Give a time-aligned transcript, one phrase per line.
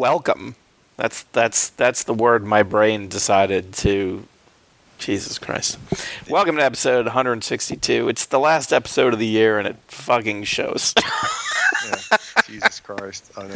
[0.00, 0.56] welcome.
[0.96, 4.26] That's that's that's the word my brain decided to
[4.98, 5.78] Jesus Christ.
[6.26, 8.08] Welcome to episode 162.
[8.08, 10.94] It's the last episode of the year and it fucking shows.
[11.82, 13.54] Yeah, Jesus Christ, I know.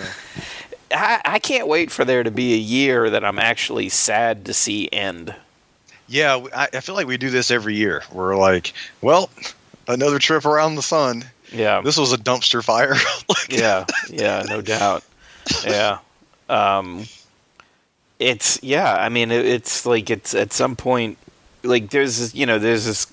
[0.93, 4.55] I, I can't wait for there to be a year that I'm actually sad to
[4.55, 5.35] see end.
[6.09, 8.03] Yeah, I, I feel like we do this every year.
[8.11, 8.73] We're like,
[9.03, 9.29] well,
[9.87, 11.25] another trip around the sun.
[11.53, 11.83] Yeah.
[11.83, 12.95] This was a dumpster fire.
[13.29, 15.05] Like, yeah, yeah, no doubt.
[15.67, 15.99] Yeah.
[16.49, 17.05] Um
[18.19, 21.19] it's yeah, I mean it, it's like it's at some point
[21.63, 23.07] like there's this, you know, there's this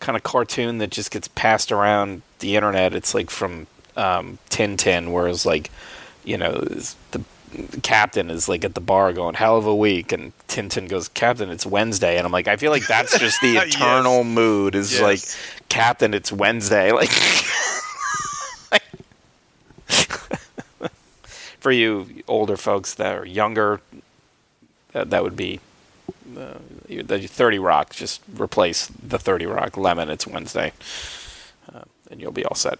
[0.00, 2.94] kind of cartoon that just gets passed around the internet.
[2.94, 5.70] It's like from um Tintin where it's like,
[6.24, 6.52] you know,
[7.12, 7.22] the
[7.82, 11.48] captain is like at the bar going hell of a week and Tintin goes captain
[11.48, 13.74] it's Wednesday and I'm like I feel like that's just the Yes.
[13.74, 15.00] eternal mood is Yes.
[15.00, 17.08] like captain it's Wednesday like
[21.66, 23.80] for you older folks that are younger,
[24.92, 25.58] that, that would be
[26.38, 26.54] uh,
[26.88, 27.92] the 30 Rock.
[27.92, 30.08] Just replace the 30 Rock Lemon.
[30.08, 30.72] It's Wednesday.
[31.74, 32.78] Uh, and you'll be all set.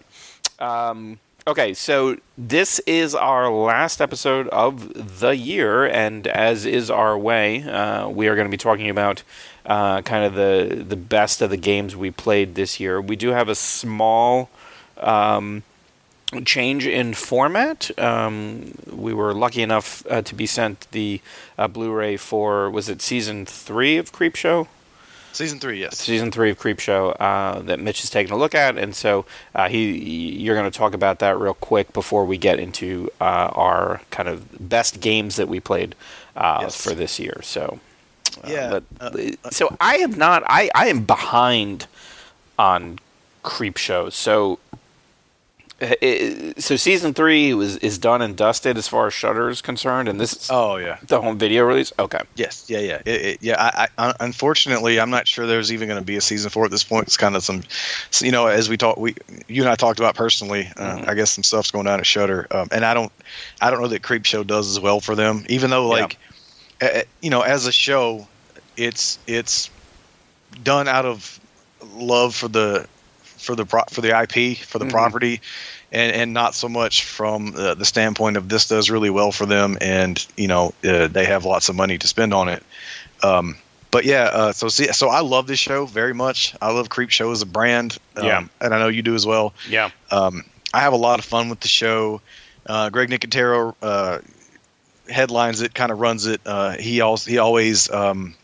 [0.59, 7.17] Um, okay, so this is our last episode of the year, and as is our
[7.17, 9.21] way, uh, we are going to be talking about
[9.65, 13.01] uh, kind of the the best of the games we played this year.
[13.01, 14.49] We do have a small
[14.95, 15.63] um,
[16.43, 17.89] change in format.
[17.99, 21.21] Um, we were lucky enough uh, to be sent the
[21.57, 24.67] uh, Blu-ray for was it season three of Creepshow?
[25.31, 25.97] Season three, yes.
[25.99, 29.23] season three of Creepshow uh, that Mitch is taking a look at, and so
[29.53, 29.93] uh, he
[30.39, 34.27] you're going to talk about that real quick before we get into uh, our kind
[34.27, 35.93] of best games that we played
[36.35, 36.81] uh, Yes.
[36.81, 37.39] for this year.
[37.43, 37.79] So
[38.43, 40.41] uh, Yeah, but, so I have not.
[40.47, 41.85] I I am behind
[42.57, 42.99] on
[43.43, 44.11] Creepshow.
[44.11, 44.59] So.
[45.79, 49.61] Uh, it- So season three was is done and dusted as far as Shudder is
[49.61, 50.97] concerned, and this is Oh yeah.
[51.05, 51.93] the home video release.
[51.99, 53.55] Okay, Yes, yeah, yeah, it, it, yeah.
[53.59, 56.71] I, I, unfortunately, I'm not sure there's even going to be a season four at
[56.71, 57.05] this point.
[57.05, 57.61] It's kind of some,
[58.09, 59.13] so, you know, as we talked, we,
[59.47, 60.67] you and I talked about personally.
[60.77, 63.11] Uh, I guess some stuff's going down at Shudder, um, and I don't,
[63.61, 65.45] I don't know that Creep Show does as well for them.
[65.47, 66.01] Even though, Yeah.
[66.01, 66.17] like,
[66.81, 68.27] uh, you know, as a show,
[68.77, 69.69] it's it's
[70.63, 71.39] done out of
[71.93, 72.87] love for the
[73.37, 74.91] for the pro- for the IP for the Mhm.
[74.91, 75.41] property,
[75.91, 79.45] and and not so much from uh, the standpoint of this does really well for
[79.45, 82.63] them, and you know uh, they have lots of money to spend on it.
[83.23, 83.57] Um,
[83.89, 86.53] but yeah, uh, so see, so I love this show very much.
[86.61, 88.43] I love Creep Show as a brand, um, Yeah.
[88.61, 89.53] and I know you do as well.
[89.67, 90.43] yeah, Um,
[90.73, 92.21] I have a lot of fun with the show.
[92.65, 94.19] Uh, Greg Nicotero uh,
[95.09, 96.41] headlines it, kind of runs it.
[96.45, 98.35] Uh, he also he always um,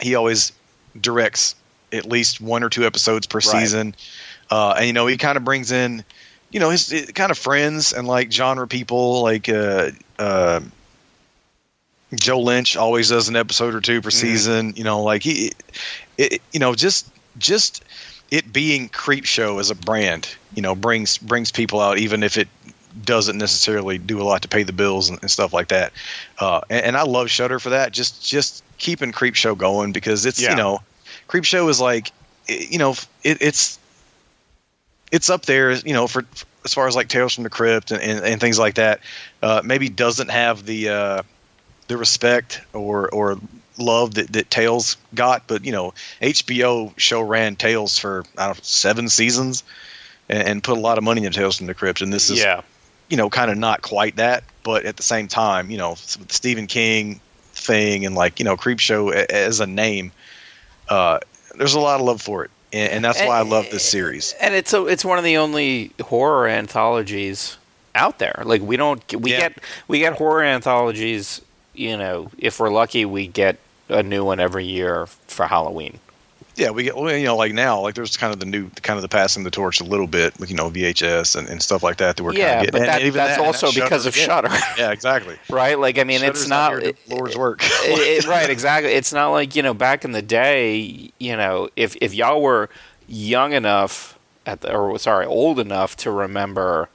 [0.00, 0.52] he always
[0.98, 1.54] directs
[1.96, 3.44] at least one or two episodes per Right.
[3.44, 3.94] season,
[4.50, 6.04] uh, and you know he kind of brings in
[6.50, 10.60] you know his eh, kind of friends and like genre people like uh, uh,
[12.14, 14.72] Joe Lynch always does an episode or two per season.
[14.76, 15.52] You know, like he,
[16.18, 17.06] it, you know, just
[17.38, 17.82] just
[18.30, 22.36] it being creep show as a brand, you know, brings brings people out, even if
[22.36, 22.48] it
[23.04, 25.92] doesn't necessarily do a lot to pay the bills and, and stuff like that.
[26.40, 27.92] Uh, and, and I love Shudder for that.
[27.92, 30.50] Just just keeping creep show going because it's Yeah.
[30.50, 30.78] you know,
[31.26, 32.12] creep show is like,
[32.48, 32.92] you know,
[33.22, 33.78] it, it's
[35.12, 36.24] it's up there, you know, for
[36.64, 39.00] as far as like Tales from the Crypt and, and, and things like that.
[39.42, 41.22] Uh, maybe doesn't have the uh,
[41.88, 43.38] the respect or or
[43.78, 48.56] love that, that Tales got, but you know, HBO show ran Tales for I don't
[48.56, 49.64] know, seven seasons
[50.28, 52.40] and, and put a lot of money into Tales from the Crypt, and this is
[52.40, 52.62] yeah.
[53.08, 56.66] you know kind of not quite that, but at the same time, you know, Stephen
[56.66, 57.20] King
[57.52, 60.12] thing and like you know, Creep Show as a name,
[60.88, 61.18] uh,
[61.56, 64.34] there's a lot of love for it, and, and that's why I love this series.
[64.40, 67.56] and it's a, it's one of the only horror anthologies
[67.94, 68.42] out there.
[68.44, 69.38] Like we don't we Yeah.
[69.40, 71.40] get we get horror anthologies.
[71.74, 75.98] You know, if we're lucky, we get a new one every year for Halloween.
[76.56, 78.96] Yeah, we get well, you know like now like there's kind of the new kind
[78.96, 81.82] of the passing the torch a little bit with you know VHS and, and stuff
[81.82, 82.72] like that that we're kind yeah, of getting.
[82.72, 84.16] but And that, even that's that- also that's because of.
[84.16, 84.48] Shudder,
[84.78, 85.36] Yeah, exactly.
[85.50, 85.78] right?
[85.78, 86.80] Like I mean, Shudder's it's not.
[86.80, 87.60] do the Lord's work.
[87.62, 88.92] it, it- right, exactly.
[88.92, 91.10] It's not like you know back in the day.
[91.18, 92.70] You know, if if y'all were
[93.06, 96.88] young enough at the, or sorry, old enough to remember,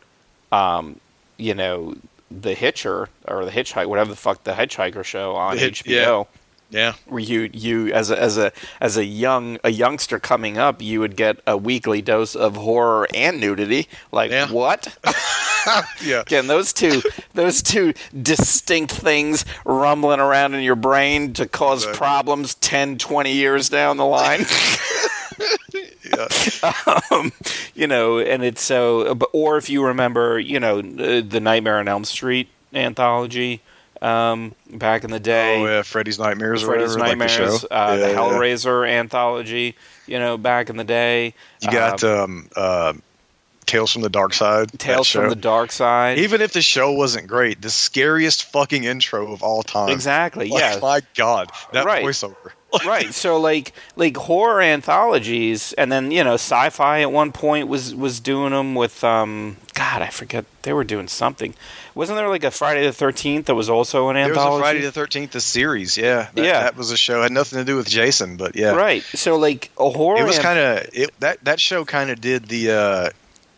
[0.51, 0.99] um,
[1.37, 1.95] you know,
[2.31, 5.85] the Hitcher or the Hitchhiker, whatever the fuck the Hitchhiker show on The Hit- HBO.
[5.85, 6.23] yeah,
[7.05, 10.99] Where you you as a as a as a young a youngster coming up, you
[11.01, 13.87] would get a weekly dose of horror and nudity.
[14.11, 14.51] Like Yeah.
[14.51, 14.87] what?
[16.03, 16.21] yeah.
[16.21, 17.01] Again, those two
[17.33, 21.97] those two distinct things rumbling around in your brain to cause Exactly.
[21.97, 24.41] problems 10, 20 years down the line.
[26.03, 26.27] yeah,
[27.11, 27.31] um,
[27.75, 29.13] you know, and it's so.
[29.15, 33.61] But or if you remember, you know, the, the Nightmare on Elm Street anthology
[34.01, 35.61] um, back in the day.
[35.61, 36.63] Oh yeah, Freddy's Nightmares.
[36.63, 38.15] or Freddy's whatever, like the Nightmares, uh, the Yeah, yeah.
[38.15, 39.75] Hellraiser anthology.
[40.07, 41.33] You know, back in the day.
[41.61, 42.93] You got Um, um, uh,
[43.65, 44.77] Tales from the Dark Side.
[44.79, 46.17] Tales from the Dark Side.
[46.17, 49.89] Even if the show wasn't great, the scariest fucking intro of all time.
[49.89, 50.49] exactly.
[50.49, 50.79] Like, yeah.
[50.81, 52.03] My God, that Right.
[52.03, 52.51] voiceover.
[52.85, 57.93] right so like like horror anthologies and then you know sci-fi at one point was
[57.93, 61.53] was doing them with um god i forget they were doing something
[61.95, 64.63] wasn't there like a friday the 13th that was also an There was anthology a
[64.63, 65.97] Friday the Thirteenth, the series.
[65.97, 66.61] Yeah, that, Yeah.
[66.63, 67.21] that was a show.
[67.23, 70.39] Had nothing to do with Jason, but yeah, right so like a horror It was
[70.39, 73.09] kind of it, that that show kind of did the uh,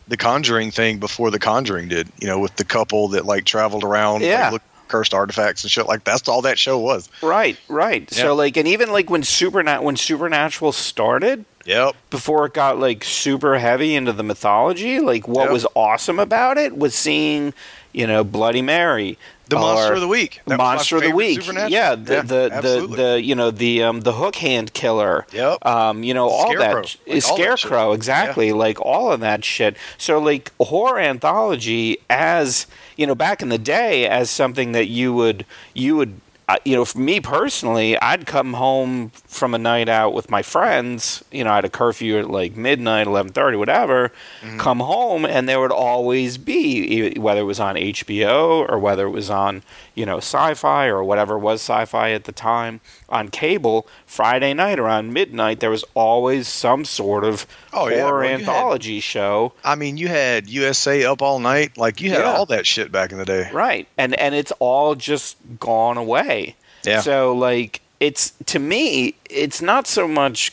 [0.08, 2.08] the Conjuring thing before the Conjuring did.
[2.20, 4.50] You know, with the couple that like traveled around, like, Yeah.
[4.50, 5.86] looked cursed artifacts and shit.
[5.88, 7.08] Like that's all that show was.
[7.20, 8.22] right right Yeah.
[8.22, 11.96] so like and even like when supernat when supernatural started Yep.
[12.10, 15.52] before it got like super heavy into the mythology like what Yep.
[15.52, 17.52] was awesome about it was seeing
[17.92, 19.18] you know bloody mary
[19.48, 20.40] The monster of the week.
[20.46, 21.46] That monster of the week.
[21.68, 22.96] Yeah, the the, the absolutely.
[22.96, 25.26] the you know the um the hook hand killer.
[25.32, 25.64] Yep.
[25.66, 26.58] Um, you know all Scarecrow.
[26.58, 29.76] that Like, all that scarecrow exactly like all of that shit.
[29.98, 35.12] So like horror anthology as you know back in the day as something that you
[35.12, 35.44] would
[35.74, 40.12] you would uh, you know, for me personally, I'd come home from a night out
[40.12, 41.24] with my friends.
[41.32, 44.12] You know, I had a curfew at like midnight, eleven thirty, whatever.
[44.42, 44.58] Mm-hmm.
[44.58, 49.10] Come home, and there would always be whether it was on HBO or whether it
[49.10, 49.62] was on
[49.94, 53.86] you know sci-fi or whatever was sci-fi at the time on cable.
[54.06, 58.30] Friday night around midnight, there was always some sort of Oh, yeah, horror well, you
[58.30, 59.52] had- anthology show.
[59.64, 61.76] I mean, you had USA up all night.
[61.78, 62.32] Like you had Yeah.
[62.34, 63.50] all that shit back in the day.
[63.52, 63.86] Right.
[63.98, 66.56] And and it's all just gone away.
[66.84, 67.00] Yeah.
[67.00, 70.52] So like it's to me it's not so much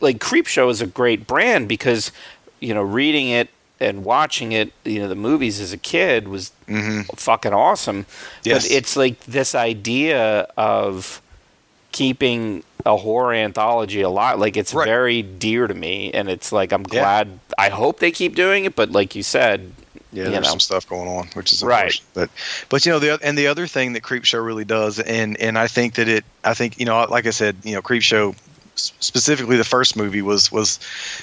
[0.00, 2.10] like Creepshow is a great brand because
[2.58, 3.48] you know reading it
[3.80, 8.06] and watching it, you know, the movies as a kid was hmm fucking awesome.
[8.44, 8.62] Yes.
[8.68, 11.20] But it's like this idea of
[11.92, 14.38] keeping a horror anthology alive.
[14.38, 14.86] Like it's Right.
[14.86, 17.00] very dear to me and it's like I'm Yeah.
[17.00, 19.72] glad I hope they keep doing it, but like you said,
[20.12, 20.50] Yeah, you there's know.
[20.50, 22.00] some stuff going on, which is Right.
[22.14, 22.30] But
[22.68, 25.66] but you know the and the other thing that Creepshow really does, and and I
[25.68, 28.40] think that it, I think you know, like I said, you know, Creepshow s-
[29.00, 30.78] specifically the first movie was was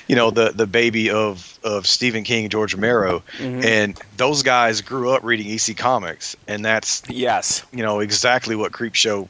[0.07, 3.65] you know the the baby of of Stephen King and George Romero, Mhm.
[3.65, 7.63] and those guys grew up reading EC comics, and that's yes.
[7.73, 9.27] you know exactly what Creepshow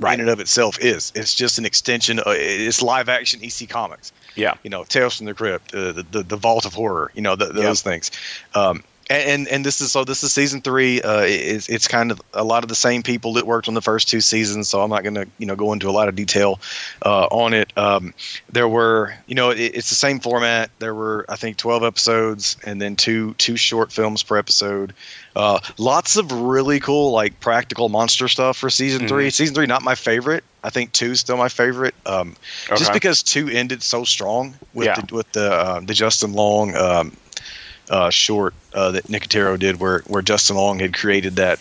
[0.00, 0.14] Right.
[0.14, 1.10] in and of itself is.
[1.16, 2.20] It's just an extension.
[2.20, 4.54] Of, it's live action EC comics Yeah.
[4.62, 7.34] you know, Tales from the Crypt, uh, the, the the Vault of Horror, you know,
[7.34, 8.12] th those things.
[8.54, 11.00] Um, and, and and this is so this is season three.
[11.02, 13.82] Uh, it's it's kind of a lot of the same people that worked on the
[13.82, 14.68] first two seasons.
[14.68, 16.60] So I'm not going to you know go into a lot of detail
[17.04, 17.72] uh, on it.
[17.76, 18.12] Um,
[18.50, 20.70] there were you know it, it's the same format.
[20.78, 24.92] There were I think 12 episodes and then two two short films per episode.
[25.36, 29.08] Uh, lots of really cool like practical monster stuff for season Mhm.
[29.08, 29.30] three.
[29.30, 30.42] Season three not my favorite.
[30.64, 31.94] I think two's still my favorite.
[32.04, 32.34] Um,
[32.76, 35.00] just because two ended so strong with Yeah.
[35.00, 37.16] the, with the uh, the Justin Long um,
[37.90, 41.58] uh, short uh, that Nicotero did, where where Justin Long had created that.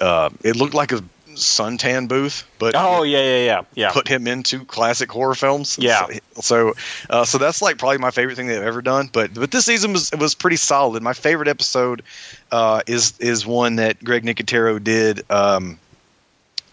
[0.00, 1.02] Uh, it looked like a
[1.34, 3.90] suntan booth, but Oh yeah, yeah, yeah, yeah.
[3.92, 5.76] put him into classic horror films.
[5.80, 6.06] Yeah.
[6.06, 6.74] So so,
[7.10, 9.08] uh, so that's like probably my favorite thing they've ever done.
[9.12, 11.02] But but this season was was pretty solid.
[11.02, 12.02] My favorite episode
[12.52, 15.78] uh, is is one that Greg Nicotero did um,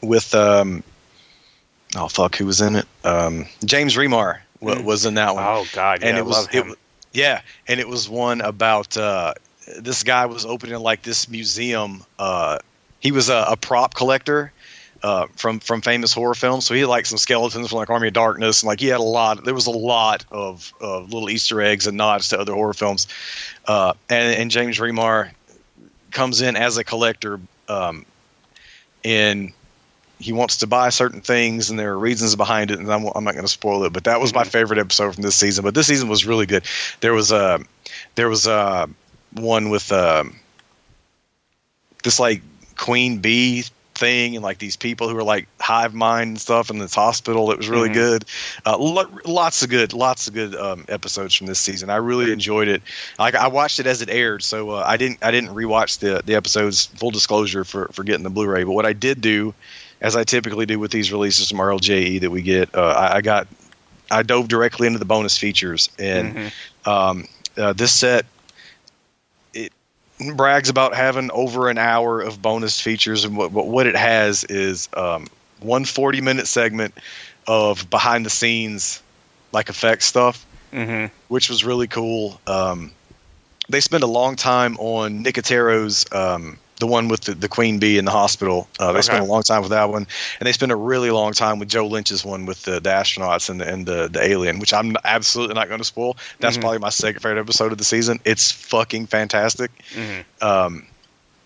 [0.01, 0.83] with um,
[1.95, 2.85] oh fuck who was in it?
[3.03, 4.83] Um, James Remar Mm.
[4.83, 6.69] was in that one Oh god, yeah, and it was love him.
[6.69, 6.75] wa-
[7.13, 9.33] yeah, and it was one about uh,
[9.79, 12.03] this guy was opening like this museum.
[12.17, 12.59] Uh,
[12.99, 14.51] he was a, a prop collector
[15.03, 18.07] uh, from from famous horror films, so he had like some skeletons from like Army
[18.07, 19.43] of Darkness, and like he had a lot.
[19.43, 23.07] There was a lot of, of little Easter eggs and nods to other horror films.
[23.67, 25.31] Uh, and, and James Remar
[26.11, 28.05] comes in as a collector, um,
[29.03, 29.53] and
[30.21, 33.23] he wants to buy certain things, and there are reasons behind it, and I'm, I'm
[33.23, 33.93] not going to spoil it.
[33.93, 35.63] But that was my favorite episode from this season.
[35.63, 36.63] But this season was really good.
[37.01, 37.59] There was a
[38.15, 38.87] there was a
[39.33, 40.35] one with um,
[42.03, 42.41] this like
[42.77, 43.63] queen bee
[43.93, 47.51] thing and like these people who are like hive mind and stuff in this hospital.
[47.51, 47.93] It was really Mhm.
[47.93, 48.25] good.
[48.65, 51.89] Uh, lo- lots of good, lots of good um, episodes from this season.
[51.91, 52.81] I really enjoyed it.
[53.19, 56.21] Like I watched it as it aired, so uh, I didn't I didn't rewatch the
[56.25, 56.87] the episodes.
[56.95, 59.53] Full disclosure for for getting the Blu-ray, but what I did do,
[60.01, 63.21] as I typically do with these releases from RLJE that we get, uh, I, I
[63.21, 63.47] got
[64.09, 66.51] I dove directly into the bonus features and Mhm.
[66.85, 67.27] um,
[67.57, 68.25] uh, this set
[69.53, 69.71] it
[70.35, 74.43] brags about having over an hour of bonus features and what, what, what it has
[74.45, 75.27] is um,
[75.59, 76.93] one 40 minute segment
[77.47, 79.01] of behind the scenes
[79.51, 81.13] like effects stuff Mm-hmm.
[81.27, 82.39] which was really cool.
[82.47, 82.91] Um,
[83.69, 87.97] they spent a long time on Nicotero's, um, the one with the, the queen bee
[87.97, 88.67] in the hospital.
[88.79, 89.03] Uh, they Okay.
[89.05, 90.05] spent a long time with that one,
[90.39, 93.49] and they spent a really long time with Joe Lynch's one with the, the astronauts
[93.49, 96.17] and the, and the the alien, which I'm absolutely not going to spoil.
[96.39, 96.61] That's Mhm.
[96.61, 98.19] probably my second favorite episode of the season.
[98.25, 99.71] It's fucking fantastic.
[99.95, 100.25] Mhm.
[100.41, 100.85] Um,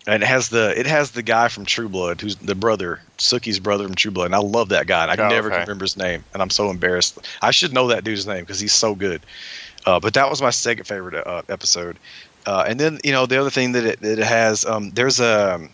[0.08, 3.58] and it has the it has the guy from True Blood, who's the brother, Sookie's
[3.60, 4.26] brother from True Blood.
[4.26, 5.02] And I love that guy.
[5.10, 5.56] And I Oh, never okay.
[5.58, 7.18] can remember his name, and I'm so embarrassed.
[7.42, 9.20] I should know that dude's name because he's so good.
[9.84, 11.98] Uh, but that was my second favorite uh, episode.
[12.46, 15.18] Uh, and then you know the other thing that it, that it has, um, there's
[15.20, 15.68] a.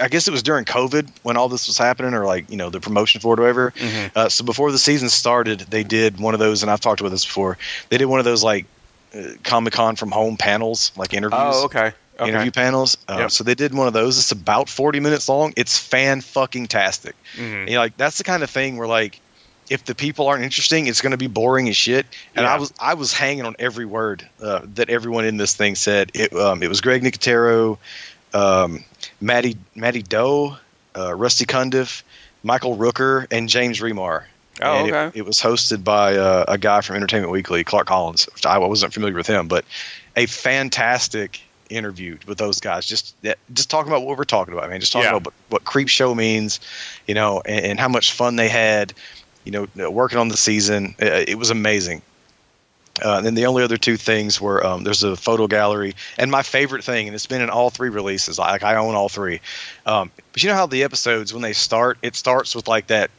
[0.00, 2.68] I guess it was during COVID when all this was happening, or like you know
[2.70, 3.70] the promotion for it, or whatever.
[3.76, 4.10] Mhm.
[4.14, 7.10] Uh, so before the season started, they did one of those, and I've talked about
[7.10, 7.56] this before.
[7.88, 8.66] They did one of those like
[9.14, 11.92] uh, Comic Con from home panels, like interviews Oh, okay.
[12.20, 12.28] Okay.
[12.30, 12.98] interview panels.
[13.08, 13.30] Uh, Yep.
[13.30, 14.18] So they did one of those.
[14.18, 15.54] It's about forty minutes long.
[15.56, 17.16] It's fan fucking tastic.
[17.36, 17.66] Mhm.
[17.68, 19.20] You know, like that's the kind of thing where like
[19.72, 22.04] if the people aren't interesting, it's going to be boring as shit.
[22.36, 22.54] And Yeah.
[22.54, 26.10] I was I was hanging on every word uh, that everyone in this thing said.
[26.14, 27.78] It um, it was Greg Nicotero,
[28.34, 28.84] um,
[29.20, 30.56] Maddie Mattie Do,
[30.96, 32.02] uh, Rusty Cundiff,
[32.42, 34.24] Michael Rooker, and James Remar.
[34.60, 35.18] Oh, And it- okay.
[35.18, 38.26] It, was hosted by uh, a guy from Entertainment Weekly, Clark Collis.
[38.34, 39.64] Which I wasn't familiar with him, but
[40.16, 42.84] a fantastic interview with those guys.
[42.86, 43.14] Just
[43.54, 44.80] just talking about what we're talking about, man.
[44.80, 45.16] Just talking Yeah.
[45.16, 46.60] about what, what Creep Show means,
[47.06, 48.92] you know, and, and how much fun they had,
[49.44, 50.94] you know, working on the season.
[50.98, 52.02] It, it was amazing.
[53.02, 56.30] Uh, and then the only other two things were um, there's a photo gallery, and
[56.30, 58.38] my favorite thing, and it's been in all three releases.
[58.38, 59.40] Like I own all three.
[59.86, 63.10] Um, but you know how the episodes when they start, it starts with like that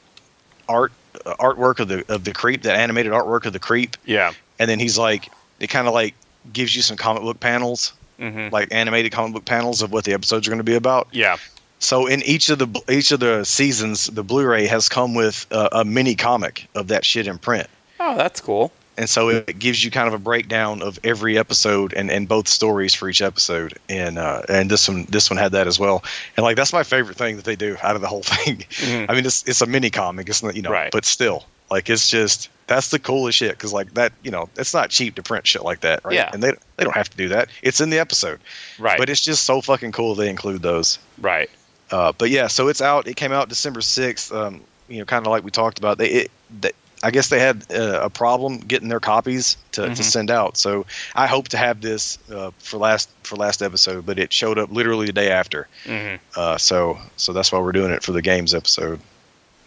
[0.69, 0.91] art
[1.25, 4.33] uh, artwork of the of the creep, that animated artwork of the creep, Yeah.
[4.59, 6.13] and then he's like, it kind of like
[6.53, 10.13] gives you some comic book panels, hmm like animated comic book panels of what the
[10.13, 11.07] episodes are going to be about.
[11.11, 11.37] Yeah.
[11.83, 15.69] So in each of the each of the seasons, the Blu-ray has come with uh,
[15.71, 17.67] a mini comic of that shit in print.
[17.99, 18.71] Oh, that's cool.
[18.97, 22.47] and so it gives you kind of a breakdown of every episode and, and both
[22.47, 26.03] stories for each episode and uh, and this one this one had that as well
[26.37, 29.05] and like that's my favorite thing that they do out of the whole thing Mhm.
[29.09, 30.91] i mean it's it's a mini comic it's not you know Right.
[30.91, 34.73] but still like it's just that's the coolest shit because like that you know it's
[34.75, 36.29] not cheap to print shit like that right Yeah.
[36.31, 38.39] and they they don't have to do that it's in the episode
[38.77, 38.97] Right.
[38.99, 41.49] but it's just so fucking cool they include those right.
[41.93, 43.07] Uh, but yeah, so it's out.
[43.07, 44.31] It came out December sixth.
[44.31, 45.97] Um, you know, kind of like we talked about.
[45.97, 46.31] They, it,
[46.61, 46.71] they
[47.05, 49.95] I guess they had uh, a problem getting their copies to, Mhm.
[49.97, 50.55] to send out.
[50.57, 54.57] So I hope to have this uh, for last for last episode, but it showed
[54.57, 55.67] up literally the day after.
[55.85, 58.99] hmm Uh, so so that's why we're doing it for the games episode.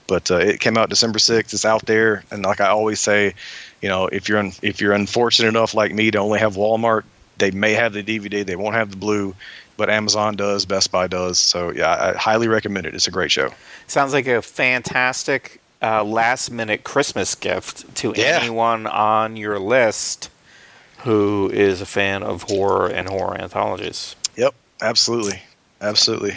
[0.07, 1.53] But uh, it came out December sixth.
[1.53, 3.35] It's out there, and like I always say,
[3.83, 7.03] you know, if you're un- if you're unfortunate enough like me to only have Walmart,
[7.39, 9.35] they may have the DVD, they won't have the blue,
[9.77, 11.39] but Amazon does, Best Buy does.
[11.39, 12.95] So yeah, I highly recommend it.
[12.95, 13.51] It's a great show.
[13.87, 18.39] Sounds like a fantastic uh, last minute Christmas gift to Yeah.
[18.41, 20.31] anyone on your list
[21.01, 24.17] who is a fan of horror and horror anthologies.
[24.37, 25.43] Yep, absolutely,
[25.81, 26.35] absolutely.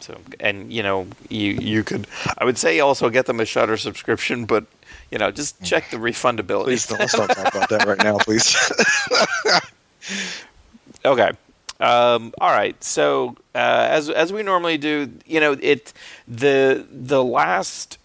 [0.00, 2.06] So, and you know, you you could,
[2.36, 4.64] I would say, also get them a Shudder subscription, but
[5.10, 6.64] you know, just check the refundability.
[6.64, 8.56] Please don't, let's not talk about that right now, please.
[11.04, 11.30] Okay.
[11.80, 12.82] Um, all right.
[12.84, 15.92] So uh, as as we normally do, you know, it
[16.28, 17.98] the the last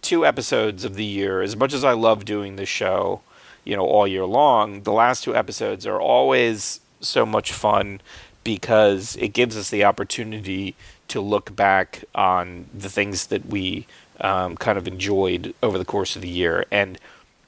[0.00, 3.20] two episodes of the year, as much as I love doing this show,
[3.64, 8.00] you know, all year long, the last two episodes are always so much fun
[8.44, 10.74] because it gives us the opportunity
[11.08, 13.86] to look back on the things that we
[14.20, 16.64] um, kind of enjoyed over the course of the year.
[16.70, 16.98] And,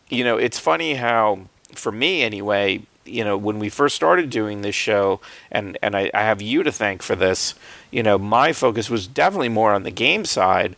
[0.09, 1.40] you know, it's funny how,
[1.75, 6.11] for me anyway, you know, when we first started doing this show, and, and I,
[6.14, 7.55] I have you to thank for this,
[7.90, 10.76] you know, my focus was definitely more on the game side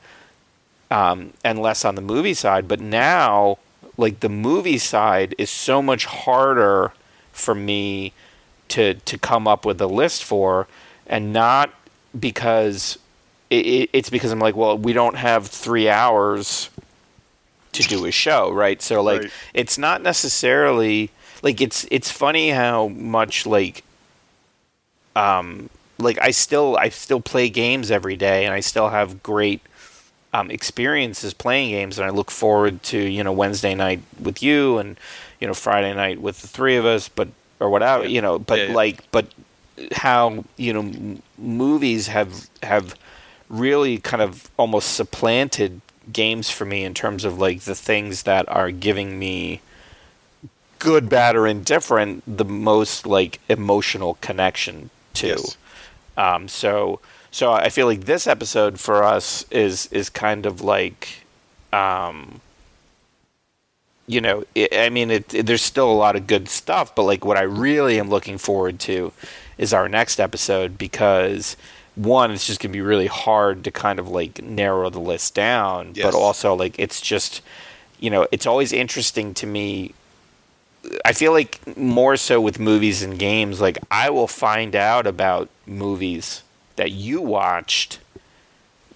[0.91, 2.69] um, and less on the movie side.
[2.69, 3.59] But now,
[3.97, 6.93] like the movie side is so much harder
[7.33, 8.13] for me
[8.69, 10.67] to to come up with a list for,
[11.07, 11.71] and not
[12.19, 12.99] because
[13.51, 16.71] it, it, it's because I'm like, well, we don't have three hours
[17.73, 18.81] to do a show, right?
[18.83, 19.31] So like, Right.
[19.55, 21.11] it's not necessarily
[21.43, 23.85] like it's it's funny how much like
[25.17, 25.69] um
[25.99, 29.61] like I still I still play games every day and I still have great
[30.33, 34.79] um, experiences playing games and I look forward to you know Wednesday night with you
[34.79, 34.99] and
[35.41, 37.29] you know Friday night with the three of us but
[37.61, 38.75] or whatever you know but Yeah, yeah.
[38.75, 39.27] like but
[39.93, 42.95] how you know m- movies have have
[43.49, 45.81] really kind of almost supplanted
[46.13, 49.61] games for me in terms of like the things that are giving me
[50.89, 55.57] good bad or indifferent the most like emotional connection to Yes.
[56.17, 61.25] um, so so I feel like this episode for us is is kind of like
[61.73, 62.41] um,
[64.07, 67.05] you know, it, I mean, it, it, there's still a lot of good stuff, but
[67.05, 69.13] like what I really am looking forward to
[69.57, 71.57] is our next episode because
[71.95, 75.93] one, it's just gonna be really hard to kind of like narrow the list down,
[75.95, 76.05] Yes.
[76.05, 77.41] but also like it's just,
[78.01, 79.95] you know, it's always interesting to me.
[81.05, 85.49] I feel like more so with movies and games, like I will find out about
[85.67, 86.43] movies
[86.77, 87.99] that you watched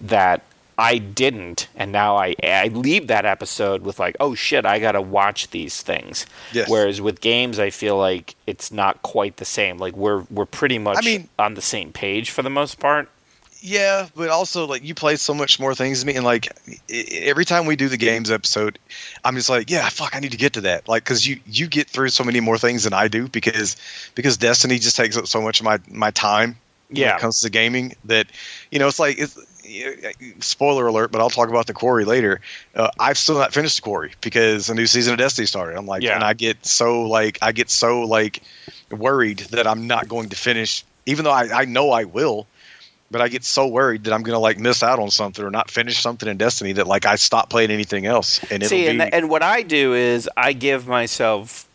[0.01, 0.41] that
[0.77, 5.01] I didn't, and now I I leave that episode with like, oh shit, I gotta
[5.01, 6.25] watch these things.
[6.53, 6.69] Yes.
[6.69, 9.77] Whereas with games, I feel like it's not quite the same.
[9.77, 13.09] Like we're we're pretty much I mean- on the same page for the most part.
[13.59, 16.47] Yeah, but also like you play so much more things than me, and like
[16.89, 18.77] every time we do the games episode,
[19.23, 21.67] I'm just like, yeah, fuck, I need to get to that, like, because you you
[21.67, 23.75] get through so many more things than I do because
[24.15, 26.57] because Destiny just takes up so much of my my time.
[26.89, 27.15] when Yeah.
[27.15, 28.27] it comes to gaming that
[28.71, 29.37] you know it's like it's
[30.39, 32.39] spoiler alert, but I'll talk about the quarry later.
[32.75, 35.77] Uh, I've still not finished the quarry because a new season of Destiny started.
[35.77, 36.15] I'm like, Yeah.
[36.15, 38.41] and I get so like I get so like
[38.91, 42.47] worried that I'm not going to finish, even though I, I know I will.
[43.09, 45.71] But I get so worried that I'm gonna like miss out on something or not
[45.71, 48.39] finish something in Destiny that like I stop playing anything else.
[48.51, 51.67] And See, be, and, and what I do is I give myself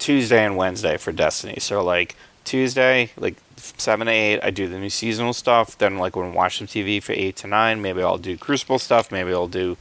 [0.00, 1.60] Tuesday and Wednesday for Destiny.
[1.60, 5.78] So like Tuesday, like seven to eight, I do the new seasonal stuff.
[5.78, 8.80] Then like when I watch some TV for eight to nine, maybe I'll do Crucible
[8.80, 9.12] stuff.
[9.12, 9.76] Maybe I'll do,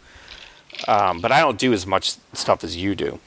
[0.88, 3.20] um, but I don't do as much stuff as you do.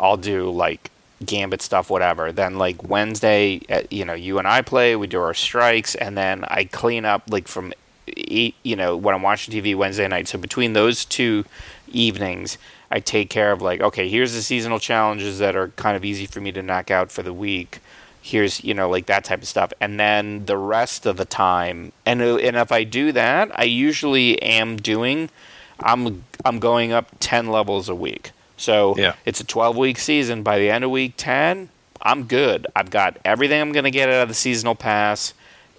[0.00, 0.90] I'll do like
[1.24, 2.32] Gambit stuff, whatever.
[2.32, 4.96] Then like Wednesday, uh, you know, you and I play.
[4.96, 7.72] We do our strikes, and then I clean up like from.
[8.06, 10.28] You know, when I'm watching TV Wednesday night.
[10.28, 11.44] So between those two
[11.88, 12.56] evenings,
[12.90, 16.26] I take care of like, okay, here's the seasonal challenges that are kind of easy
[16.26, 17.80] for me to knock out for the week.
[18.22, 21.92] Here's you know like that type of stuff, and then the rest of the time,
[22.04, 25.30] and uh, and if I do that, I usually am doing.
[25.78, 28.32] I'm I'm going up ten levels a week.
[28.56, 29.14] So Yeah.
[29.24, 30.42] it's a 12 week season.
[30.42, 31.68] By the end of week 10,
[32.02, 32.66] I'm good.
[32.76, 35.34] I've got everything I'm going to get out of the seasonal pass,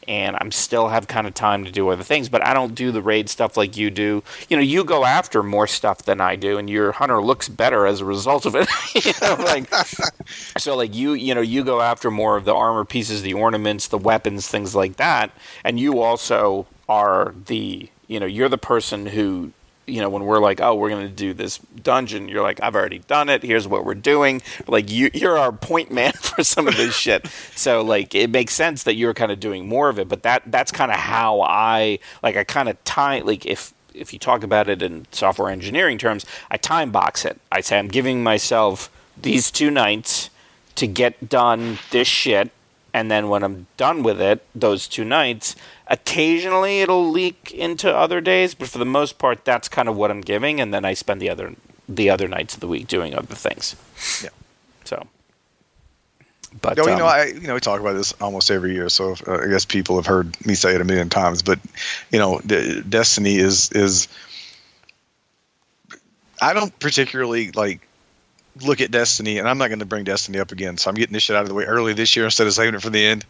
[0.07, 2.29] and I'm still have kind of time to do other things.
[2.29, 4.23] But I don't do the raid stuff like you do.
[4.49, 7.85] You know, you go after more stuff than I do, and your hunter looks better
[7.85, 8.67] as a result of it.
[9.05, 9.73] you know, like
[10.57, 13.87] so, like you, you know, you go after more of the armor pieces, the ornaments,
[13.87, 15.31] the weapons, things like that,
[15.63, 19.51] and you also are the, you know, you're the person who
[19.87, 22.75] you know, when we're like, oh, we're going to do this dungeon, you're like, I've
[22.75, 23.41] already done it.
[23.41, 24.41] Here's what we're doing.
[24.67, 27.25] Like, you, you're our point man for some of this shit.
[27.55, 30.09] So, like, it makes sense that you're kind of doing more of it.
[30.09, 32.35] But that that's kind of how I like.
[32.35, 36.25] I kind of tie like if if you talk about it in software engineering terms,
[36.51, 37.39] I time box it.
[37.51, 40.29] I say I'm giving myself these two nights
[40.75, 42.51] to get done this shit
[42.93, 45.55] and then when I'm done with it, those two nights,
[45.87, 50.11] occasionally it'll leak into other days, but for the most part, that's kind of what
[50.11, 51.55] I'm giving, and then I spend the other
[51.89, 53.75] the other nights of the week doing other things.
[54.21, 54.29] Yeah.
[54.83, 55.07] So,
[56.61, 58.89] but No, you um, know, I you know we talk about this almost every year,
[58.89, 61.41] so uh, I guess people have heard me say it a million times.
[61.41, 61.59] But
[62.11, 64.07] you know, D- Destiny is is
[66.41, 67.86] I don't particularly like
[68.61, 70.77] look at Destiny, and I'm not going to bring Destiny up again.
[70.77, 72.75] So I'm getting this shit out of the way early this year instead of saving
[72.75, 73.25] it for the end.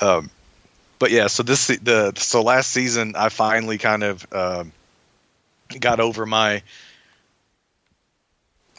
[0.00, 0.30] Um,
[0.98, 4.72] but yeah, so this the so last season I finally kind of um,
[5.80, 6.62] got over my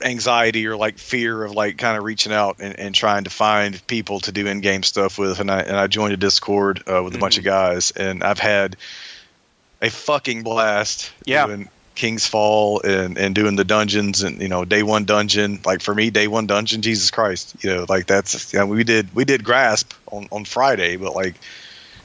[0.01, 3.85] anxiety or like fear of like kind of reaching out and, and trying to find
[3.87, 7.15] people to do in-game stuff with and I and I joined a discord uh, with
[7.15, 8.77] a bunch of guys and I've had
[9.81, 11.47] a fucking blast Yeah.
[11.47, 15.59] doing King's Fall and and doing the dungeons and you know day one dungeon.
[15.65, 17.55] Like for me day one dungeon Jesus Christ.
[17.61, 21.13] You know like that's you know, we did we did grasp on on Friday but
[21.13, 21.35] like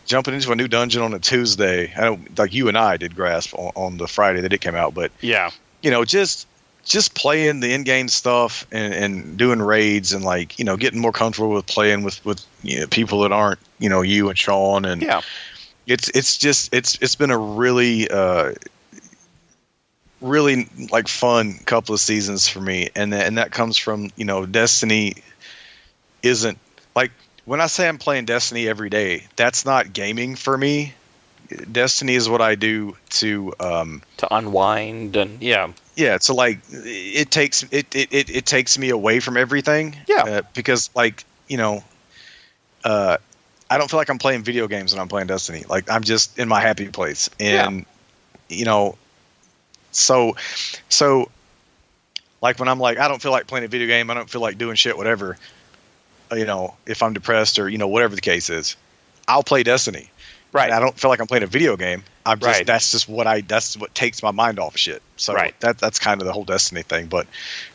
[0.05, 3.15] jumping into a new dungeon on a Tuesday I don't like you and I did
[3.15, 6.49] grasp on, on the Friday that it came out but yeah, you know, just
[6.85, 11.13] just playing the in-game stuff and, and doing raids and like you know getting more
[11.13, 14.85] comfortable with playing with with you know, people that aren't you know you and Sean
[14.85, 15.21] and yeah,
[15.87, 18.55] it's it's just it's it's been a really uh
[20.25, 22.89] really like fun couple of seasons for me.
[22.97, 25.15] And that, and that comes from you know Destiny
[26.23, 26.59] isn't
[26.97, 27.13] like
[27.45, 30.95] when I say I'm playing Destiny every day that's not gaming for me.
[31.71, 37.31] Destiny is what I do to um to unwind and yeah, yeah so like it
[37.31, 39.97] takes it it, it, it takes me away from everything.
[40.09, 40.25] Yeah.
[40.27, 41.85] uh, because like you know
[42.85, 43.19] uh
[43.71, 45.65] i don't feel like i'm playing video games when i'm playing destiny.
[45.69, 47.29] Like i'm just in my happy place.
[47.39, 47.85] And
[48.49, 48.97] you know
[49.95, 50.37] so
[50.89, 51.31] so
[52.43, 54.41] like when i'm like i don't feel like playing a video game i don't feel
[54.41, 55.37] like doing shit whatever
[56.33, 58.77] uh, you know if i'm depressed or you know whatever the case is
[59.29, 60.11] i'll play destiny
[60.55, 60.67] right.
[60.67, 62.03] and I don't feel like I'm playing a video game.
[62.25, 62.67] I'm just Right.
[62.67, 65.03] that's just what I that's what takes my mind off of shit.
[65.17, 65.59] So Right.
[65.61, 67.07] that that's kind of the whole Destiny thing.
[67.07, 67.27] But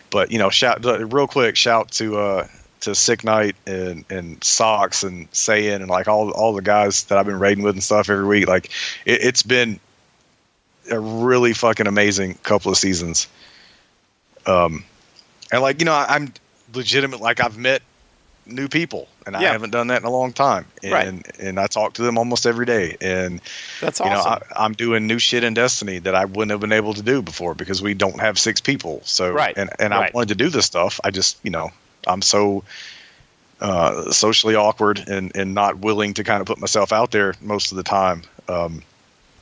[0.10, 2.48] but you know, shout real quick, shout to uh,
[2.82, 7.18] to Sick Night and and Socks and Saiyan and like all all the guys that
[7.18, 8.48] I've been raiding with and stuff every week.
[8.48, 8.72] Like
[9.06, 9.80] it, it's been
[10.90, 13.28] a really fucking amazing couple of seasons.
[14.46, 14.84] Um,
[15.52, 16.34] and like you know, I, I'm
[16.74, 17.20] legitimate.
[17.22, 17.82] Like I've met
[18.46, 20.66] new people, and I haven't done that in a long time.
[20.84, 21.40] And Right.
[21.40, 22.98] and I talk to them almost every day.
[23.02, 23.42] And
[23.82, 24.44] That's you know, awesome.
[24.56, 27.22] I, I'm doing new shit in Destiny that I wouldn't have been able to do
[27.22, 29.02] before because we don't have six people.
[29.04, 30.10] So Right, and and right.
[30.10, 31.00] I wanted to do this stuff.
[31.04, 31.70] I just you know
[32.08, 32.64] I'm so
[33.62, 37.72] uh, socially awkward and and not willing to kind of put myself out there most
[37.72, 38.24] of the time.
[38.48, 38.84] Um,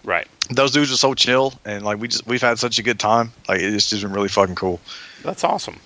[0.08, 0.28] right.
[0.50, 3.32] those dudes are so chill and like we just we've had such a good time.
[3.48, 4.80] Like it's just been really fucking cool.
[5.24, 5.80] That's awesome.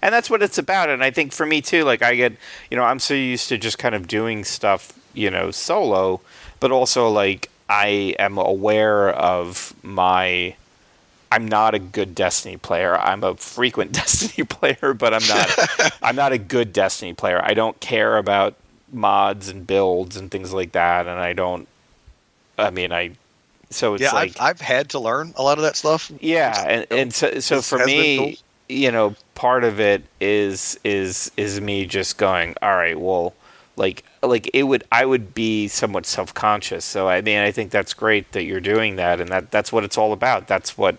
[0.00, 0.88] And that's what it's about.
[0.88, 2.32] And I think for me too, like I get,
[2.70, 6.22] you know, I'm so used to just kind of doing stuff, you know, solo,
[6.60, 10.56] but also like I am aware of my.
[11.30, 12.98] I'm not a good Destiny player.
[12.98, 15.98] I'm a frequent Destiny player, but I'm not.
[16.02, 17.40] I'm not a good Destiny player.
[17.42, 18.54] I don't care about
[18.92, 21.66] mods and builds and things like that, and I don't.
[22.58, 23.12] I mean, I.
[23.70, 26.12] So it's yeah, like I've, I've had to learn a lot of that stuff.
[26.20, 28.38] yeah, and, and so so for me,
[28.68, 33.34] you know, part of it is is is me just going, all right, well,
[33.76, 36.84] like like it would I would be somewhat self conscious.
[36.84, 39.84] So I mean, I think that's great that you're doing that, and that that's what
[39.84, 40.48] it's all about.
[40.48, 40.98] That's what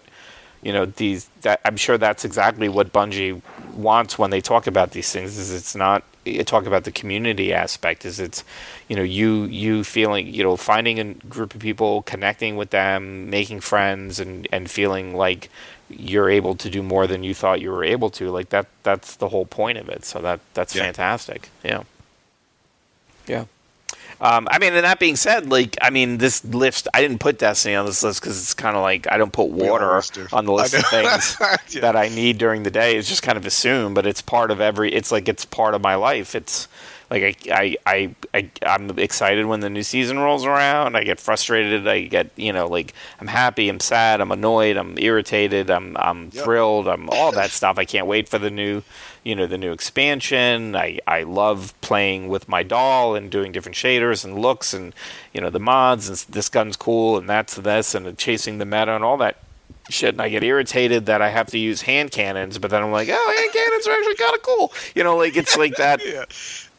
[0.61, 3.41] you know these that I'm sure that's exactly what Bungie
[3.73, 5.37] wants when they talk about these things.
[5.37, 8.05] Is it's not you talk about the community aspect.
[8.05, 8.43] Is it's
[8.87, 13.29] you know you you feeling you know finding a group of people, connecting with them,
[13.29, 15.49] making friends, and and feeling like
[15.89, 18.29] you're able to do more than you thought you were able to.
[18.29, 20.05] Like that that's the whole point of it.
[20.05, 20.83] So that that's Yeah.
[20.83, 21.49] fantastic.
[21.63, 21.83] Yeah.
[23.27, 23.45] Yeah.
[24.23, 27.37] Um, I mean, and that being said, like, I mean, this list, I didn't put
[27.39, 30.53] Destiny on this list because it's kind of like I don't put water on the
[30.53, 31.35] list of things
[31.69, 31.81] Yeah.
[31.81, 32.95] that I need during the day.
[32.95, 34.93] It's just kind of assumed, but it's part of every.
[34.93, 36.35] It's like it's part of my life.
[36.35, 36.69] It's
[37.13, 40.95] like I, I, I, I I'm excited when the new season rolls around.
[40.97, 41.87] I get frustrated.
[41.87, 43.69] I get you know like I'm happy.
[43.69, 44.19] I'm sad.
[44.19, 44.75] I'm annoyed.
[44.77, 45.69] I'm irritated.
[45.69, 46.43] I'm I'm Yep.
[46.43, 46.87] thrilled.
[46.87, 47.77] I'm all that stuff.
[47.77, 48.81] I can't wait for the new,
[49.23, 50.75] you know, the new expansion.
[50.75, 54.93] I I love playing with my doll and doing different shaders and looks and
[55.33, 58.95] you know the mods and this gun's cool and that's this and chasing the meta
[58.95, 59.37] and all that
[59.89, 62.91] shit and I get irritated that I have to use hand cannons, but then I'm
[62.91, 64.73] like, oh, hand cannons are actually kind of cool.
[64.95, 66.01] You know, like it's like that.
[66.13, 66.25] Yeah.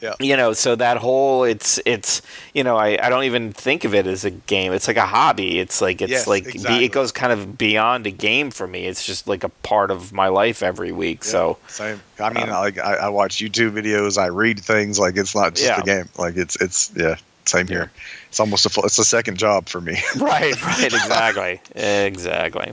[0.05, 0.15] Yeah.
[0.21, 2.21] You know, so that whole it's it's
[2.53, 4.75] you know I, I don't even think of it as a game.
[4.75, 5.59] It's like a hobby.
[5.59, 8.87] It's like it's Yes, like be, it goes kind of beyond a game for me.
[8.87, 11.25] It's just like a part of my life every week.
[11.25, 12.03] So Same.
[12.21, 14.99] I mean, Um, like I, I watch YouTube videos, I read things.
[14.99, 15.81] Like it's not just Yeah.
[15.81, 16.09] a game.
[16.19, 17.17] Like it's it's yeah.
[17.47, 17.91] Same here.
[18.29, 19.97] It's almost a full, it's a second job for me.
[20.19, 22.73] right, right, exactly, exactly.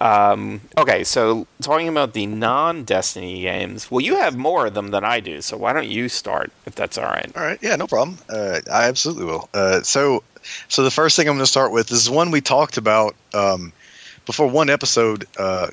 [0.00, 5.04] Um, okay, so talking about the non-Destiny games, well, you have more of them than
[5.04, 5.42] I do.
[5.42, 7.30] So why don't you start, if that's all right?
[7.36, 7.58] All right.
[7.60, 8.18] Yeah, no problem.
[8.28, 9.48] Uh, I absolutely will.
[9.52, 10.22] Uh, so,
[10.68, 13.72] so the first thing I'm going to start with is one we talked about um,
[14.24, 15.68] before one episode uh,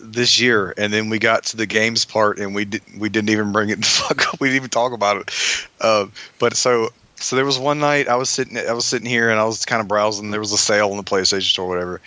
[0.00, 3.30] this year, and then we got to the games part, and we did, we didn't
[3.30, 3.84] even bring it.
[3.84, 4.40] Fuck, up.
[4.40, 5.66] we didn't even talk about it.
[5.80, 6.06] Uh,
[6.40, 9.40] but so so there was one night I was sitting I was sitting here and
[9.40, 10.30] I was kind of browsing.
[10.30, 12.00] There was a sale on the PlayStation Store, or whatever,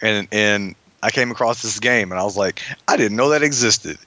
[0.00, 3.42] and and I came across this game, and I was like, I didn't know that
[3.42, 3.98] existed,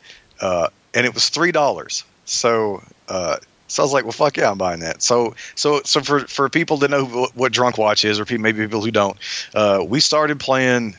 [0.41, 2.03] uh, and it was three dollars.
[2.25, 2.81] So.
[3.07, 5.01] Uh, so I was like, well, fuck yeah, I'm buying that.
[5.01, 8.37] So, so, so for for people to know what, what Drunk Watch is, or pe-
[8.37, 9.17] maybe people who don't,
[9.55, 10.95] uh, we started playing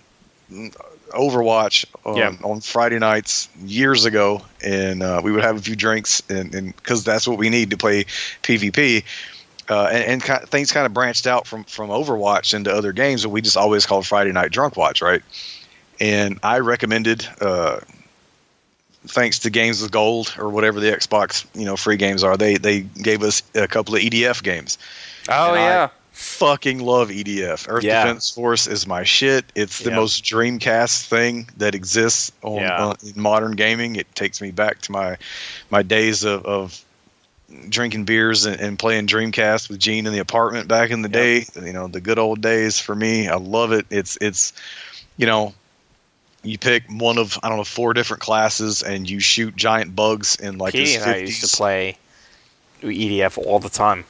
[1.11, 2.33] Overwatch on, Yeah.
[2.43, 7.05] on Friday nights years ago, and uh, we would have a few drinks, and because
[7.05, 8.05] that's what we need to play
[8.43, 9.05] PvP.
[9.69, 13.25] Uh, and and ki things kind of branched out from from Overwatch into other games,
[13.25, 15.23] and we just always called Friday Night Drunk Watch, right?
[16.01, 17.81] And I recommended, uh,
[19.07, 22.57] thanks to Games with Gold or whatever the Xbox you know free games are, they
[22.57, 24.79] they gave us a couple of EDF games.
[25.29, 27.67] Oh And I- yeah, Fucking love EDF.
[27.69, 28.03] Earth Yeah.
[28.05, 29.45] Defense Force is my shit.
[29.55, 29.97] It's the Yeah.
[29.97, 32.85] most Dreamcast thing that exists on, Yeah.
[32.87, 33.97] on in modern gaming.
[33.97, 35.19] It takes me back to my
[35.69, 36.81] my days of, of
[37.69, 41.45] drinking beers and, and playing Dreamcast with Gene in the apartment back in the day.
[41.55, 43.29] You know, the good old days for me.
[43.29, 43.85] I love it.
[43.91, 44.55] It's it's
[45.19, 45.53] you know,
[46.47, 50.37] you pick one of I don't know four different classes and you shoot giant bugs
[50.37, 51.99] in like Katie this and I used to play
[52.83, 54.05] EDF all the time.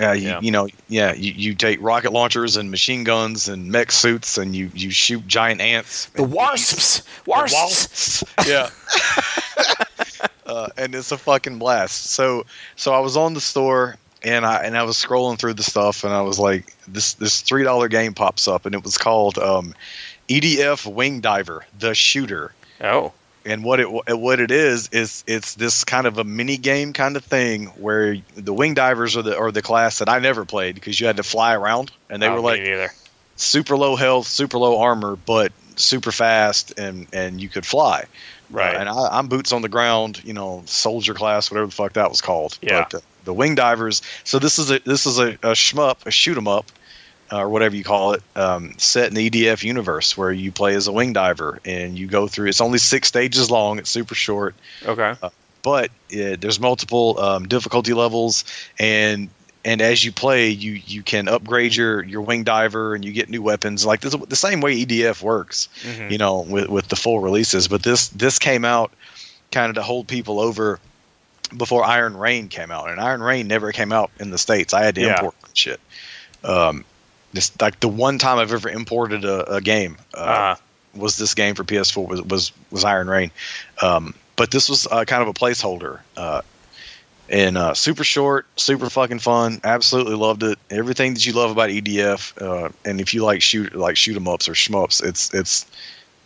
[0.00, 0.40] Uh, you, Yeah.
[0.40, 4.56] you know, yeah, you, you take rocket launchers and machine guns and mech suits, and
[4.56, 6.06] you, you shoot giant ants.
[6.06, 8.24] The and wasps, The wasps.
[8.24, 8.48] wasps.
[8.48, 8.70] Yeah.
[10.46, 12.06] uh, and it's a fucking blast.
[12.06, 12.44] So
[12.76, 16.04] so I was on the store and I and I was scrolling through the stuff
[16.04, 19.38] and I was like, this this three dollar game pops up and it was called
[19.38, 19.74] um,
[20.28, 22.52] EDF Wing Diver, the shooter.
[22.80, 23.12] Oh,
[23.44, 27.16] and what it what it is is it's this kind of a mini game kind
[27.16, 30.76] of thing where the wing divers are the are the class that I never played
[30.76, 32.92] because you had to fly around and they Oh, were like neither.
[33.36, 38.04] super low health, super low armor, but super fast and and you could fly.
[38.48, 38.76] Right.
[38.76, 41.94] Uh, and I, I'm boots on the ground, you know, soldier class, whatever the fuck
[41.94, 42.58] that was called.
[42.62, 42.84] Yeah.
[42.90, 44.02] But uh, the wing divers.
[44.24, 46.66] So this is a this is a, a shmup, a shoot 'em up,
[47.32, 50.86] or whatever you call it, um, set in the EDF universe where you play as
[50.86, 52.48] a wing diver and you go through.
[52.48, 53.78] It's only six stages long.
[53.78, 54.54] It's super short
[54.86, 55.14] Okay.
[55.62, 58.44] but uh, there's multiple um, difficulty levels
[58.78, 59.28] and
[59.64, 63.28] and as you play you you can upgrade your your wing diver and you get
[63.30, 66.10] new weapons like this the same way EDF works Mhm.
[66.10, 68.90] you know with with the full releases but this this came out
[69.52, 70.80] kind of to hold people over
[71.56, 74.82] before Iron Rain came out and Iron Rain never came out in the states I
[74.84, 75.14] had to Yeah.
[75.14, 75.78] import shit
[76.42, 76.84] um
[77.32, 80.56] this like the one time I've ever imported a, a game uh, Uh,
[80.94, 83.30] was this game for PS4 was was, was Iron Rain,
[83.80, 86.00] um, but this was uh, kind of a placeholder.
[86.16, 86.42] Uh,
[87.30, 89.58] and uh, super short, super fucking fun.
[89.64, 90.58] Absolutely loved it.
[90.70, 94.28] Everything that you love about EDF, uh, and if you like shoot like shoot 'em
[94.28, 95.64] ups or shmups, it's it's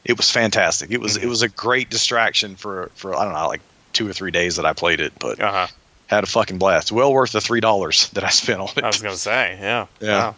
[0.05, 0.91] it was fantastic.
[0.91, 1.23] It was Mhm.
[1.25, 3.61] it was a great distraction for for I don't know like
[3.93, 5.67] two or three days that I played it, but uh huh.
[6.09, 6.91] had a fucking blast.
[6.91, 8.83] Well worth the three dollars that I spent on it.
[8.83, 9.87] I was gonna say, yeah.
[10.01, 10.19] Yeah.
[10.19, 10.35] Wow.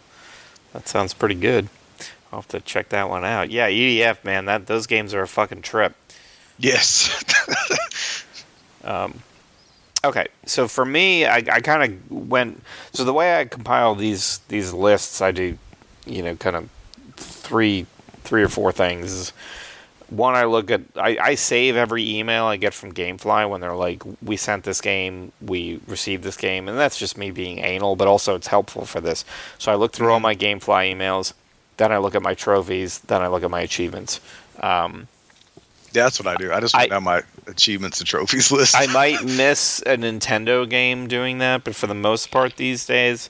[0.73, 1.69] That sounds pretty good.
[2.31, 3.49] I'll have to check that one out.
[3.49, 5.95] Yeah, EDF, man, that those games are a fucking trip.
[6.57, 7.23] yes.
[8.83, 9.21] Um,
[10.03, 12.63] okay, so for me, I, I kind of went.
[12.93, 15.57] So the way I compile these these lists, I do,
[16.05, 16.69] you know, kind of
[17.17, 17.85] three
[18.23, 19.33] three or four things.
[20.09, 20.81] One, I look at.
[20.95, 24.81] I, I save every email I get from GameFly when they're like, "We sent this
[24.81, 28.85] game, we received this game," and that's just me being anal, but also it's helpful
[28.85, 29.23] for this.
[29.57, 31.33] So I look through all my GameFly emails,
[31.77, 34.19] then I look at my trophies, then I look at my achievements.
[34.59, 35.07] Um,
[35.93, 36.51] That's what I do.
[36.51, 38.75] I just I- down my achievements and trophies list.
[38.75, 43.29] I might miss a Nintendo game doing that, but for the most part these days,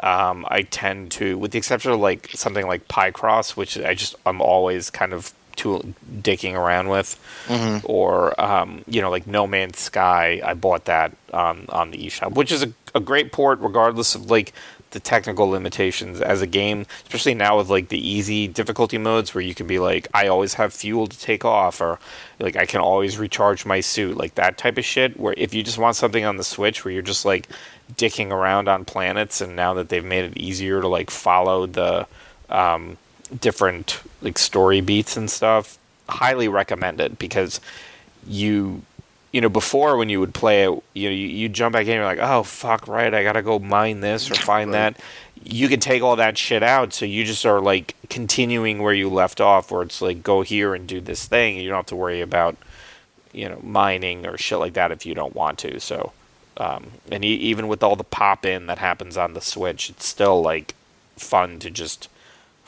[0.00, 4.14] um, I tend to, with the exception of like something like Picross, which I just
[4.26, 5.84] I'm always kind of tool
[6.20, 7.80] dicking around with, Mhm.
[7.84, 10.40] or um, you know like No Man's Sky.
[10.44, 14.30] I bought that on on the eShop, which is a, a great port, regardless of
[14.30, 14.52] like
[14.90, 19.40] the technical limitations as a game, especially now with like the easy difficulty modes where
[19.42, 21.98] you can be like, I always have fuel to take off, or
[22.38, 25.18] like I can always recharge my suit, like that type of shit.
[25.18, 27.48] Where if you just want something on the Switch where you're just like
[27.96, 32.06] dicking around on planets, and now that they've made it easier to like follow the
[32.50, 32.98] um,
[33.40, 37.60] different like story beats and stuff, highly recommend it because
[38.26, 38.82] you
[39.32, 41.94] you know, before when you would play it, you know, you, you jump back in,
[41.94, 44.94] you're like, oh fuck, right, I gotta go mine this or find Right.
[44.94, 45.00] that.
[45.44, 49.08] You can take all that shit out, so you just are like continuing where you
[49.08, 51.86] left off, where it's like go here and do this thing, and you don't have
[51.86, 52.56] to worry about,
[53.32, 55.80] you know, mining or shit like that if you don't want to.
[55.80, 56.12] So,
[56.58, 60.06] um, and e- even with all the pop in that happens on the Switch, it's
[60.06, 60.74] still like
[61.16, 62.08] fun to just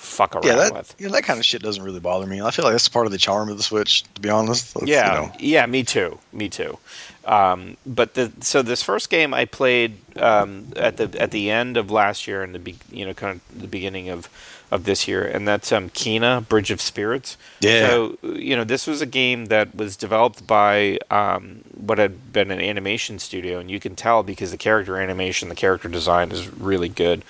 [0.04, 1.00] fuck around yeah, that with.
[1.00, 2.40] know, that kind of shit doesn't really bother me.
[2.40, 4.76] I feel like that's part of the charm of the Switch, to be honest.
[4.84, 6.78] Yeah, you know, yeah, me too, me too.
[7.24, 11.76] Um, but the so this first game I played um, at the at the end
[11.76, 14.28] of last year and the be, you know kind of the beginning of
[14.70, 17.36] of this year, and that's um, Kena Bridge of Spirits.
[17.60, 17.86] Yeah.
[17.86, 22.50] So you know this was a game that was developed by um, what had been
[22.50, 26.48] an animation studio, and you can tell because the character animation, the character design is
[26.48, 27.24] really good.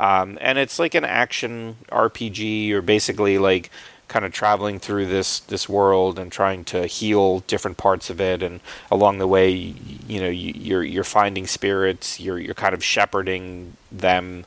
[0.00, 2.66] Um, and it's like an action RPG.
[2.66, 3.70] You're basically like
[4.08, 8.42] kind of traveling through this this world and trying to heal different parts of it.
[8.42, 8.60] And
[8.90, 12.18] along the way, you, know, you, you're you're finding spirits.
[12.18, 14.46] You're you're kind of shepherding them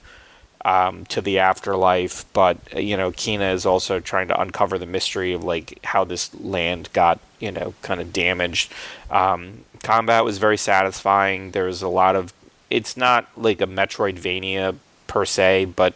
[0.65, 2.25] um, to the afterlife.
[2.33, 6.03] But uh, you know, Kena is also trying to uncover the mystery of like how
[6.03, 8.71] this land got you know kind of damaged.
[9.11, 11.51] Um, combat was very satisfying.
[11.51, 12.33] There was a lot of.
[12.71, 15.93] It's not like a Metroidvania per se, but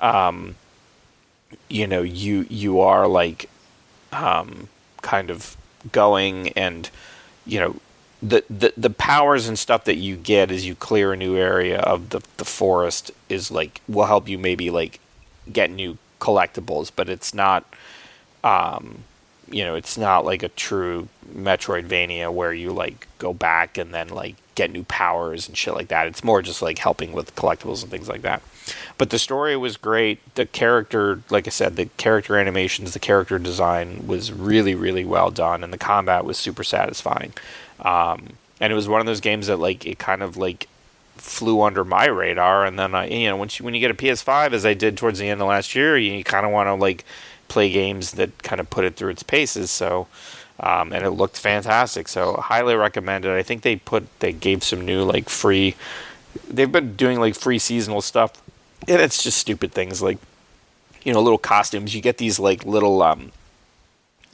[0.00, 0.56] um,
[1.68, 3.48] you know, you you are like
[4.12, 4.68] um,
[5.02, 5.56] kind of
[5.92, 6.90] going and
[7.44, 7.76] you know
[8.22, 11.78] the, the the powers and stuff that you get as you clear a new area
[11.80, 15.00] of the the forest is like will help you maybe like
[15.52, 17.64] get new collectibles, but it's not
[18.42, 19.04] um
[19.48, 24.08] you know, it's not like a true Metroidvania where you like go back and then
[24.08, 26.08] like get new powers and shit like that.
[26.08, 28.42] It's more just like helping with collectibles and things like that.
[28.98, 30.18] But the story was great.
[30.34, 35.30] The character, like I said, the character animations, the character design was really, really well
[35.30, 37.32] done, and the combat was super satisfying.
[37.80, 40.68] Um, and it was one of those games that like it kind of like
[41.16, 42.64] flew under my radar.
[42.64, 44.96] And then I, you know, once you, when you get a PS5, as I did
[44.96, 47.04] towards the end of last year, you, kind of want to like
[47.48, 49.70] play games that kind of put it through its paces.
[49.70, 50.08] So
[50.60, 52.08] um, and it looked fantastic.
[52.08, 53.30] So highly recommended.
[53.30, 55.74] I think they put they gave some new like free.
[56.48, 58.32] They've been doing like free seasonal stuff,
[58.88, 60.18] and it's just stupid things like
[61.04, 61.94] you know little costumes.
[61.94, 63.32] You get these like little um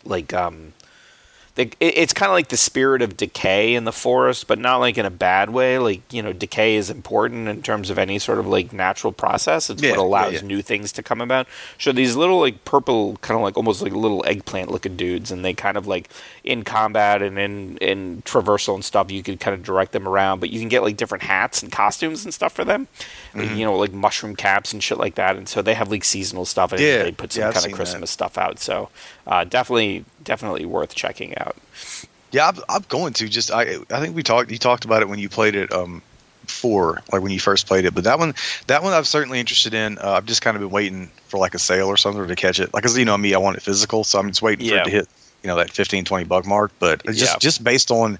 [0.04, 0.72] like um
[1.54, 4.78] they, it, it's kind of like the spirit of decay in the forest, but not
[4.78, 5.78] like in a bad way.
[5.78, 9.68] Like you know, decay is important in terms of any sort of like natural process.
[9.68, 10.46] It's Yeah, what allows yeah, yeah.
[10.46, 11.46] new things to come about.
[11.78, 15.44] So these little like purple, kind of like almost like little eggplant looking dudes, and
[15.44, 16.08] they kind of like
[16.42, 20.40] in combat and in in traversal and stuff, you can kind of direct them around.
[20.40, 22.88] But you can get like different hats and costumes and stuff for them.
[23.34, 23.56] Mm-hmm.
[23.56, 25.36] you know, like mushroom caps and shit like that.
[25.36, 27.72] And so they have like seasonal stuff, and Yeah, they put some kind of that.
[27.72, 28.58] Christmas stuff out.
[28.58, 28.88] So
[29.26, 31.41] uh, definitely, definitely worth checking out.
[32.32, 33.50] Yeah, I'm, I'm going to just.
[33.50, 34.50] I I think we talked.
[34.50, 35.72] You talked about it when you played it.
[35.72, 36.02] Um,
[36.44, 38.34] before like when you first played it, but that one,
[38.66, 39.96] that one I'm certainly interested in.
[39.98, 42.58] Uh, I've just kind of been waiting for like a sale or something to catch
[42.58, 42.74] it.
[42.74, 44.84] Like, 'cause, you know me, I want it physical, so I'm just waiting for it
[44.84, 45.08] to hit,
[45.44, 46.72] you know, that 15, 20 buck mark.
[46.80, 47.36] But just Yeah.
[47.38, 48.18] just based on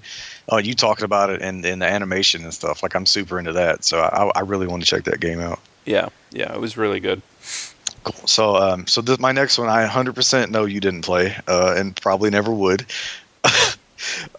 [0.49, 3.51] uh, you talking about it and, and the animation and stuff, like I'm super into
[3.53, 3.83] that.
[3.83, 5.59] So I, I really want to check that game out.
[5.83, 7.21] Yeah, yeah, it was really good.
[8.25, 11.95] So, um, so this, my next one, I 100% know you didn't play, uh, and
[11.95, 12.85] probably never would.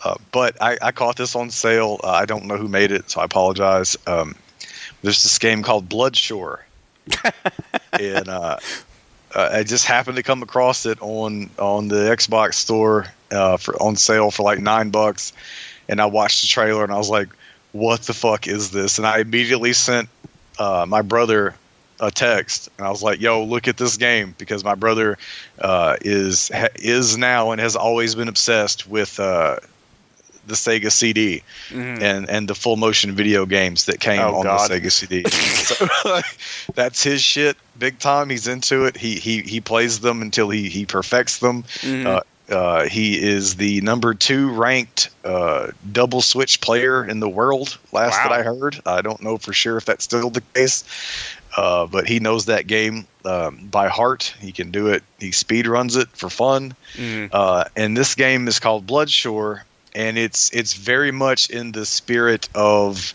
[0.05, 2.01] uh, but I, I caught this on sale.
[2.03, 3.97] Uh, I don't know who made it, so I apologize.
[4.07, 4.35] Um,
[5.03, 6.61] there's this game called Bloodshore,
[8.01, 8.57] and uh,
[9.35, 13.81] uh, I just happened to come across it on on the Xbox store uh, for
[13.83, 15.33] on sale for like nine bucks,
[15.89, 17.29] and I watched the trailer and I was like,
[17.73, 20.09] "What the fuck is this?" And I immediately sent
[20.59, 21.55] uh, my brother
[22.01, 25.17] a text and I was like, "Yo, look at this game," because my brother
[25.61, 29.57] uh, is ha- is now and has always been obsessed with uh,
[30.47, 34.71] the Sega CD and and the full motion video games that came Oh, on God.
[34.71, 35.23] the Sega CD.
[35.29, 36.21] so,
[36.75, 38.29] that's his shit, big time.
[38.29, 38.97] He's into it.
[38.97, 41.63] He he he plays them until he he perfects them.
[41.81, 42.07] Mhm.
[42.07, 47.79] Uh, uh, he is the number two ranked uh, double switch player in the world.
[47.91, 50.85] Last that I heard, I don't know for sure if that's still the case,
[51.57, 54.35] uh, but he knows that game um, by heart.
[54.41, 55.03] He can do it.
[55.19, 56.75] He speed runs it for fun.
[56.97, 57.31] Mhm.
[57.33, 59.63] Uh, and this game is called Bloodshore,
[59.95, 63.15] and it's it's very much in the spirit of,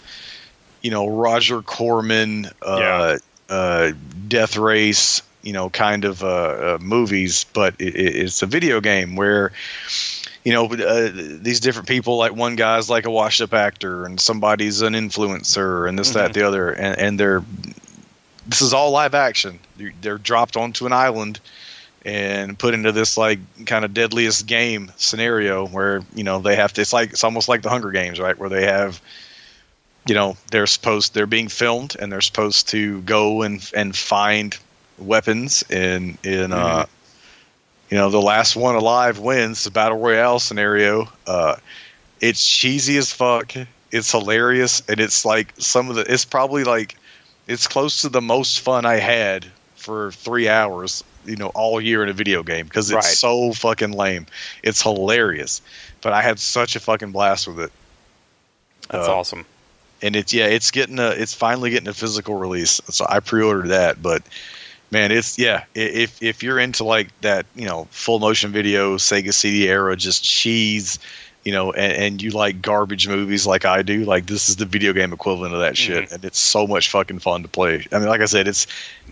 [0.81, 3.17] you know, Roger Corman, uh,
[3.49, 3.91] uh,
[4.27, 8.81] Death Race, you know, kind of uh, uh, movies, but it, it, it's a video
[8.81, 9.51] game where.
[10.45, 12.15] You know, uh, these different people.
[12.17, 16.33] Like one guy's like a washed-up actor, and somebody's an influencer, and this, that, Mhm.
[16.33, 17.43] the other, and, and they're.
[18.49, 19.59] This is all live action.
[20.01, 21.39] They're- dropped onto an island,
[22.05, 26.73] and put into this like kind of deadliest game scenario where you know they have
[26.73, 28.37] to it's like it's almost like the hunger games right?
[28.37, 29.01] Where they have
[30.07, 34.57] you know they're supposed they're being filmed and they're supposed to go and and find
[34.97, 36.85] weapons in in uh
[37.89, 41.09] you know the last one alive wins the battle royale scenario.
[41.27, 41.55] Uh
[42.21, 43.53] it's cheesy as fuck.
[43.91, 44.81] It's hilarious.
[44.87, 46.95] And it's like some of the it's probably like
[47.49, 52.03] it's close to the most fun i had for three hours you know all year
[52.03, 53.03] in a video game because it's Right.
[53.03, 54.25] so fucking lame
[54.63, 55.61] it's hilarious
[56.01, 57.71] but i had such a fucking blast with it
[58.89, 59.45] That's uh, awesome.
[60.01, 63.67] and it's yeah it's getting a it's finally getting a physical release so i pre-ordered
[63.69, 64.21] that but
[64.91, 69.33] man it's yeah if if you're into like that you know full motion video sega
[69.33, 70.99] cd era just cheese
[71.49, 74.65] you know and, and you like garbage movies like i do like this is the
[74.65, 77.97] video game equivalent of that shit and it's so much fucking fun to play i
[77.97, 78.67] mean like i said it's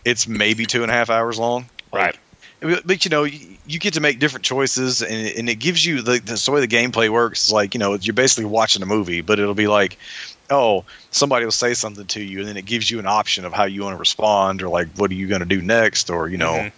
[0.05, 2.19] it's maybe two and a half hours long Like,
[2.61, 2.85] Right.
[2.85, 5.83] but, you know you, you get to make different choices and, it- and it gives
[5.83, 8.85] you the, the way the gameplay works is like you know you're basically watching a
[8.85, 9.97] movie but it'll be like
[10.51, 13.51] oh somebody will say something to you and then it gives you an option of
[13.53, 16.29] how you want to respond or like what are you going to do next or
[16.29, 16.71] you know Mhm.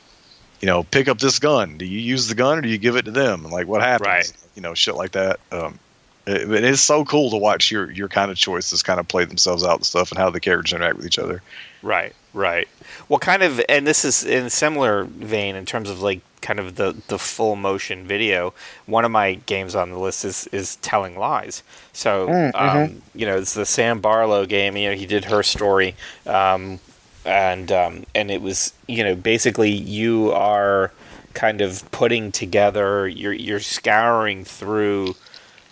[0.61, 2.95] You know pick up this gun do you use the gun or do you give
[2.95, 4.33] it to them and like what happens Right.
[4.55, 5.79] you know shit like that um
[6.27, 9.25] it, it is so cool to watch your your kind of choices kind of play
[9.25, 11.41] themselves out and stuff and how the characters interact with each other
[11.81, 12.67] Right, right.
[13.07, 16.59] Well, kind of, and this is in a similar vein in terms of like kind
[16.59, 18.53] of the the full motion video.
[18.85, 21.63] One of my games on the list is is Telling Lies.
[21.93, 22.77] So, Mm, mm-hmm.
[22.95, 24.75] um, you know, it's the Sam Barlow game.
[24.75, 25.95] You know, he did her story,
[26.27, 26.81] um,
[27.29, 30.91] and um, and it was you know basically you are
[31.33, 33.07] kind of putting together.
[33.07, 35.15] You're you're scouring through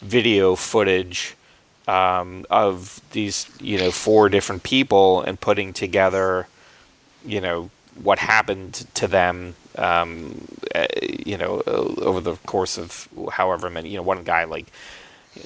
[0.02, 1.36] video footage
[1.88, 6.48] um, of these you know four different people and putting together
[7.26, 7.72] you know
[8.04, 10.86] what happened to them um, uh,
[11.26, 14.68] you know over the course of however many you know one guy like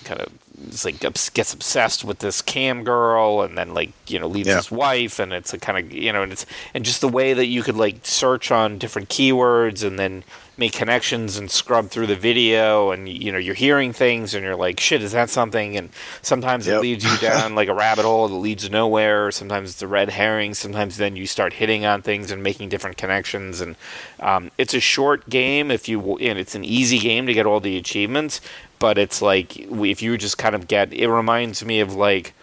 [0.04, 0.32] kind of
[0.70, 4.58] is like gets obsessed with this cam girl and then like you know leaves Yeah.
[4.58, 7.34] his wife and it's a kind of you know and it's and just the way
[7.34, 10.24] that you could like search on different keywords and then
[10.58, 14.56] make connections and scrub through the video and you know you're hearing things and you're
[14.56, 15.76] like shit is that something?
[15.78, 15.90] And
[16.22, 19.32] sometimes it leads you down like a rabbit hole that leads nowhere.
[19.32, 20.54] Sometimes it's a red herring.
[20.54, 23.62] Sometimes then you start hitting on things and making different connections.
[23.62, 23.76] And
[24.20, 27.60] um, it's a short game if you and it's an easy game to get all
[27.60, 28.42] the achievements
[28.82, 32.34] but it's like if you just kind of get it reminds me of like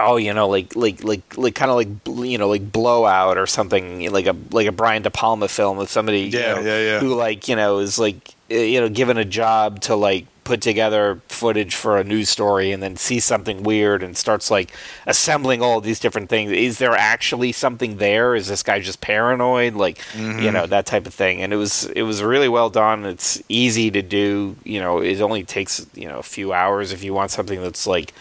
[0.00, 1.88] oh you know like like like like kind of like
[2.26, 5.76] you know like Blow Out or something like a like a Brian De Palma film
[5.76, 6.98] with somebody you Yeah, know, yeah, yeah.
[7.00, 10.60] who like you know is like uh, you know given a job to like put
[10.62, 14.70] together footage for a news story and then sees something weird and starts like
[15.06, 16.50] assembling all these different things.
[16.52, 18.34] Is there actually something there?
[18.34, 19.74] Is this guy just paranoid?
[19.74, 20.40] Like Mm-hmm.
[20.40, 21.42] you know that type of thing.
[21.42, 23.04] And it was it was really well done.
[23.04, 27.02] It's easy to do you know it only takes you know a few hours if
[27.04, 28.14] you want something that's like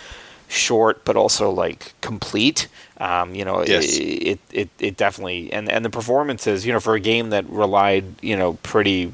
[0.47, 2.67] short but also like complete.
[2.97, 3.97] Um, you know Yes.
[3.97, 8.05] it, it it definitely and and the performances you know for a game that relied
[8.23, 9.11] you know pretty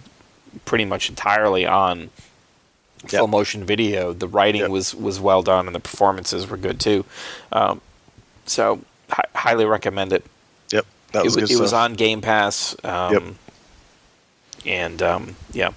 [0.65, 2.09] pretty much entirely on
[3.07, 4.69] full motion video the writing Yep.
[4.69, 7.03] was was well done and the performances were good too
[7.51, 7.81] um,
[8.45, 8.79] so
[9.09, 10.23] hi- highly recommend it
[10.71, 13.23] Yep, that was it, good it was on game pass um, Yep.
[14.65, 15.71] and um, yeah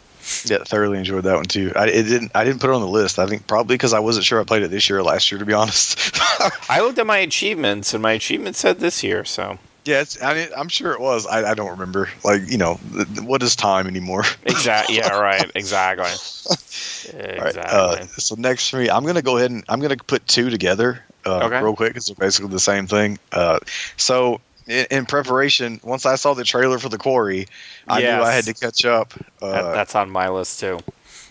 [0.45, 1.73] Yeah, thoroughly enjoyed that one too.
[1.77, 3.19] I it didn't I didn't put it on the list.
[3.19, 5.39] I think probably because I wasn't sure I played it this year or last year
[5.39, 5.99] to be honest.
[6.71, 10.35] i looked at my achievements and my achievement said this year so yeah, it's, I
[10.35, 11.27] mean, I'm sure it was.
[11.27, 12.09] I, I don't remember.
[12.25, 14.25] Like you know, th- th- what is time anymore?
[14.45, 17.49] exactly yeah right exactly All right.
[17.49, 20.51] exactly Uh, so next for me, I'm gonna go ahead and I'm gonna put two
[20.51, 21.63] together uh, Okay.
[21.63, 23.19] real quick because they're basically the same thing.
[23.33, 23.59] Uh,
[23.97, 27.47] so in, in preparation, once I saw the trailer for the quarry,
[27.89, 29.13] I knew I had to catch up.
[29.43, 30.79] Uh, That- that's on my list too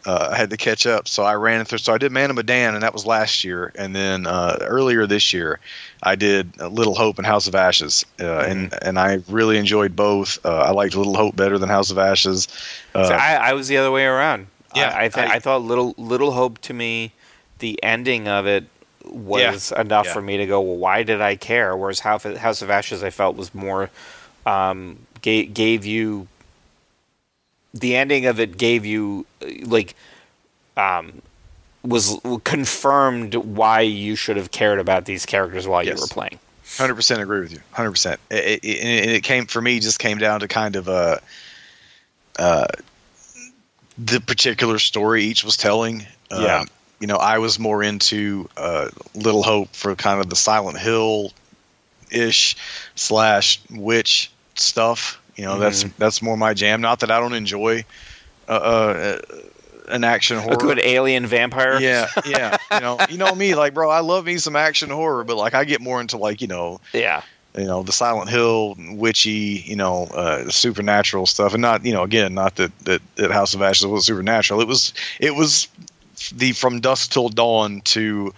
[0.05, 1.77] uh, I had to catch up, so I ran through.
[1.79, 3.71] So I did Man of Medan, and that was last year.
[3.75, 5.59] And then uh, earlier this year,
[6.01, 9.95] I did uh, Little Hope and House of Ashes, uh, and and I really enjoyed
[9.95, 10.45] both.
[10.45, 12.47] Uh, I liked Little Hope better than House of Ashes.
[12.93, 14.47] Uh, So I, I was the other way around.
[14.75, 17.11] Yeah, I I, th- I- I thought little Little Hope to me,
[17.59, 18.65] the ending of it
[19.05, 20.13] was enough yeah.
[20.13, 20.61] for me to go.
[20.61, 21.75] Well, why did I care?
[21.77, 23.89] Whereas House of, House of Ashes, I felt was more
[24.45, 26.27] um, gave, gave you
[27.73, 29.95] the ending of it gave you uh, like
[30.77, 31.21] um,
[31.83, 35.97] was confirmed why you should have cared about these characters while Yes.
[35.97, 36.39] you were playing.
[36.77, 37.59] Hundred percent agree with you.
[37.71, 38.19] Hundred percent.
[38.31, 39.79] And it came for me.
[39.79, 41.17] Just came down to kind of uh,
[42.39, 42.65] uh,
[43.97, 46.05] the particular story each was telling.
[46.31, 46.65] Um, Yeah.
[46.99, 51.33] You know, I was more into uh, Little Hope for kind of the Silent Hill
[52.09, 52.55] ish
[52.95, 55.19] slash witch stuff.
[55.35, 55.93] You know, that's Mm-hmm.
[55.97, 56.81] that's more my jam.
[56.81, 57.85] Not that I don't enjoy
[58.47, 59.21] uh, uh,
[59.87, 60.53] an action horror.
[60.53, 61.79] A good alien vampire.
[61.79, 62.57] yeah, yeah.
[62.73, 63.89] You know, you know me, like, bro.
[63.89, 66.79] I love me some action horror, but like, I get more into like, you know,
[66.93, 67.23] yeah.
[67.57, 72.03] you know the Silent Hill, witchy, you know, uh, supernatural stuff, and not you know
[72.03, 74.61] again not that, that that House of Ashes was supernatural.
[74.61, 75.67] It was it was
[76.35, 78.33] the From Dusk Till Dawn to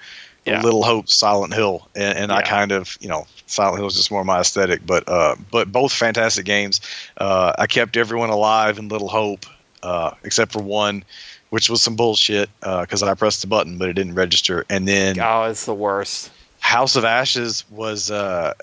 [0.45, 0.61] Yeah.
[0.61, 4.11] Little Hope, Silent Hill, and, and I kind of you know Silent Hill is just
[4.11, 6.81] more my aesthetic, but uh, but both fantastic games.
[7.17, 9.45] Uh, I kept everyone alive in Little Hope,
[9.83, 11.03] uh, except for one.
[11.51, 15.17] Which was some bullshit because I pressed the button but it didn't register, and then
[15.21, 16.31] Oh, it's the worst.
[16.59, 18.11] House of Ashes was.
[18.11, 18.53] Uh,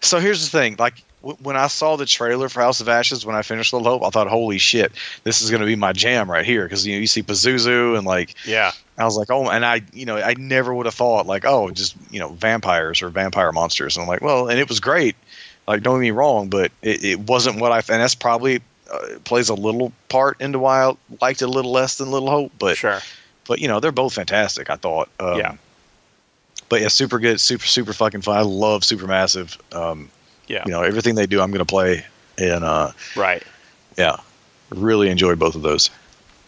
[0.00, 0.94] so here's the thing: like
[1.40, 4.10] when I saw the trailer for House of Ashes, when I finished Little Hope, I
[4.10, 7.00] thought, "Holy shit, this is going to be my jam right here." Because you know
[7.00, 8.72] you see Pazuzu and like Yeah.
[8.98, 11.70] I was like, "Oh," and I you know I never would have thought like, "Oh,
[11.70, 15.16] just you know vampires or vampire monsters." And I'm like, "Well," and it was great.
[15.66, 18.60] Like don't get me wrong, but it, it wasn't what I and that's probably
[18.92, 22.28] uh, plays a little part into why I liked it a little less than Little
[22.30, 23.00] Hope, but Sure.
[23.48, 24.68] but you know they're both fantastic.
[24.68, 25.08] I thought.
[25.18, 25.54] Um, Yeah.
[26.68, 28.36] But yeah, super good, super super fucking fun.
[28.36, 29.56] I love Supermassive.
[29.74, 30.10] Um,
[30.46, 30.62] Yeah.
[30.66, 32.04] you know everything they do, I'm gonna play,
[32.38, 33.42] and uh, Right.
[33.96, 34.16] yeah,
[34.70, 35.90] really enjoyed both of those.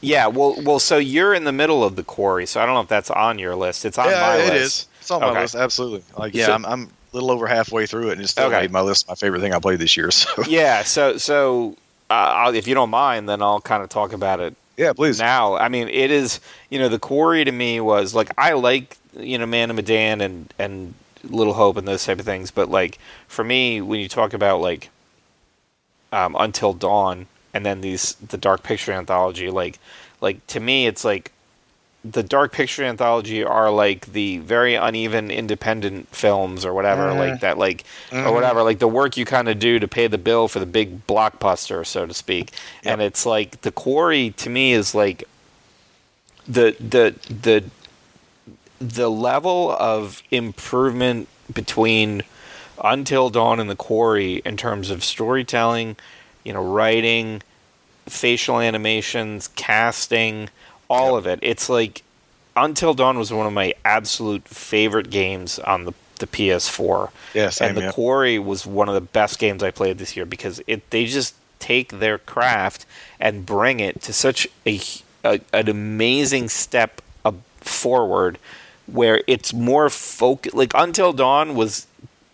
[0.01, 0.27] Yeah.
[0.27, 0.57] Well.
[0.63, 0.79] Well.
[0.79, 2.47] So you're in the middle of the quarry.
[2.47, 3.85] So I don't know if that's on your list.
[3.85, 4.65] It's on yeah, my it list.
[4.83, 4.87] is.
[5.01, 6.03] It's on my list, absolutely.
[6.19, 8.61] Like yeah, So- I'm, I'm a little over halfway through it, and it still Okay.
[8.63, 10.11] made my list my favorite thing I played this year.
[10.13, 10.83] So Yeah.
[10.83, 11.77] So so
[12.11, 15.19] uh, I'll, if you don't mind, then I'll kind of talk about it yeah, please.
[15.19, 15.55] now.
[15.57, 16.39] I mean, it is.
[16.69, 20.21] You know, the quarry to me was like I like you know Man of Medan
[20.21, 20.93] and and
[21.31, 22.99] Little Hope and those type of things, but like
[23.29, 24.91] for me, when you talk about like
[26.13, 29.79] um, Until Dawn and then these the Dark Picture anthology, like
[30.21, 31.33] like to me, it's like
[32.05, 37.19] the Dark Picture anthology are like the very uneven independent films or whatever, Mhm.
[37.19, 40.19] like that, like or whatever, like the work you kind of do to pay the
[40.19, 42.53] bill for the big blockbuster, so to speak.
[42.85, 42.93] Yep.
[42.93, 45.25] And it's like the quarry to me is like
[46.47, 47.65] the the the
[48.81, 52.23] the level of improvement between
[52.83, 55.97] Until Dawn and the Quarry in terms of storytelling,
[56.45, 57.43] you know, writing,
[58.07, 60.51] facial animations, casting,
[60.89, 61.39] all of it.
[61.43, 62.03] It's like
[62.57, 67.11] Until Dawn was one of my absolute favorite games on the the PS4.
[67.35, 67.93] Yeah, same, and the yeah.
[67.93, 71.35] Quarry was one of the best games I played this year because it they just
[71.59, 72.87] take their craft
[73.21, 74.81] and bring it to such a,
[75.25, 77.03] a an amazing step
[77.67, 78.39] forward
[78.87, 80.55] where it's more focused.
[80.55, 81.87] Like Until Dawn was,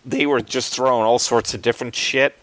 [0.05, 2.35] they were just throwing all sorts of different shit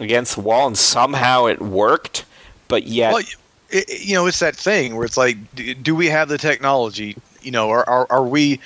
[0.00, 2.24] against the wall, and somehow it worked.
[2.68, 3.22] But yet, Well,
[3.70, 7.16] it, you know, it's that thing where it's like, do, do we have the technology?
[7.42, 8.60] You know, are, are are we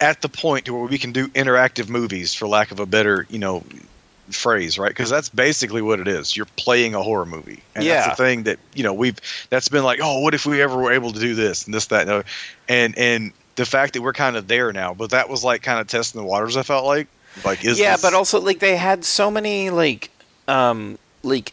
[0.00, 3.26] at the point to where we can do interactive movies, for lack of a better,
[3.30, 3.64] you know,
[4.30, 4.90] phrase, right?
[4.90, 6.36] Because that's basically what it is.
[6.36, 7.94] You're playing a horror movie, and Yeah.
[8.06, 9.16] that's the thing that you know we've.
[9.50, 11.86] That's been like, oh, what if we ever were able to do this and this,
[11.86, 12.24] that,
[12.68, 15.78] and and the fact that we're kind of there now, but that was like kind
[15.80, 16.56] of testing the waters.
[16.56, 17.08] I felt like,
[17.44, 20.10] like, is yeah, this- but also like they had so many like
[20.46, 21.52] um like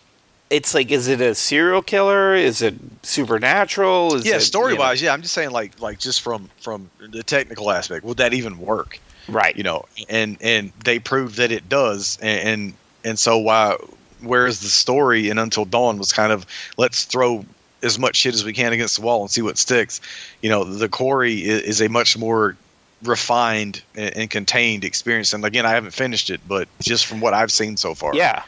[0.49, 2.35] it's like is it a serial killer?
[2.35, 4.15] Is it supernatural?
[4.15, 5.11] Is yeah, it, story you know- wise, yeah.
[5.13, 8.99] I'm just saying, like, like just from from the technical aspect, would that even work?
[9.27, 9.57] right?
[9.57, 13.75] you know and and they proved that it does and and, and so why
[14.21, 16.45] whereas the story in until dawn was kind of
[16.77, 17.43] let's throw
[17.85, 20.01] as much shit as we can against the wall and see what sticks
[20.41, 22.57] you know the quarry is, is a much more
[23.03, 27.33] refined and, and contained experience and again i haven't finished it but just from what
[27.33, 28.43] i've seen so far Yeah,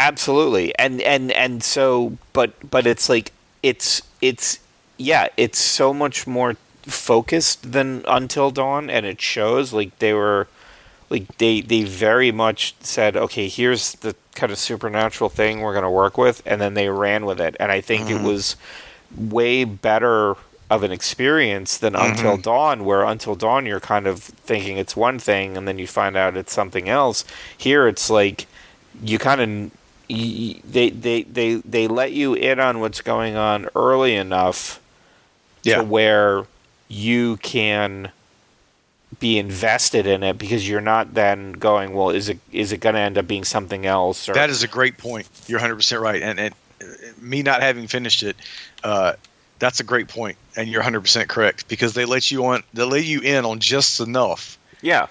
[0.00, 0.76] absolutely.
[0.78, 4.58] And and and so, but but it's like it's it's
[4.96, 9.72] yeah, it's so much more focused than Until Dawn, and it shows.
[9.72, 10.48] Like they were,
[11.10, 15.84] like they they very much said, okay, here's the kind of supernatural thing we're going
[15.84, 17.56] to work with, and then they ran with it.
[17.58, 18.24] And I think it mm-hmm.
[18.24, 18.56] was
[19.16, 20.36] way better
[20.70, 22.12] of an experience than mm-hmm.
[22.12, 25.86] Until Dawn, where Until Dawn you're kind of thinking it's one thing, and then you
[25.88, 27.24] find out it's something else.
[27.58, 28.46] Here it's like
[29.02, 29.70] you kind of
[30.08, 34.80] they they they they let you in on what's going on early enough
[35.62, 36.46] yeah to where
[36.88, 38.10] you can
[39.20, 42.94] be invested in it because you're not then going well is it is it going
[42.94, 45.28] to end up being something else or That is a great point.
[45.46, 46.22] You're 100% right.
[46.22, 46.86] And, and uh,
[47.20, 48.34] me not having finished it,
[48.82, 49.12] uh,
[49.58, 50.38] that's a great point.
[50.56, 54.00] And you're 100% correct because they let you on, they let you in on just
[54.00, 55.06] enough yeah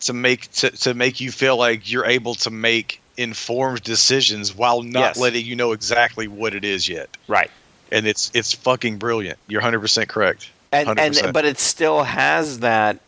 [0.00, 4.82] to make to, to make you feel like you're able to make informed decisions while
[4.82, 5.18] not Yes.
[5.18, 7.08] letting you know exactly what it is yet.
[7.28, 7.50] right
[7.92, 9.38] And it's it's fucking brilliant.
[9.46, 10.50] You're 100% correct.
[10.72, 11.22] and 100%.
[11.24, 12.98] and but it still has that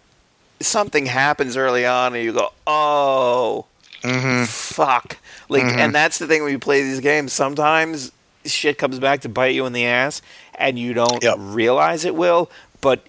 [0.61, 3.67] something happens early on and you go oh
[4.03, 4.47] Mhm.
[4.47, 5.79] fuck like Mhm.
[5.79, 8.13] and that's the thing when you play these games sometimes
[8.45, 10.21] shit comes back to bite you in the ass
[10.55, 11.37] and you don't Yep.
[11.39, 12.51] realize it will
[12.81, 13.07] but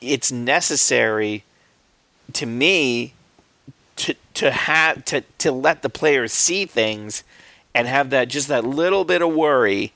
[0.00, 1.42] it's necessary
[2.34, 3.14] to me
[3.96, 7.22] to to have to to let the players see things
[7.74, 9.92] and have that just that little bit of worry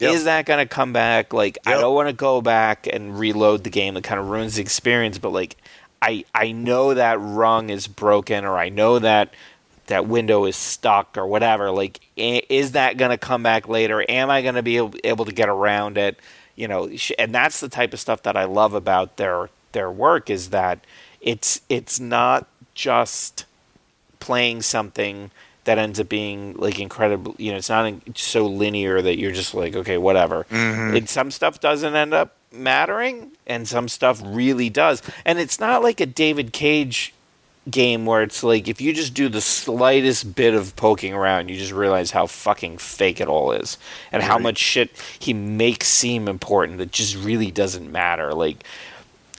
[0.00, 0.14] Yep.
[0.14, 3.64] is that going to come back like i don't want to go back and reload
[3.64, 5.56] the game that kind of ruins the experience but like
[6.02, 9.32] i i know that rung is broken or i know that
[9.88, 14.04] that window is stuck or whatever like is that going to come back later?
[14.08, 16.18] Am i going to be able, to get around it?
[16.56, 20.28] You know and that's the type of stuff that i love about their their work
[20.28, 20.80] is that
[21.20, 23.44] it's it's not just
[24.18, 25.30] playing something
[25.64, 29.54] that ends up being like incredible you know it's not so linear that you're just
[29.54, 30.46] like okay whatever.
[30.50, 30.96] Mm-hmm.
[30.96, 35.02] It, some stuff doesn't end up mattering and some stuff really does.
[35.24, 37.14] And it's not like a david cage
[37.70, 41.56] game where it's like if you just do the slightest bit of poking around you
[41.56, 43.76] just realize how fucking fake it all is
[44.10, 48.32] and how much shit he makes seem important that just really doesn't matter.
[48.32, 48.64] Like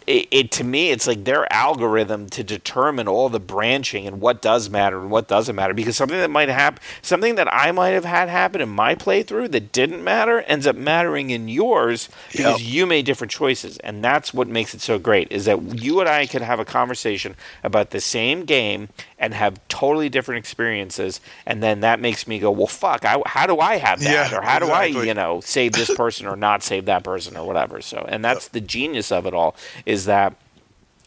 [0.09, 4.41] it, it to me it's like their algorithm to determine all the branching and what
[4.41, 7.89] does matter and what doesn't matter because something that might happen something that i might
[7.91, 12.61] have had happen in my playthrough that didn't matter ends up mattering in yours because
[12.61, 12.71] Yep.
[12.73, 16.09] you made different choices and that's what makes it so great is that you and
[16.09, 18.89] i could have a conversation about the same game
[19.19, 23.45] and have totally different experiences and then that makes me go well fuck I, how
[23.45, 24.31] do i have that?
[24.31, 27.37] Yeah, or how do i you know save this person or not save that person
[27.37, 27.81] or whatever?
[27.81, 29.55] So and that's the genius of it all
[29.85, 30.35] is that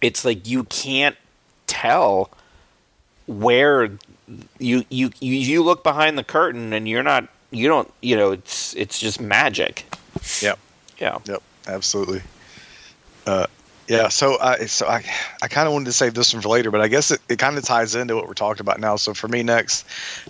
[0.01, 1.17] it's like you can't
[1.67, 2.31] tell
[3.27, 3.91] where
[4.59, 8.33] you you you, you look behind the curtain and you're not you don't you know
[8.33, 9.85] it's it's just magic.
[10.41, 10.59] Yep.
[10.99, 11.19] yeah.
[11.25, 12.23] Yep, absolutely.
[13.27, 13.47] Uh,
[13.89, 15.05] yeah, so I so I
[15.43, 17.39] I kind of wanted to save this one for later, but I guess it, it
[17.39, 18.97] kind of ties into what we're talking about now.
[18.97, 19.87] So for me next,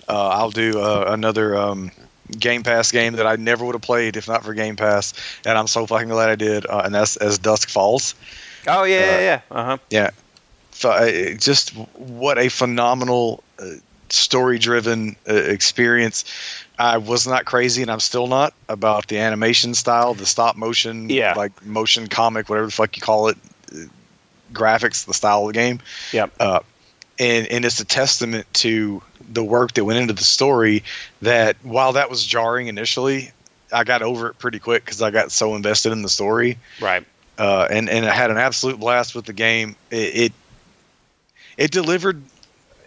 [0.07, 1.91] uh, I'll do uh, another um,
[2.39, 5.13] Game Pass game that I never would have played if not for Game Pass,
[5.45, 6.65] and I'm so fucking glad I did.
[6.65, 8.15] Uh, and that's as Dusk Falls.
[8.67, 10.09] oh yeah Uh, yeah yeah uh-huh Yeah,
[10.71, 13.65] so, uh, just what a phenomenal uh,
[14.09, 16.25] story driven uh, experience.
[16.77, 21.09] I was not crazy, and I'm still not about the animation style, the stop motion,
[21.09, 21.33] Yeah.
[21.35, 23.37] like motion comic, whatever the fuck you call it,
[23.71, 23.77] uh,
[24.51, 25.79] graphics, the style of the game
[26.11, 26.31] Yep.
[26.39, 26.59] uh,
[27.19, 29.01] and and it's a testament to
[29.31, 30.83] the work that went into the story.
[31.21, 33.31] That while that was jarring initially,
[33.71, 37.03] I got over it pretty quick because I got so invested in the story, right.
[37.37, 39.75] uh, and and I had an absolute blast with the game.
[39.91, 40.33] It, it
[41.57, 42.21] it delivered.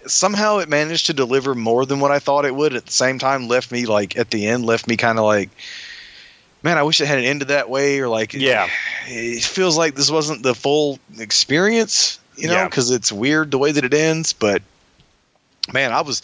[0.07, 2.74] Somehow it managed to deliver more than what I thought it would.
[2.74, 5.50] At the same time, left me like at the end, left me kind of like,
[6.62, 8.68] man, I wish it had ended that way, or like, Yeah.
[9.07, 12.64] it feels like this wasn't the full experience, you know, Yeah.
[12.68, 14.32] because it's weird the way that it ends.
[14.32, 14.62] But
[15.72, 16.22] man, I was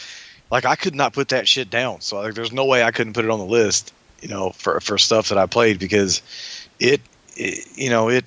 [0.51, 2.01] like, I could not put that shit down.
[2.01, 4.81] So like, there's no way I couldn't put it on the list, you know, for
[4.81, 6.23] for stuff that I played because
[6.79, 7.01] it,
[7.37, 8.25] it you know, it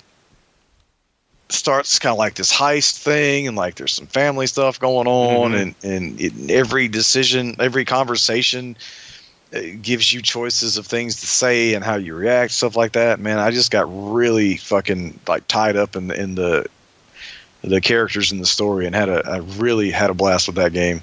[1.48, 5.52] starts kind of like this heist thing and like there's some family stuff going on
[5.52, 5.62] Mhm.
[5.62, 8.76] and and it, every decision every conversation
[9.54, 13.20] uh, gives you choices of things to say and how you react stuff like that.
[13.20, 16.66] Man i just got really fucking like tied up in the in the
[17.62, 20.72] the characters in the story and had a I really had a blast with that
[20.72, 21.02] game.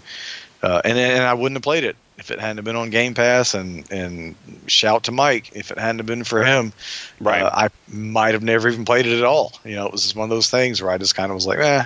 [0.61, 3.53] Uh, and and I wouldn't have played it if it hadn't been on Game Pass
[3.53, 4.35] and and
[4.67, 6.71] shout to Mike if it hadn't been for him
[7.19, 7.41] Right.
[7.41, 9.51] uh, I might have never even played it at all.
[9.65, 11.45] You know, it was just one of those things where I just kind of was
[11.45, 11.83] like, eh,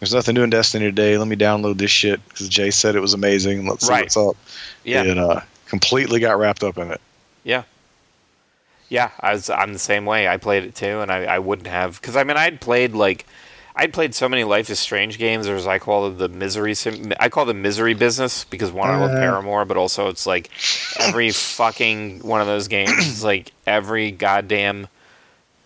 [0.00, 1.16] there's nothing new in Destiny today.
[1.18, 3.66] Let me download this shit because Jay said it was amazing.
[3.66, 4.04] Let's see Right.
[4.04, 4.36] what's up.
[4.82, 5.02] Yeah.
[5.04, 7.00] And uh, completely got wrapped up in it.
[7.44, 7.62] Yeah.
[8.88, 10.26] Yeah, I was I'm the same way.
[10.26, 13.24] I played it too, and I, I wouldn't have because I mean I'd played like
[13.80, 16.74] I'd played so many Life is Strange games, or as I call it, the misery.
[16.74, 19.16] Sim- I call them misery business because one, I love Uh.
[19.16, 20.50] Paramore, but also it's like
[20.98, 24.88] every fucking one of those games is like every goddamn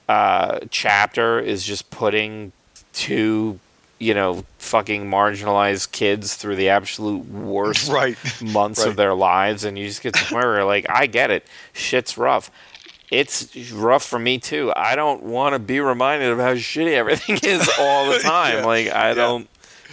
[0.08, 2.52] uh, chapter is just putting
[2.92, 3.58] two,
[3.98, 8.16] you know, fucking marginalized kids through the absolute worst Right.
[8.40, 8.90] months Right.
[8.90, 12.16] of their lives, and you just get to where you're like, I get it, shit's
[12.16, 12.48] rough.
[13.10, 14.72] It's rough for me too.
[14.74, 18.58] I don't want to be reminded of how shitty everything is all the time.
[18.58, 18.64] Yeah.
[18.66, 19.48] Like I don't.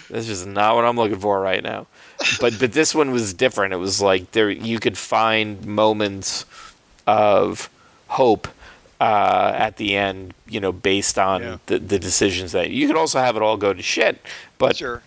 [0.09, 1.88] This is not what I'm looking for right now.
[2.39, 3.74] But but this one was different.
[3.74, 6.45] It was like there you could find moments
[7.07, 7.70] of
[8.07, 8.47] hope
[8.99, 10.34] uh, at the end.
[10.47, 11.57] You know, based on Yeah.
[11.68, 14.22] the the decisions that you could also have it all go to shit.
[14.57, 15.01] But Sure.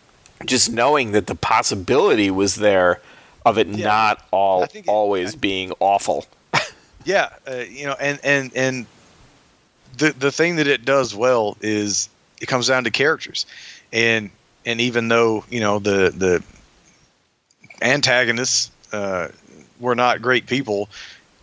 [0.45, 3.01] just knowing that the possibility was there
[3.45, 3.87] of it Yeah.
[3.87, 6.27] not all I it- always being awful.
[7.05, 8.87] Yeah, uh, you know, and and and
[9.99, 12.09] the the thing that it does well is
[12.41, 13.47] it comes down to characters,
[13.93, 14.31] and
[14.65, 16.43] and even though you know the the
[17.83, 19.29] antagonists uh,
[19.81, 20.89] were not great people,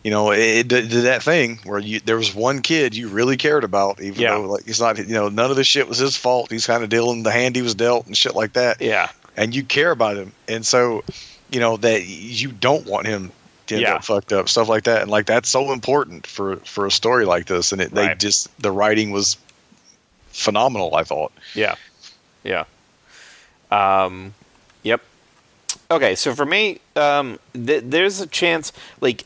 [0.03, 3.63] you know, it, did that thing where you there was one kid you really cared
[3.63, 4.31] about, even Yeah.
[4.31, 6.51] though like he's not, you know, none of this shit was his fault.
[6.51, 9.53] He's kind of dealing the hand he was dealt and shit like that Yeah, and
[9.53, 11.03] you care about him, and so
[11.51, 13.31] you know that you don't want him
[13.71, 13.95] end Yeah.
[13.95, 17.25] up fucked up, stuff like that, and like that's so important for for a story
[17.25, 18.19] like this, and it, they Right.
[18.19, 19.37] just the writing was
[20.31, 20.95] phenomenal.
[20.95, 21.31] I thought.
[21.55, 21.75] yeah,
[22.43, 22.63] yeah.
[23.71, 24.33] Um,
[24.83, 25.01] yep.
[25.89, 29.25] Okay, so for me, um, th- there's a chance like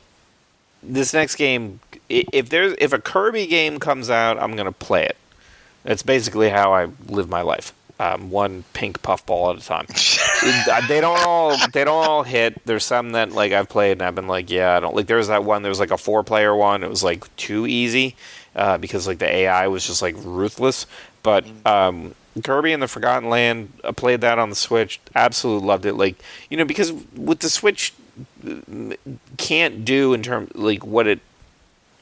[0.84, 1.80] this next game.
[2.10, 5.18] If there's if a Kirby game comes out, I'm gonna play it.
[5.84, 7.74] That's basically how I live my life.
[8.00, 9.88] Um, one pink puffball at a time.
[10.46, 12.64] Uh, they don't all they don't all hit.
[12.66, 15.08] There's some that like I've played and I've been like, yeah, I don't like.
[15.08, 15.62] There was that one.
[15.62, 16.84] There was like a four player one.
[16.84, 18.16] It was like too easy
[18.56, 20.86] uh, because like the AI was just like ruthless.
[21.24, 25.00] But um, Kirby and the Forgotten Land, I played that on the Switch.
[25.16, 25.94] Absolutely loved it.
[25.94, 27.94] Like you know because with the Switch
[28.48, 28.94] uh,
[29.38, 31.20] can't do in terms like what it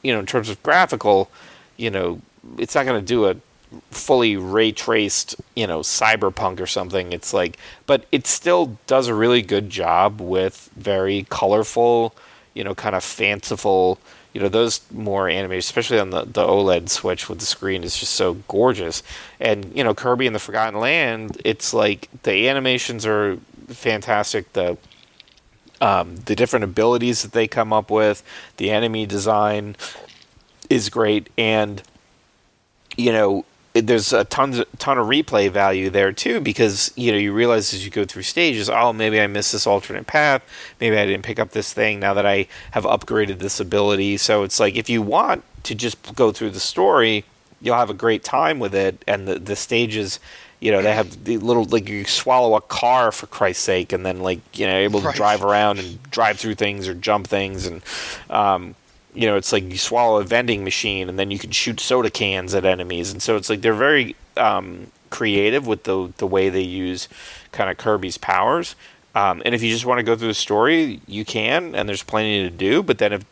[0.02, 1.30] you know in terms of graphical,
[1.76, 2.20] you know
[2.58, 3.36] it's not going to do a
[3.90, 7.12] fully ray traced, you know, cyberpunk or something.
[7.12, 12.14] It's like, but it still does a really good job with very colorful,
[12.54, 13.98] you know, kind of fanciful,
[14.32, 17.96] you know, those more animated, especially on the, the OLED Switch with the screen is
[17.96, 19.02] just so gorgeous.
[19.38, 24.52] And, you know, Kirby and the Forgotten Land, it's like the animations are fantastic.
[24.54, 24.76] The,
[25.80, 28.22] um, the different abilities that they come up with,
[28.56, 29.76] the enemy design
[30.68, 31.28] is great.
[31.38, 31.82] And,
[32.96, 33.44] you know,
[33.74, 37.84] there's a ton ton of replay value there too because you know you realize as
[37.84, 40.42] you go through stages, oh maybe I missed this alternate path,
[40.80, 44.16] maybe I didn't pick up this thing now that I have upgraded this ability.
[44.18, 47.24] So it's like if you want to just go through the story,
[47.60, 50.20] you'll have a great time with it, and the the stages.
[50.60, 54.06] You know, they have the little like you swallow a car for Christ's sake, and
[54.06, 55.16] then like you know able to Right.
[55.16, 57.82] drive around and drive through things or jump things, and
[58.30, 58.74] um,
[59.14, 62.10] you know, it's like you swallow a vending machine and then you can shoot soda
[62.10, 66.48] cans at enemies, and so it's like they're very um, creative with the the way
[66.50, 67.08] they use
[67.52, 68.74] kind of Kirby's powers.
[69.16, 72.02] Um, and if you just want to go through the story, you can, and there's
[72.02, 72.82] plenty to do.
[72.82, 73.24] But then, if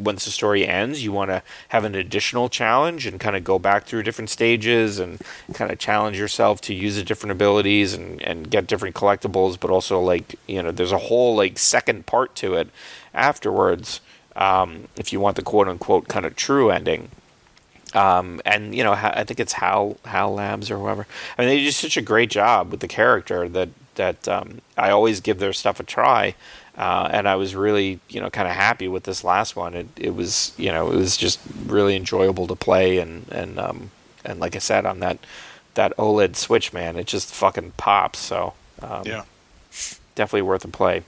[0.00, 3.58] once the story ends, you want to have an additional challenge and kind of go
[3.58, 5.20] back through different stages and
[5.54, 9.58] kind of challenge yourself to use the different abilities and, and get different collectibles.
[9.58, 12.68] But also, like you know, there's a whole like second part to it
[13.12, 14.00] afterwards.
[14.36, 17.10] Um, if you want the quote unquote kind of true ending.
[17.94, 21.06] Um, and you know, I think it's Hal Hal Labs or whoever.
[21.36, 24.90] I mean, they do such a great job with the character that that um, I
[24.90, 26.34] always give their stuff a try.
[26.76, 29.74] Uh, and I was really, you know, kind of happy with this last one.
[29.74, 33.90] It, it was, you know, it was just really enjoyable to play, and and um,
[34.24, 35.18] and like I said, on that
[35.74, 38.20] that OLED Switch, man, it just fucking pops.
[38.20, 39.24] So um, yeah,
[40.14, 41.02] definitely worth a play.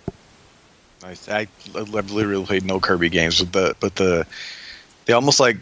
[1.05, 4.27] I, I, I literally played no Kirby games, but the but the
[5.05, 5.59] they almost like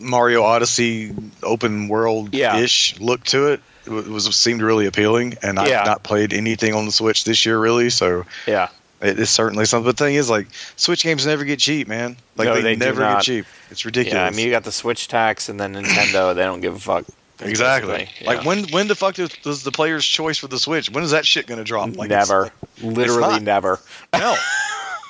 [0.00, 3.06] Mario Odyssey open world ish yeah.
[3.06, 6.92] look to it it was seemed really appealing, and I've not played anything on the
[6.92, 7.90] Switch this year really.
[7.90, 8.68] So yeah,
[9.00, 9.86] it is certainly something.
[9.86, 12.16] But the thing is, like Switch games never get cheap, man.
[12.36, 13.46] Like no, they, they never get cheap.
[13.70, 14.14] It's ridiculous.
[14.14, 16.80] Yeah, I mean you got the Switch tax, and then Nintendo they don't give a
[16.80, 17.04] fuck.
[17.40, 18.08] Exactly.
[18.20, 18.26] Yeah.
[18.26, 20.90] Like when when the fuck does, does, the player's choice for the Switch?
[20.90, 21.96] When is that shit gonna drop?
[21.96, 22.52] Like never.
[22.82, 23.80] Literally never.
[24.12, 24.36] No.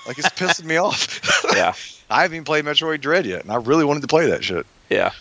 [0.06, 1.44] like it's pissing me off.
[1.54, 1.74] yeah.
[2.08, 4.66] I haven't even played Metroid Dread yet, and I really wanted to play that shit.
[4.88, 5.12] Yeah.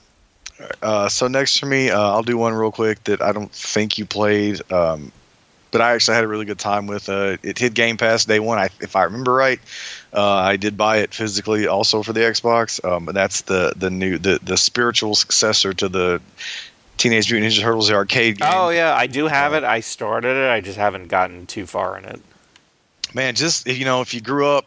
[0.82, 3.98] Uh, so next for me, uh, I'll do one real quick that I don't think
[3.98, 5.12] you played, um,
[5.72, 7.08] but I actually had a really good time with.
[7.08, 9.60] Uh, it hit Game Pass day one, I, if I remember right.
[10.12, 12.84] Uh, I did buy it physically, also for the Xbox.
[12.84, 16.22] Um, but that's the the new the the spiritual successor to the
[16.98, 18.50] Teenage Mutant Ninja Turtles the arcade game.
[18.52, 19.64] Oh yeah, I do have it.
[19.64, 20.50] I started it.
[20.50, 22.20] I just haven't gotten too far in it.
[23.14, 24.66] Man, just you know, if you grew up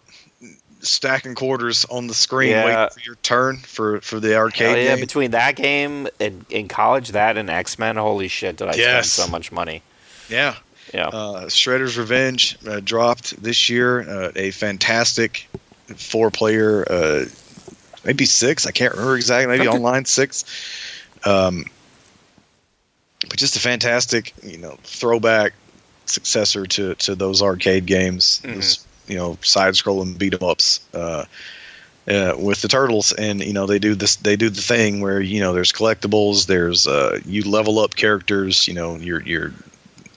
[0.81, 2.65] stacking quarters on the screen, yeah.
[2.65, 4.85] waiting for your turn for for the arcade.
[4.85, 5.01] yeah, game.
[5.01, 9.11] between that game and in college, that and X Men, holy shit, did I yes.
[9.11, 9.83] spend so much money?
[10.29, 10.57] Yeah,
[10.93, 11.09] yeah.
[11.09, 14.01] Uh, Shredder's Revenge uh, dropped this year.
[14.09, 15.49] Uh, a fantastic
[15.97, 17.25] four player, uh,
[18.05, 18.67] maybe six.
[18.67, 19.57] I can't remember exactly.
[19.57, 20.45] Maybe online six.
[21.25, 21.65] Um,
[23.29, 25.53] but just a fantastic, you know, throwback
[26.13, 28.41] successor to to those arcade games.
[28.45, 31.25] Mm-hmm you know side scrolling beat 'em ups uh,
[32.09, 34.17] uh, with the turtles, and you know they do this.
[34.17, 36.47] They do the thing where you know there's collectibles.
[36.47, 38.67] There's uh, you level up characters.
[38.67, 39.53] You know your your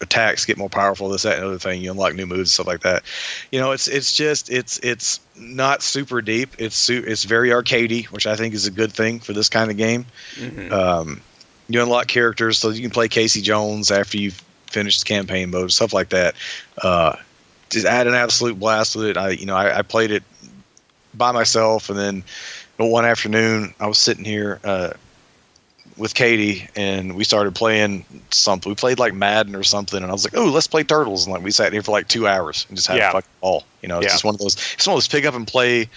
[0.01, 1.09] attacks get more powerful.
[1.09, 1.81] This that and other thing.
[1.81, 3.03] You unlock new moves and stuff like that.
[3.51, 6.55] You know it's it's just it's it's not super deep.
[6.57, 9.71] It's su- it's very arcadey, which I think is a good thing for this kind
[9.71, 10.05] of game.
[10.35, 10.73] Mm-hmm.
[10.73, 11.21] Um,
[11.67, 14.41] you unlock characters so you can play Casey Jones after you've
[14.75, 16.35] finished the campaign mode, stuff like that.
[16.83, 17.15] Uh,
[17.69, 19.17] just had an absolute blast with it.
[19.17, 20.21] I, you know, I, I played it
[21.13, 22.23] by myself, and then
[22.77, 24.91] one afternoon I was sitting here uh,
[25.97, 28.69] with Katie, and we started playing something.
[28.69, 31.33] We played like Madden or something, and I was like, "Oh, let's play Turtles!" And
[31.33, 33.09] like we sat here for like two hours and just had yeah.
[33.09, 33.63] a fucking ball.
[33.81, 34.11] You know, it's yeah.
[34.11, 34.55] just one of those.
[34.73, 35.89] It's one of those pick up and play.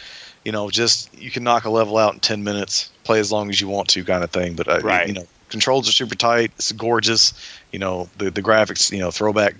[0.44, 3.50] You know, just you can knock a level out in ten minutes, play as long
[3.50, 4.54] as you want to, kind of thing.
[4.54, 5.08] But uh, right.
[5.08, 6.52] you know, controls are super tight.
[6.56, 7.32] It's gorgeous.
[7.72, 9.54] You know, the the graphics, you know, throwback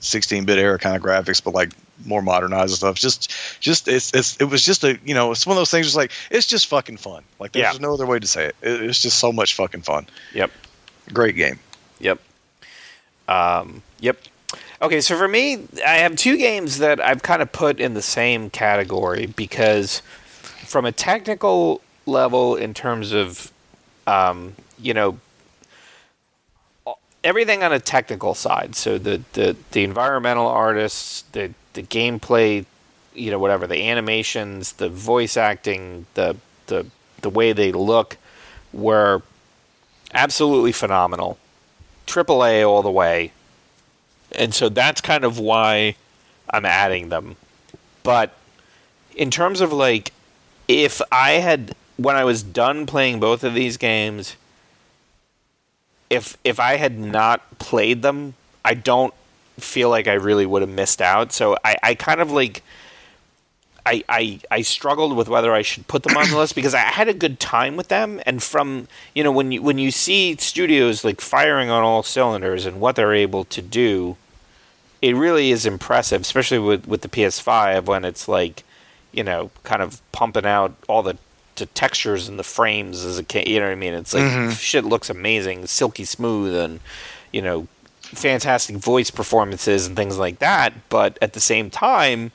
[0.00, 1.70] 16-bit era kind of graphics, but like
[2.04, 2.96] more modernized stuff.
[2.96, 5.86] Just, just it's, it's it was just a you know it's one of those things.
[5.86, 7.22] Just like it's just fucking fun.
[7.38, 7.78] Like there's yeah.
[7.80, 8.56] no other way to say it.
[8.62, 8.82] it.
[8.82, 10.06] It's just so much fucking fun.
[10.34, 10.50] Yep.
[11.12, 11.58] Great game.
[12.00, 12.20] Yep.
[13.28, 13.82] Um.
[14.00, 14.18] Yep.
[14.80, 18.02] Okay, so for me, I have two games that I've kind of put in the
[18.02, 20.02] same category because,
[20.64, 23.50] from a technical level, in terms of,
[24.06, 25.18] um, you know,
[27.24, 28.74] everything on a technical side.
[28.74, 32.64] So the the, the environmental artists, the the gameplay,
[33.14, 36.86] you know, whatever, the animations, the voice acting, the the
[37.22, 38.16] the way they look
[38.72, 39.22] were
[40.14, 41.38] absolutely phenomenal.
[42.06, 43.32] Triple A all the way.
[44.32, 45.96] And so that's kind of why
[46.50, 47.36] I'm adding them.
[48.02, 48.34] But
[49.14, 50.12] in terms of like
[50.68, 54.36] if I had when I was done playing both of these games,
[56.10, 58.34] if if I had not played them,
[58.64, 59.14] I don't
[59.58, 61.32] feel like I really would have missed out.
[61.32, 62.62] So I, I kind of like
[63.84, 66.80] I, I I struggled with whether I should put them on the list because I
[66.80, 70.36] had a good time with them and from you know when you when you see
[70.36, 74.16] studios like firing on all cylinders and what they're able to do,
[75.00, 78.64] it really is impressive, especially with with the PS5 when it's like
[79.12, 81.16] you know kind of pumping out all the
[81.58, 83.48] to textures and the frames as a kid.
[83.48, 83.94] you know what I mean.
[83.94, 84.50] It's like mm-hmm.
[84.52, 86.80] shit looks amazing, silky smooth, and
[87.32, 87.68] you know,
[88.00, 90.72] fantastic voice performances and things like that.
[90.88, 92.32] But at the same time,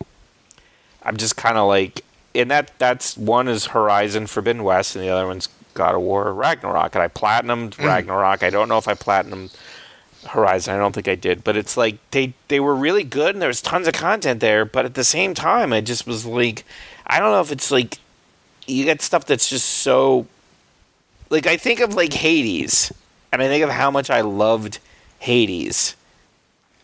[1.04, 2.04] I'm just kind of like,
[2.36, 6.34] and that that's one is Horizon Forbidden West, and the other one's God of War
[6.34, 6.96] Ragnarok.
[6.96, 7.86] And I platinumed mm.
[7.86, 8.44] Ragnarok.
[8.44, 9.56] I don't know if I platinumed
[10.28, 10.74] Horizon.
[10.74, 13.48] I don't think I did, but it's like they they were really good and there
[13.48, 14.66] was tons of content there.
[14.66, 16.64] But at the same time, I just was like,
[17.06, 18.00] I don't know if it's like
[18.68, 20.26] you get stuff that's just so
[21.30, 22.92] like I think of like Hades,
[23.32, 24.80] and I think of how much I loved
[25.20, 25.96] Hades,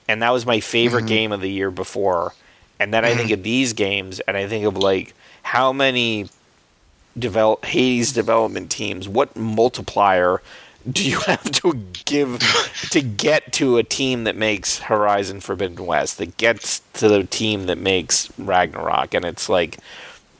[0.07, 1.07] and that was my favorite Mhm.
[1.07, 2.33] game of the year before.
[2.79, 5.13] And then I think of these games, and I think of like
[5.43, 6.29] how many
[7.17, 9.07] develop Hades development teams.
[9.09, 10.41] What multiplier
[10.89, 11.73] do you have to
[12.05, 12.39] give
[12.91, 16.17] to get to a team that makes Horizon Forbidden West?
[16.19, 19.77] That gets to the team that makes Ragnarok, and it's like.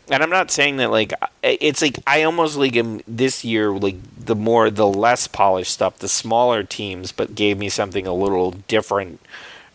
[0.10, 3.96] And I'm not saying that like it's like I almost like am this year like
[4.18, 8.52] the more the less polished stuff, the smaller teams, but gave me something a little
[8.68, 9.20] different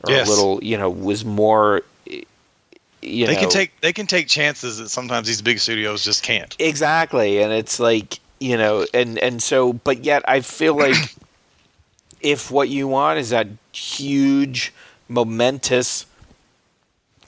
[0.03, 0.27] or Yes.
[0.27, 1.83] a little you know was more.
[2.07, 6.23] You they know, can take they can take chances that sometimes these big studios just
[6.23, 6.57] can't.
[6.59, 10.97] exactly and it's like you know and and so but yet i feel like
[12.23, 14.73] if what you want is that huge
[15.09, 16.07] momentous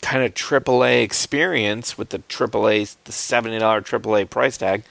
[0.06, 4.82] kind of AAA experience with the AAA the $70 AAA price tag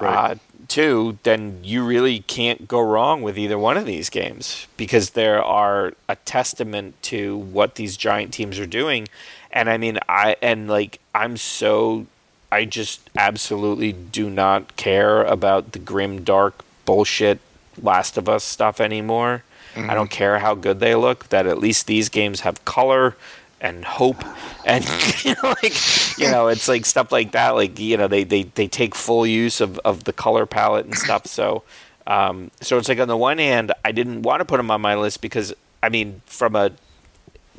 [0.00, 0.32] Right.
[0.32, 0.34] uh,
[0.68, 5.42] too then you really can't go wrong with either one of these games because there
[5.42, 9.08] are a testament to what these giant teams are doing
[9.52, 12.06] and i mean i and like i'm so
[12.52, 17.40] I just absolutely do not care about the grim, dark bullshit
[17.82, 19.42] Last of Us stuff anymore.
[19.76, 21.28] I don't care how good they look.
[21.30, 23.16] That at least these games have color
[23.60, 24.22] and hope,
[24.64, 24.84] and
[25.24, 27.50] you know, like you know, it's like stuff like that.
[27.50, 30.96] Like you know, they they, they take full use of, of the color palette and
[30.96, 31.26] stuff.
[31.26, 31.62] So,
[32.06, 34.80] um, so it's like on the one hand, I didn't want to put them on
[34.80, 36.72] my list because I mean, from a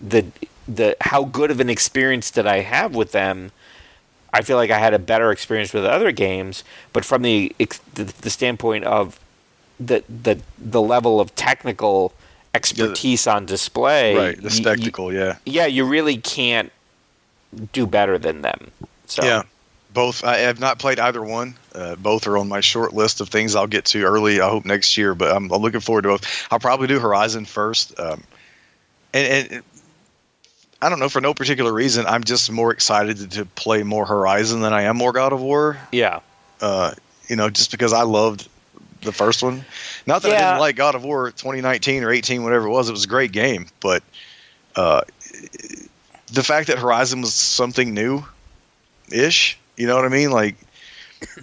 [0.01, 0.25] the
[0.67, 3.51] the how good of an experience did I have with them?
[4.33, 8.03] I feel like I had a better experience with other games, but from the the,
[8.03, 9.19] the standpoint of
[9.79, 12.13] the the the level of technical
[12.53, 14.41] expertise on display, right.
[14.41, 15.37] The spectacle, yeah.
[15.45, 16.71] yeah, you really can't
[17.73, 18.71] do better than them.
[19.05, 19.43] So Yeah.
[19.93, 21.55] Both I have not played either one.
[21.73, 24.39] Uh, both are on my short list of things I'll get to early.
[24.41, 26.47] I hope next year, but I'm, I'm looking forward to both.
[26.51, 27.99] I'll probably do Horizon first.
[27.99, 28.23] Um,
[29.13, 29.63] and, and
[30.83, 32.05] I don't know for no particular reason.
[32.05, 35.41] I'm just more excited to, to play more Horizon than I am more God of
[35.41, 35.77] War.
[35.91, 36.19] yeah,
[36.61, 36.93] Uh,
[37.27, 38.47] you know, just because I loved
[39.01, 39.65] the first one.
[40.05, 42.89] Not that I didn't like God of War 2019 or 18, whatever it was.
[42.89, 44.03] It was a great game, but
[44.75, 45.01] uh,
[46.31, 48.23] the fact that Horizon was something new,
[49.11, 49.57] ish.
[49.75, 50.31] You know what I mean?
[50.31, 50.55] Like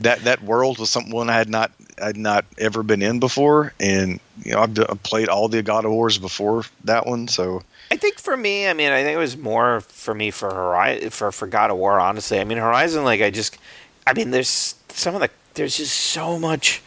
[0.01, 3.21] that that world was something one I had not i had not ever been in
[3.21, 7.07] before, and you know I've, d- I've played all the God of Wars before that
[7.07, 10.31] one, so I think for me, I mean, I think it was more for me
[10.31, 12.01] for Horizon for for God of War.
[12.01, 13.59] Honestly, I mean, Horizon, like I just,
[14.07, 16.83] I mean, there's some of the there's just so much,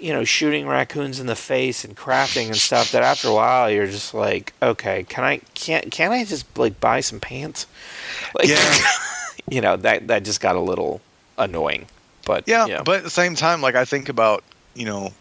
[0.00, 3.70] you know, shooting raccoons in the face and crafting and stuff that after a while
[3.70, 7.66] you're just like, okay, can I can't can I just like buy some pants?
[8.34, 8.78] Like, Yeah.
[9.48, 11.00] you know that that just got a little
[11.38, 11.86] annoying.
[12.24, 12.66] But yeah.
[12.66, 14.42] yeah, But at the same time, like I think about
[14.74, 15.12] you know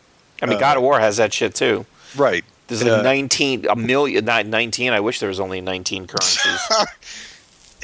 [0.42, 1.86] I mean, uh, God of War has that shit too.
[2.16, 2.44] right.
[2.68, 4.92] There's like uh, 19, a million, not 19.
[4.92, 6.60] I wish there was only 19 currencies.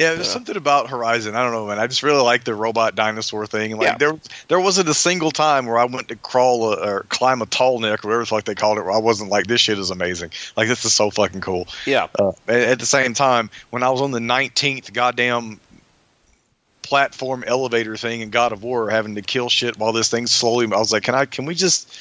[0.02, 0.34] Yeah, there's Yeah.
[0.34, 1.36] something about Horizon.
[1.36, 1.80] I don't know, man.
[1.80, 3.78] I just really like the robot dinosaur thing.
[3.78, 3.97] Like Yeah.
[3.97, 4.14] there,
[4.47, 7.80] there wasn't a single time where I went to crawl a, or climb a tall
[7.80, 9.91] neck, or whatever the fuck they called it, where I wasn't like, this shit is
[9.91, 10.32] amazing.
[10.58, 11.68] Like this is so fucking cool.
[11.86, 12.08] yeah.
[12.20, 15.60] Uh, at, at the same time, when I was on the 19th goddamn
[16.82, 20.66] platform elevator thing in God of War, having to kill shit while this thing slowly,
[20.66, 21.26] I was like, can I?
[21.26, 21.93] Can we just?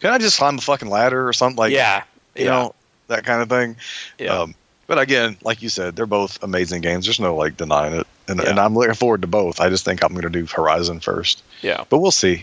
[0.00, 1.72] Can I just climb a fucking ladder or something like?
[1.72, 2.02] yeah.
[2.34, 2.50] you yeah.
[2.50, 2.74] know
[3.08, 3.76] that kind of thing.
[4.18, 4.40] Yeah.
[4.40, 4.54] Um,
[4.86, 7.06] but again, like you said, they're both amazing games.
[7.06, 9.60] There's no like denying it, and, and I'm looking forward to both.
[9.60, 11.84] I just think I'm going to do Horizon first, yeah.
[11.88, 12.42] but we'll see.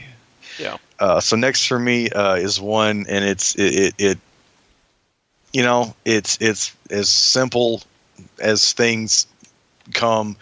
[0.59, 0.77] Yeah.
[0.99, 4.17] Uh, so next for me uh, is one, and it's it, it, it
[5.51, 7.81] you know it's it's as simple
[8.39, 9.27] as things
[9.93, 10.35] come,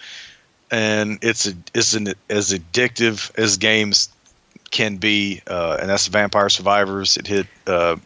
[0.72, 4.10] and it's a, it's an, as addictive as games
[4.72, 7.18] can be, uh, and that's Vampire Survivors.
[7.18, 7.98] It hit uh,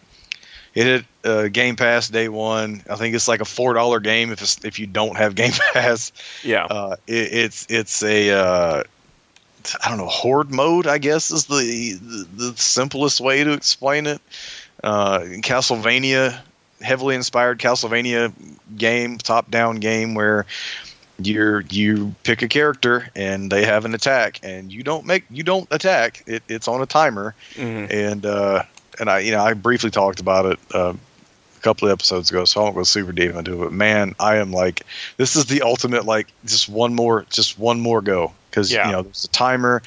[0.73, 2.83] it hit uh, Game Pass day one.
[2.89, 5.51] I think it's like a four dollar game if it's, if you don't have Game
[5.73, 6.11] Pass.
[6.43, 6.65] Yeah.
[6.65, 8.83] Uh, it, it's it's a uh,
[9.83, 10.87] I don't know horde mode.
[10.87, 14.21] I guess is the the, the simplest way to explain it.
[14.83, 16.39] Uh, Castlevania,
[16.81, 18.31] heavily inspired Castlevania
[18.77, 20.45] game, top down game where
[21.17, 25.43] you're you pick a character and they have an attack and you don't make you
[25.43, 26.21] don't attack.
[26.27, 27.89] It, it's on a timer Mhm.
[27.89, 28.63] and uh,
[28.99, 30.93] and I you know I briefly talked about it uh,
[31.65, 33.65] couple of episodes ago, so I won't go super deep into it.
[33.65, 34.83] But man, I am like
[35.17, 38.85] this is the ultimate like just one more just one more go because Yeah.
[38.85, 39.81] you know there's a timer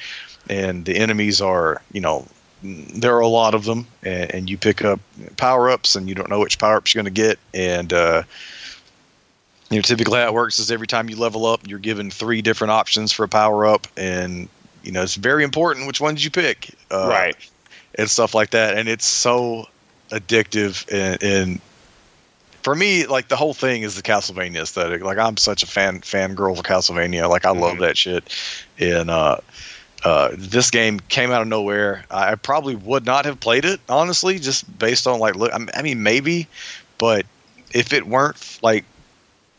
[0.49, 2.27] and the enemies are you know
[2.61, 4.99] there are a lot of them, and, and you pick up
[5.37, 8.23] power ups, and you don't know which power ups you're going to get, and uh,
[9.69, 12.41] you know typically how it works is every time you level up, you're given three
[12.41, 14.49] different options for a power up, and
[14.83, 17.37] you know it's very important which ones you pick, uh, right,
[17.95, 19.65] and stuff like that, and it's so
[20.11, 21.61] addictive and, and
[22.63, 25.03] for me, like the whole thing is the Castlevania aesthetic.
[25.03, 27.29] Like I'm such a fan fan girl for Castlevania.
[27.29, 27.79] Like I love Mhm.
[27.81, 28.23] that shit.
[28.79, 29.37] And uh,
[30.03, 32.05] uh, this game came out of nowhere.
[32.11, 35.53] I probably would not have played it honestly, just based on like look.
[35.53, 36.47] I mean- I mean, maybe,
[36.97, 37.25] but
[37.73, 38.85] if it weren't like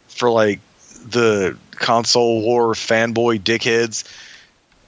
[0.09, 0.61] for like
[1.09, 4.05] the console war fanboy dickheads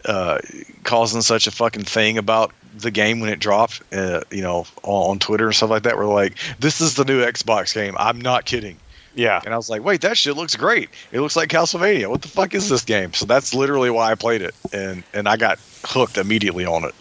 [0.04, 0.38] uh,
[0.84, 5.18] causing such a fucking thing about the game when it dropped, uh, you know, on,
[5.18, 5.96] Twitter and stuff like that.
[5.96, 7.94] We're like, this is the new Xbox game.
[7.98, 8.76] I'm not kidding.
[9.14, 10.88] yeah, And I was like, wait, that shit looks great.
[11.12, 12.08] It looks like Castlevania.
[12.08, 13.12] What the fuck is this game?
[13.12, 16.94] So that's literally why I played it, and and I got hooked immediately on it.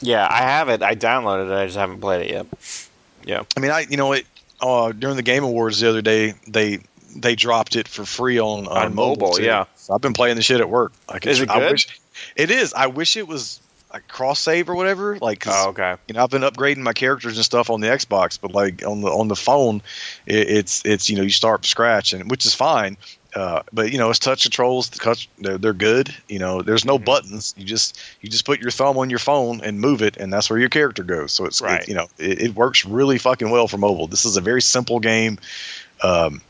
[0.00, 0.26] yeah.
[0.30, 0.82] I have it.
[0.82, 1.54] I downloaded it.
[1.54, 2.46] I just haven't played it yet.
[3.24, 4.26] Yeah, I mean, I you know it
[4.60, 6.80] uh, during the Game Awards the other day they
[7.16, 9.44] they dropped it for free on on, On mobile, too.
[9.44, 9.64] yeah.
[9.76, 10.92] So I've been playing the shit at work.
[11.08, 11.72] Like, Is it's- it I good?
[11.72, 12.00] wish,
[12.36, 12.74] it is.
[12.74, 13.60] I wish it was
[13.94, 15.16] like cross save or whatever.
[15.20, 15.94] Like, Oh, okay.
[16.08, 19.00] you know, I've been upgrading my characters and stuff on the Xbox, but like on
[19.00, 19.80] the on the phone,
[20.26, 22.96] it, it's it's you know you start from scratch and which is fine.
[23.36, 24.90] Uh, but you know it's touch controls.
[24.90, 26.14] The they're, they're good.
[26.28, 27.04] You know, there's no Mhm.
[27.04, 27.54] buttons.
[27.56, 30.50] You just you just put your thumb on your phone and move it, and that's
[30.50, 31.32] where your character goes.
[31.32, 31.88] So it's it- Right.
[31.88, 34.06] you know it, it works really fucking well for mobile.
[34.08, 35.38] This is a very simple game.
[36.02, 36.42] Um,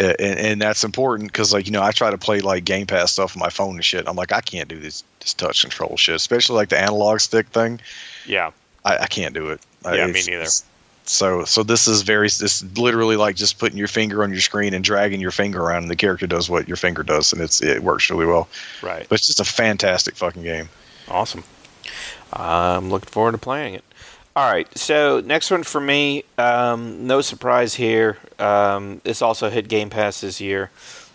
[0.00, 2.86] Uh, and, and that's important because like you know I try to play like Game
[2.86, 4.08] Pass stuff on my phone and shit.
[4.08, 7.46] I'm like I can't do this this touch control shit, especially like the analog stick
[7.48, 7.80] thing.
[8.26, 8.50] Yeah,
[8.84, 9.60] I, I can't do it.
[9.84, 10.46] I- Yeah, me neither.
[11.06, 14.40] So so this is very this is literally like just putting your finger on your
[14.40, 17.42] screen and dragging your finger around, and the character does what your finger does, and
[17.42, 18.48] it's it works really well.
[18.82, 19.06] right.
[19.08, 20.70] But it's just a fantastic fucking game.
[21.08, 21.44] Awesome.
[22.32, 23.84] I'm looking forward to playing it.
[24.36, 28.18] All right, so next one for me, um, no surprise here.
[28.40, 30.72] Um, this also hit Game Pass this year,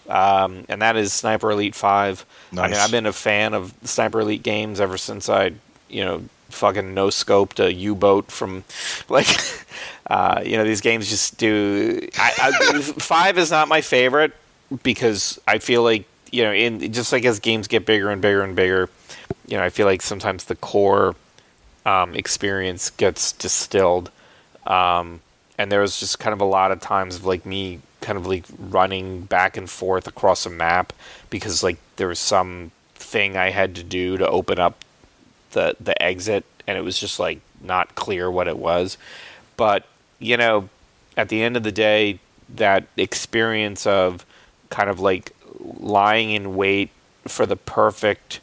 [0.07, 2.25] um, and that is Sniper Elite Five.
[2.53, 5.51] I mean, I've been a fan of Sniper Elite games ever since I,
[5.89, 8.63] you know, fucking no scoped a U boat from,
[9.09, 9.27] like,
[10.07, 12.07] uh, you know, these games just do.
[12.17, 14.33] I, I, five is not my favorite
[14.81, 18.43] because I feel like you know, in just like as games get bigger and bigger
[18.43, 18.89] and bigger,
[19.47, 21.15] you know, I feel like sometimes the core
[21.85, 24.11] um, experience gets distilled.
[24.65, 25.21] Um,
[25.57, 28.25] and there was just kind of a lot of times of like me kind of
[28.25, 30.93] like running back and forth across a map
[31.29, 34.85] because like there was some thing I had to do to open up
[35.51, 38.97] the the exit and it was just like not clear what it was.
[39.57, 39.85] But,
[40.19, 40.69] you know,
[41.17, 42.19] at the end of the day,
[42.55, 44.25] that experience of
[44.69, 46.91] kind of like lying in wait
[47.27, 48.39] for the perfect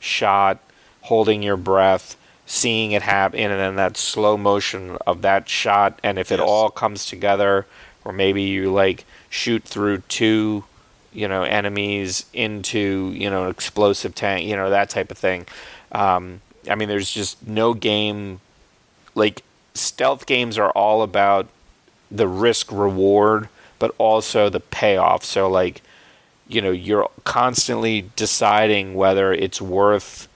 [0.00, 0.58] shot,
[1.02, 2.16] holding your breath,
[2.48, 6.00] seeing it happen, and then that slow motion of that shot.
[6.02, 6.48] And if it Yes.
[6.48, 7.66] all comes together,
[8.04, 10.64] or maybe you like shoot through two,
[11.12, 15.46] you know, enemies into you know an explosive tank, you know that type of thing.
[15.92, 16.40] Um,
[16.70, 18.40] I mean, there's just no game
[19.14, 19.42] like
[19.74, 21.48] stealth games are all about
[22.10, 25.24] the risk reward, but also the payoff.
[25.24, 25.82] So like,
[26.48, 30.27] you know, you're constantly deciding whether it's worth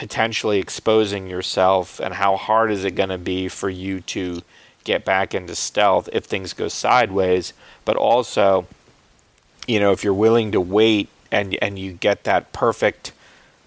[0.00, 4.40] potentially exposing yourself and how hard is it going to be for you to
[4.82, 7.52] get back into stealth if things go sideways,
[7.84, 8.66] but also
[9.68, 13.12] you know, if you're willing to wait and and you get that perfect,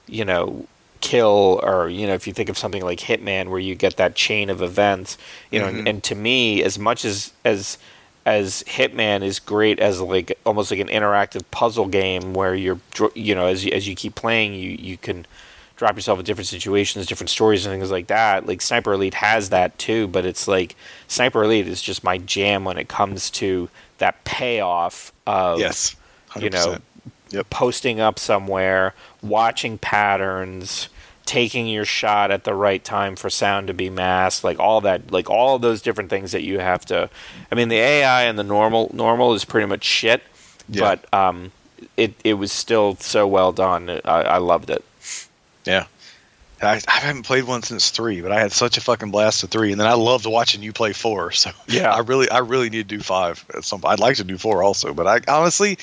[0.07, 0.65] you know,
[1.01, 4.15] kill or you know, if you think of something like Hitman where you get that
[4.15, 5.19] chain of events,
[5.51, 5.79] you know, Mhm.
[5.79, 7.77] and, and to me as much as as
[8.25, 12.79] as Hitman is great as like almost like an interactive puzzle game where you're
[13.13, 15.27] you know as you, as you keep playing you you can
[15.75, 18.45] drop yourself in different situations, different stories and things like that.
[18.45, 20.75] Like Sniper Elite has that too, but it's like
[21.07, 25.95] Sniper Elite is just my jam when it comes to that payoff of Yes,
[26.31, 26.41] 100%.
[26.43, 26.77] you know
[27.31, 27.49] Yep.
[27.49, 28.93] posting up somewhere,
[29.23, 30.87] watching patterns,
[31.25, 35.11] taking your shot at the right time for sound to be masked, like all that,
[35.11, 37.09] like all those different things that you have to.
[37.51, 40.21] I mean, the AI and the normal normal is pretty much shit,
[40.69, 40.81] Yeah.
[40.81, 41.51] but um,
[41.97, 43.89] it it was still so well done.
[44.05, 44.83] I, I loved it.
[45.65, 45.85] Yeah.
[46.61, 49.51] I, I haven't played one since three, but I had such a fucking blast with
[49.51, 51.31] three, and then I loved watching you play four.
[51.35, 51.93] So Yeah.
[51.93, 53.43] I really, I really need to do five.
[53.53, 55.77] At some, I'd like to do four also, but I honestly,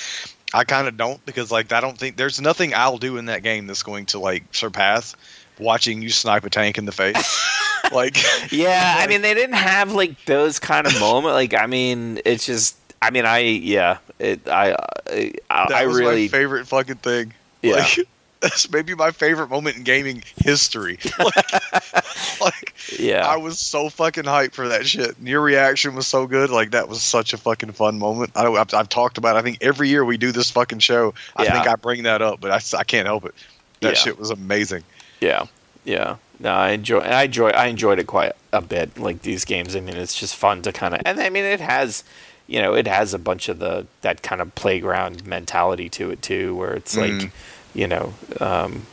[0.54, 3.42] I kind of don't because like I don't think there's nothing I'll do in that
[3.42, 5.14] game that's going to like surpass
[5.58, 7.46] watching you snipe a tank in the face.
[7.92, 8.16] like,
[8.50, 11.34] Yeah, I mean, they didn't have like those kind of moment.
[11.34, 12.76] Like, I mean, it's just.
[13.02, 14.72] I mean, I yeah, it, I
[15.10, 17.32] I, I that was really my favorite fucking thing.
[17.62, 17.76] Yeah.
[17.76, 18.06] Like,
[18.50, 20.98] that's maybe my favorite moment in gaming history.
[21.18, 23.26] Like, like Yeah.
[23.26, 25.16] I was so fucking hyped for that shit.
[25.18, 26.50] And your reaction was so good.
[26.50, 28.32] Like that was such a fucking fun moment.
[28.34, 29.36] I, I've, I've talked about.
[29.36, 29.40] It.
[29.40, 31.14] I think every year we do this fucking show.
[31.36, 31.52] I Yeah.
[31.52, 33.34] think I bring that up, but I can't help it.
[33.80, 33.98] That Yeah.
[33.98, 34.84] shit was amazing.
[35.20, 35.46] Yeah,
[35.84, 36.16] yeah.
[36.38, 37.00] No, I enjoy.
[37.00, 37.50] I enjoy.
[37.50, 38.98] I enjoyed it quite a bit.
[38.98, 39.76] Like these games.
[39.76, 41.02] I mean, it's just fun to kind of.
[41.04, 42.02] And I mean, it has,
[42.46, 46.22] you know, it has a bunch of the that kind of playground mentality to it
[46.22, 47.30] too, where it's like, Mhm.
[47.74, 48.86] You know, um,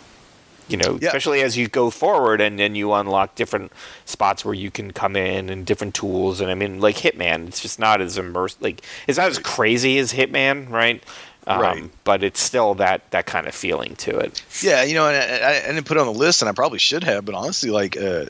[0.67, 1.07] you know, Yeah.
[1.07, 3.71] especially as you go forward and then you unlock different
[4.05, 6.41] spots where you can come in and different tools.
[6.41, 8.61] And I mean, like Hitman, it's just not as immersed.
[8.61, 11.01] Like it's not as crazy as Hitman, right?
[11.47, 11.89] Um, Right.
[12.03, 14.43] But it's still that that kind of feeling to it.
[14.61, 16.51] Yeah, you know, and I, I, I didn't put it on the list, and I
[16.51, 18.25] probably should have, but honestly, like, uh,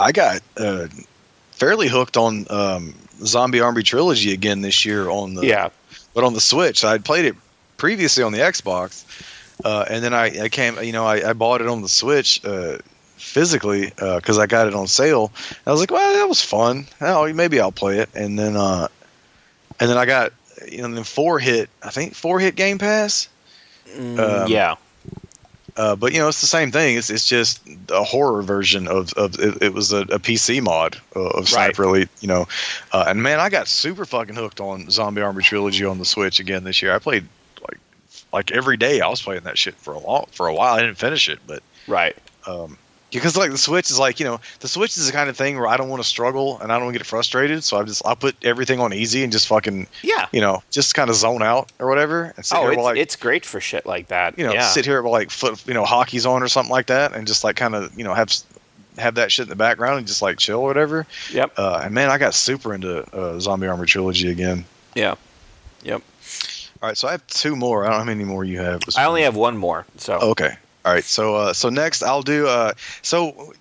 [0.00, 0.86] I got uh,
[1.52, 5.68] fairly hooked on um, Zombie Army Trilogy again this year on the Yeah.
[6.14, 6.82] but on the Switch.
[6.82, 7.36] I'd played it
[7.76, 9.04] previously on the Xbox,
[9.64, 12.44] uh, and then I, I came, you know, I, I bought it on the Switch
[12.44, 12.78] uh,
[13.16, 15.32] physically because I got it on sale.
[15.66, 16.86] I was like, well, that was fun.
[17.00, 18.88] Oh, maybe I'll play it, and then, uh,
[19.80, 20.32] and then I got,
[20.70, 21.70] you know, then four hit.
[21.82, 23.28] I think four hit Game Pass.
[23.96, 24.76] Um, yeah.
[25.76, 26.96] Uh, but you know, it's the same thing.
[26.96, 30.96] It's it's just a horror version of of it, it was a, a PC mod
[31.14, 32.08] uh, of Sniper Elite.
[32.20, 32.48] You know,
[32.92, 36.40] uh, and man, I got super fucking hooked on Zombie Army Trilogy on the Switch
[36.40, 36.94] again this year.
[36.94, 37.26] I played
[38.36, 39.00] like every day.
[39.00, 40.74] I was playing that shit for a long for a while.
[40.74, 42.16] I didn't finish it, but Right.
[42.46, 42.78] um,
[43.12, 45.56] because like the Switch is like you know the Switch is the kind of thing
[45.56, 47.64] where I don't want to struggle and I don't want to get frustrated.
[47.64, 50.26] So I just I put everything on easy and just fucking Yeah.
[50.32, 52.34] you know just kind of zone out or whatever.
[52.36, 54.38] And sit Oh, here it's, like, it's great for shit like that.
[54.38, 54.68] you know, yeah.
[54.68, 57.42] sit here while like foot, you know, hockey's on or something like that, and just
[57.44, 58.30] like kind of, you know, have
[58.98, 61.06] have that shit in the background and just like chill or whatever.
[61.30, 61.52] Yep.
[61.56, 64.64] Uh, and man, I got super into uh, Zombie Army Trilogy again.
[64.94, 65.14] Yeah.
[65.84, 66.02] Yep.
[66.82, 67.84] All right, so I have two more.
[67.84, 68.82] I don't know how many more you have.
[68.96, 69.86] I only have one more.
[69.96, 70.56] So Okay.
[70.84, 71.04] All right.
[71.04, 72.46] So uh, so next I'll do.
[72.46, 72.72] Uh,
[73.02, 73.54] so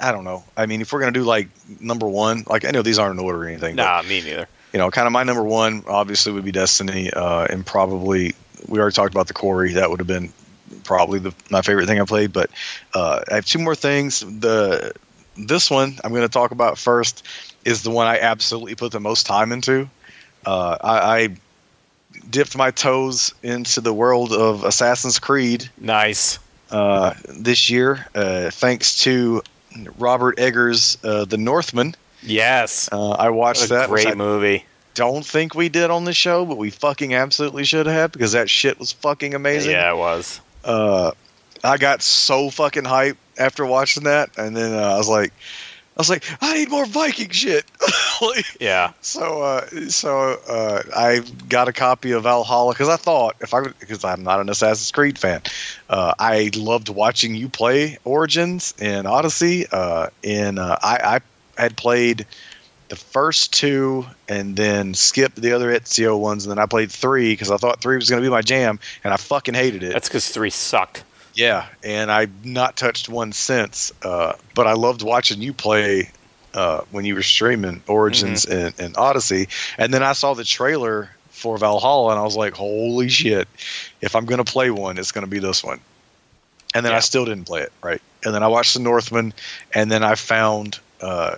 [0.00, 0.44] I don't know.
[0.56, 1.48] I mean, if we're gonna do like
[1.80, 3.76] number one, like I know these aren't in order or anything.
[3.76, 4.46] but, nah, me neither.
[4.72, 8.34] you know, kind of my number one obviously would be Destiny, uh, and probably
[8.68, 9.72] we already talked about the Quarry.
[9.72, 10.32] That would have been
[10.84, 12.32] probably the my favorite thing I played.
[12.32, 12.50] But
[12.94, 14.20] uh, I have two more things.
[14.20, 14.92] The
[15.36, 17.26] this one I'm going to talk about first
[17.64, 19.88] is the one I absolutely put the most time into.
[20.44, 21.28] Uh, I, I
[22.30, 26.38] dipped my toes into the world of Assassin's Creed Nice.
[26.70, 29.42] uh, this year, uh, thanks to
[29.98, 31.94] Robert Eggers' uh, The Northman.
[32.22, 32.88] Yes.
[32.92, 33.88] Uh, I watched that.
[33.88, 34.64] great movie.
[34.94, 38.48] don't think we did on the show, but we fucking absolutely should have because that
[38.50, 39.72] shit was fucking amazing.
[39.72, 40.40] Yeah, it was.
[40.64, 41.12] Uh,
[41.64, 45.32] I got so fucking hyped after watching that, and then uh, I was like,
[45.96, 47.64] I was like, I need more Viking shit.
[48.20, 48.92] Like, Yeah.
[49.00, 53.62] so, uh, so uh, I got a copy of Valhalla because I thought if I
[53.80, 55.42] because I'm not an Assassin's Creed fan,
[55.90, 59.66] uh, I loved watching you play Origins and Odyssey.
[59.72, 61.20] Uh, and uh, I,
[61.56, 62.26] I had played
[62.90, 67.32] the first two and then skipped the other Ezio ones, and then I played three
[67.32, 69.94] because I thought three was going to be my jam, and I fucking hated it.
[69.94, 71.02] That's because three sucked.
[71.34, 73.92] Yeah, and I've not touched one since.
[74.02, 76.10] Uh, but I loved watching you play
[76.54, 78.66] uh, when you were streaming Origins Mm-hmm.
[78.66, 79.48] and, and Odyssey.
[79.78, 83.48] And then I saw the trailer for Valhalla, and I was like, "Holy shit!
[84.00, 85.80] If I'm gonna play one, it's gonna be this one."
[86.74, 88.00] And then I still didn't play it, right?
[88.24, 89.34] And then I watched The Northman,
[89.74, 91.36] and then I found uh,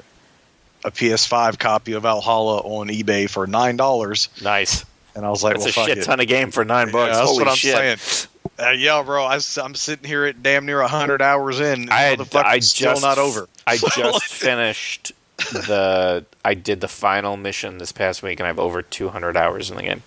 [0.85, 4.85] a PS5 copy of Valhalla on eBay for nine dollars, Nice.
[5.17, 7.13] and I was like, That's "Well, a shit it." ton of game for nine bucks.
[7.13, 7.99] Yeah, that's Holy what I'm shit.
[7.99, 8.29] saying.
[8.59, 11.89] Uh, yeah, bro, I, am sitting here at damn near hundred hours in.
[11.91, 13.49] I had, I still not over.
[13.67, 15.13] I just finished
[15.53, 16.25] the.
[16.45, 19.77] I did the final mission this past week, and I have over 200 hours in
[19.77, 20.03] the game.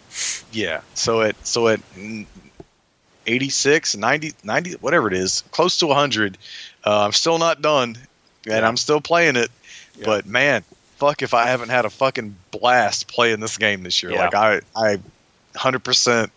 [0.51, 0.81] Yeah.
[0.93, 2.25] So at so at mm,
[3.25, 6.37] 86, 90, 90 whatever it is, close to 100,
[6.85, 7.97] uh, I'm still not done,
[8.45, 8.67] and Yeah.
[8.67, 9.51] I'm still playing it.
[9.97, 10.05] Yeah.
[10.05, 10.63] But man,
[10.97, 14.13] fuck if I haven't had a fucking blast playing this game this year.
[14.13, 14.25] Yeah.
[14.25, 14.99] Like I I
[15.57, 16.29] 100%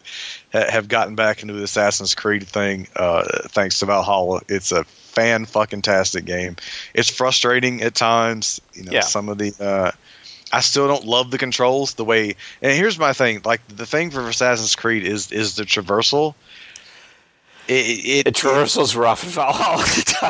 [0.53, 4.41] have gotten back into the Assassin's Creed thing uh, thanks to Valhalla.
[4.49, 6.57] It's a fan fucking tastic game.
[6.95, 8.61] It's frustrating at times.
[8.75, 9.01] You know, Yeah.
[9.01, 9.53] some of the.
[9.61, 9.93] Uh,
[10.53, 12.35] I still don't love the controls the way.
[12.61, 16.35] And here's my thing: like the thing for Assassin's Creed is is the traversal.
[17.69, 17.73] It,
[18.05, 19.85] it, It traversals rough in Valhalla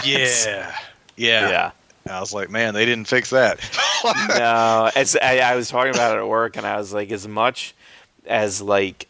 [0.05, 0.75] yeah,
[1.17, 1.71] yeah, Yeah.
[2.09, 3.61] I was like, man, they didn't fix that.
[4.29, 7.27] no, as I, I was talking about it at work, and I was like, as
[7.29, 7.75] much
[8.27, 9.07] as like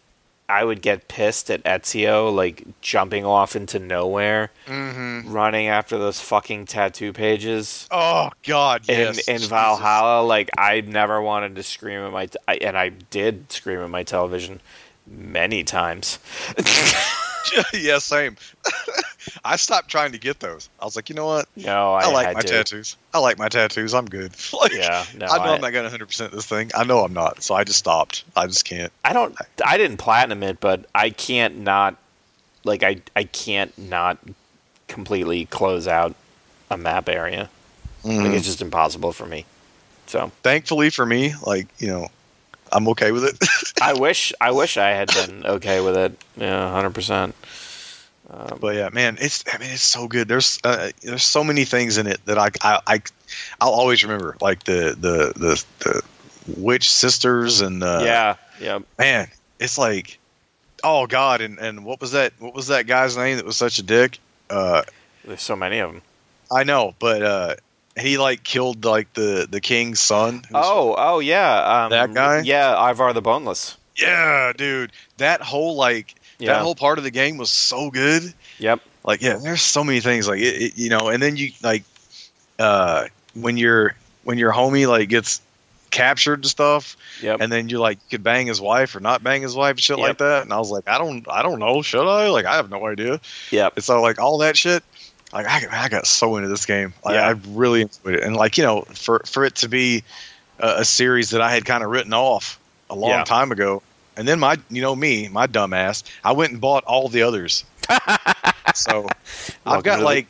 [0.49, 6.19] I would get pissed at Ezio, like jumping off into nowhere, hmm running after those
[6.20, 7.87] fucking tattoo pages.
[7.91, 9.28] Oh God, In, yes.
[9.28, 9.49] in Jesus.
[9.49, 13.78] Valhalla, like I never wanted to scream at my, t- I, and I did scream
[13.81, 14.61] at my television
[15.11, 16.19] many times.
[17.74, 18.37] yeah, same.
[19.45, 20.69] I stopped trying to get those.
[20.81, 21.49] I was like, you know what?
[21.57, 22.49] No, I, I, like my to.
[22.49, 22.97] tattoos.
[23.12, 23.95] I like my tattoos.
[23.95, 24.32] I'm good.
[24.61, 26.70] like, Yeah, no, I know I- am not gonna 100 percent this thing.
[26.74, 27.43] I know I'm not.
[27.43, 28.24] So I just stopped.
[28.37, 28.93] I just can't.
[29.05, 29.37] I don't.
[29.65, 31.97] I didn't platinum it, but I can't not.
[32.65, 34.19] Like I, I can't not
[34.87, 36.15] completely close out
[36.70, 37.49] a map area.
[38.05, 38.24] Mm.
[38.24, 39.45] Like it's just impossible for me.
[40.07, 42.09] So Thankfully for me, like you know,
[42.73, 43.39] I'm okay with it.
[43.83, 46.25] I wish, I wish I had been okay with it.
[46.37, 47.35] Yeah, hundred percent.
[48.61, 50.29] but yeah, man, it's I mean it's so good.
[50.29, 53.03] There's uh, there's so many things in it that I I, I
[53.61, 56.03] I'll always remember, like the the the the
[56.57, 58.79] witch sisters and uh, yeah, yeah.
[58.99, 59.29] man,
[59.59, 60.19] it's like
[60.85, 62.33] oh god, and and what was that?
[62.39, 64.19] What was that guy's name that was such a dick?
[64.49, 64.83] Uh,
[65.25, 66.03] There's so many of them.
[66.51, 67.57] I know, but uh,
[67.99, 70.43] he like killed like the the king's son.
[70.55, 71.85] Oh, oh yeah.
[71.85, 72.41] Um, That guy?
[72.41, 73.77] Yeah, Ivar the Boneless.
[73.97, 76.55] yeah, dude, that whole like Yeah.
[76.55, 78.33] that whole part of the game was so good.
[78.59, 78.81] Yep.
[79.05, 81.83] like yeah there's so many things like it, it, you know and then you like
[82.59, 83.95] uh when your
[84.25, 85.41] when your homie like gets
[85.91, 87.39] captured and stuff Yep.
[87.41, 89.81] and then you're like you could bang his wife or not bang his wife and
[89.81, 90.07] shit Yep.
[90.09, 92.55] like that and i was like i don't i don't know should i like i
[92.57, 93.19] have no idea
[93.51, 93.73] yep.
[93.77, 94.85] and so like all that shit
[95.32, 97.28] like i, I got so into this game like, Yeah.
[97.28, 100.02] i really enjoyed it and like you know for for it to be
[100.59, 102.59] a, a series that i had kind of written off
[102.89, 103.24] a long Yeah.
[103.24, 103.82] time ago
[104.16, 107.65] and then my you know me my dumbass, i went and bought all the others
[108.74, 109.09] so
[109.66, 110.27] I've got like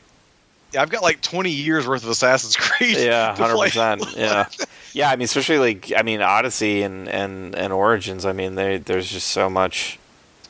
[0.79, 2.97] I've got like 20 years worth of Assassin's Creed.
[2.99, 4.17] Yeah, 100%.
[4.17, 4.47] Yeah,
[4.93, 5.11] yeah.
[5.11, 8.25] I mean, especially like I mean, Odyssey and and and Origins.
[8.25, 9.99] I mean, they, there's just so much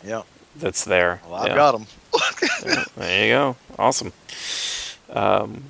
[0.04, 0.22] Yeah.
[0.56, 1.22] that's there.
[1.24, 1.54] Well, I've yeah.
[1.54, 1.86] got them.
[2.96, 3.56] There you go.
[3.78, 4.12] Awesome.
[5.10, 5.64] Um,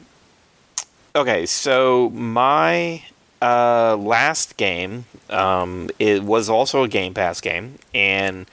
[1.14, 3.04] okay, so my
[3.40, 8.46] uh, last game um, it was also a Game Pass game, and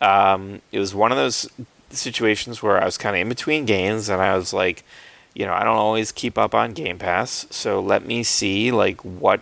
[0.00, 1.48] um, it was one of those
[1.90, 4.84] situations where I was kind of in between games, and I was like,
[5.34, 9.04] you know, I don't always keep up on Game Pass, so let me see like
[9.04, 9.40] what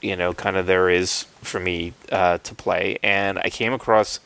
[0.00, 4.20] you know kind of there is for me uh, to play, and I came across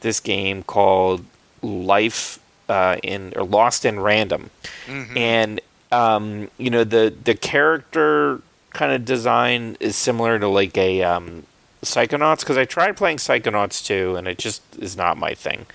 [0.00, 1.24] this game called
[1.60, 2.38] Life
[2.68, 4.50] uh, in or Lost in Random,
[4.88, 5.60] and
[5.92, 8.40] um, you know the the character
[8.70, 11.44] kind of design is similar to like a um,
[11.82, 15.66] Psychonauts because I tried playing Psychonauts too, and it just is not my thing.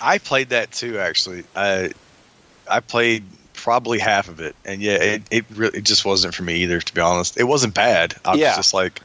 [0.00, 1.44] I played that too, actually.
[1.54, 1.92] I
[2.70, 3.24] I played
[3.54, 6.80] probably half of it, and yeah, it it really it just wasn't for me either.
[6.80, 8.14] To be honest, it wasn't bad.
[8.24, 8.54] I was Yeah.
[8.56, 9.00] just like,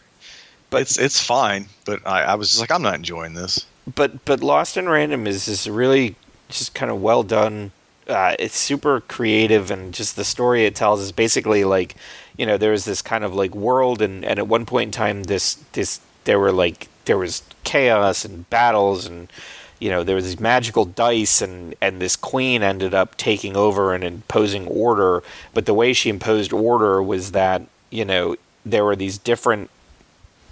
[0.69, 3.65] But- it's it's fine, but I, I was just like, I'm not enjoying this.
[3.95, 6.15] but but Lost in Random is this really
[6.51, 7.71] just kind of well done.
[8.07, 11.95] Uh, it's super creative and just the story it tells is basically like
[12.35, 14.91] you know there was this kind of like world and, and at one point in
[14.91, 19.31] time this this there were like there was chaos and battles and
[19.79, 23.93] you know there was these magical dice and and this queen ended up taking over
[23.93, 25.23] and imposing order
[25.53, 27.61] but the way she imposed order was that
[27.91, 29.69] you know there were these different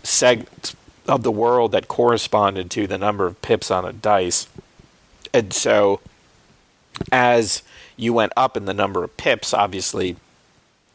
[0.04, 0.76] segments
[1.10, 4.48] of the world that corresponded to the number of pips on a dice.
[5.34, 6.00] And so
[7.12, 7.64] as
[7.98, 10.16] you went up in the number of pips, obviously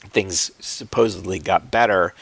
[0.00, 2.14] things supposedly got better,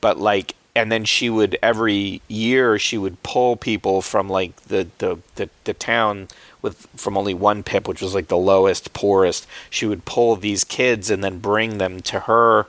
[0.00, 4.88] but like and then she would every year she would pull people from like the
[4.98, 6.28] the, the, the town
[6.62, 9.46] with from only one pip which was like the lowest poorest.
[9.70, 12.66] She would pull these kids and then bring them to her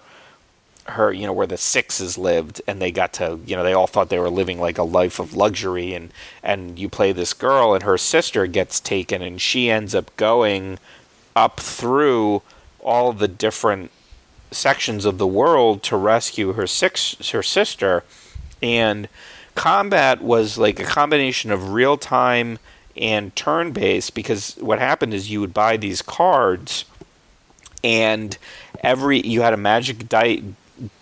[0.91, 3.87] her you know where the sixes lived and they got to you know they all
[3.87, 6.11] thought they were living like a life of luxury and
[6.43, 10.79] and you play this girl and her sister gets taken and she ends up going
[11.35, 12.41] up through
[12.81, 13.91] all the different
[14.51, 18.03] sections of the world to rescue her six her sister.
[18.61, 19.07] And
[19.55, 22.59] combat was like a combination of real time
[22.97, 26.85] and turn based because what happened is you would buy these cards
[27.83, 28.37] and
[28.81, 30.41] every you had a magic die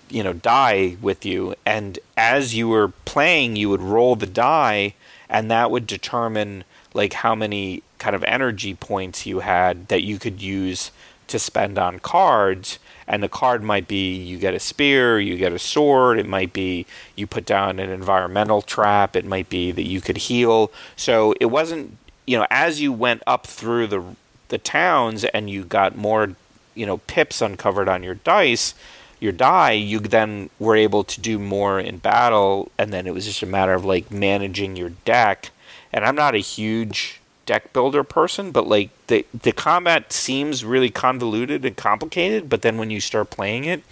[0.09, 4.93] you know die with you and as you were playing you would roll the die
[5.29, 6.63] and that would determine
[6.93, 10.91] like how many kind of energy points you had that you could use
[11.27, 12.79] to spend on cards.
[13.07, 16.51] And the card might be you get a spear you get a sword it might
[16.51, 16.85] be
[17.15, 20.71] you put down an environmental trap it might be that you could heal.
[20.95, 24.03] So it wasn't you know as you went up through the
[24.49, 26.35] the towns and you got more
[26.75, 28.73] you know pips uncovered on your dice
[29.19, 33.25] your die you then were able to do more in battle and then it was
[33.25, 35.51] just a matter of like managing your deck
[35.93, 40.89] and i'm not a huge deck builder person but like the the combat seems really
[40.89, 43.83] convoluted and complicated but then when you start playing it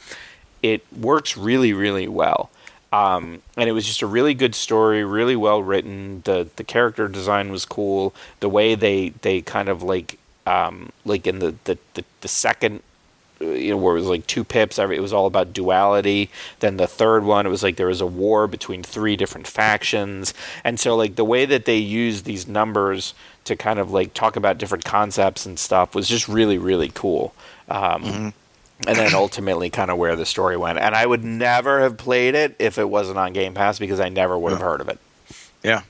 [0.62, 2.50] it works really really well
[2.94, 6.22] Um, and it was just a really good story, really well written.
[6.24, 8.14] the The character design was cool.
[8.40, 12.82] The way they they kind of like um, like in the the, the, the second
[13.40, 14.80] you know, where it was like two pips.
[14.80, 16.30] It was all about duality.
[16.60, 20.34] Then the third one, it was like there was a war between three different factions,
[20.64, 23.14] and so like the way that they used these numbers
[23.46, 27.34] to kind of like talk about different concepts and stuff was just really really cool.
[27.70, 28.30] Um, mm-hmm.
[28.88, 30.80] And then ultimately, kind of where the story went.
[30.80, 34.10] And I would never have played it if it wasn't on Game Pass because I
[34.10, 35.00] never would have heard of it.
[35.64, 35.82] Yeah,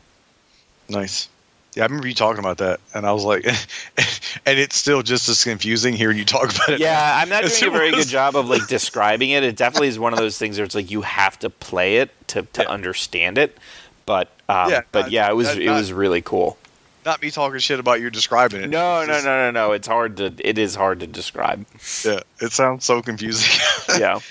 [0.87, 1.27] nice.
[1.75, 3.45] Yeah, I remember you talking about that, and I was like,
[4.45, 6.79] and it's still just as confusing hearing you talk about it.
[6.79, 9.43] Yeah, I'm not doing a very good job of like describing it.
[9.43, 12.11] It definitely is one of those things where it's like you have to play it
[12.29, 12.69] to, to yeah.
[12.69, 13.57] understand it.
[14.05, 16.57] But um, yeah, but yeah, it was that, it was really cool.
[17.05, 18.69] Not me talking shit about you describing it.
[18.69, 19.71] No, no, no, no, no.
[19.73, 20.33] It's hard to.
[20.39, 21.65] It is hard to describe.
[22.05, 23.61] Yeah, it sounds so confusing.
[23.99, 24.13] yeah.
[24.13, 24.21] All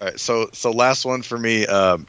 [0.00, 1.64] right, so so last one for me.
[1.64, 2.08] Um,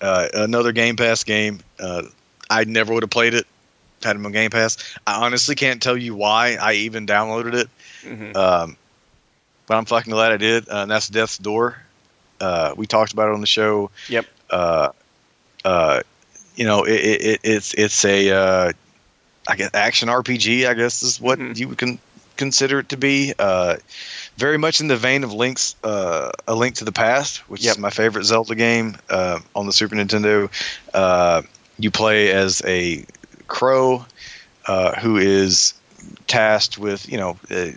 [0.00, 1.60] uh, another Game Pass game.
[1.78, 2.04] Uh,
[2.50, 3.46] I never would have played it
[4.02, 4.76] had it on Game Pass.
[5.06, 7.68] I honestly can't tell you why I even downloaded it.
[8.02, 8.36] Mm-hmm.
[8.36, 8.76] Um,
[9.66, 10.68] but I'm fucking glad I did.
[10.68, 11.78] Uh, and that's Death's Door.
[12.40, 13.90] Uh, we talked about it on the show.
[14.08, 14.26] Yep.
[14.50, 14.90] Uh,
[15.64, 16.02] uh
[16.54, 18.72] you know, it, it, it's it's a uh,
[19.46, 20.66] I guess action RPG.
[20.66, 21.52] I guess is what mm-hmm.
[21.54, 22.00] you would con-
[22.36, 23.32] consider it to be.
[23.38, 23.76] Uh,
[24.36, 27.72] very much in the vein of Link's A Link to the Past, which yep.
[27.72, 30.48] is my favorite Zelda game on the Super Nintendo
[31.78, 33.04] you play as a
[33.46, 34.04] crow
[34.66, 35.74] uh, who is
[36.26, 37.70] tasked with, you know, uh,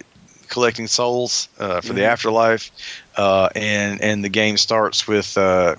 [0.51, 1.97] collecting souls uh, for mm-hmm.
[1.97, 2.71] the afterlife,
[3.15, 5.75] uh, and and the game starts with uh,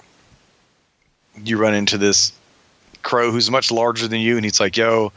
[1.45, 2.33] you run into this
[3.03, 5.13] crow who's much larger than you, and he's like, "Yo,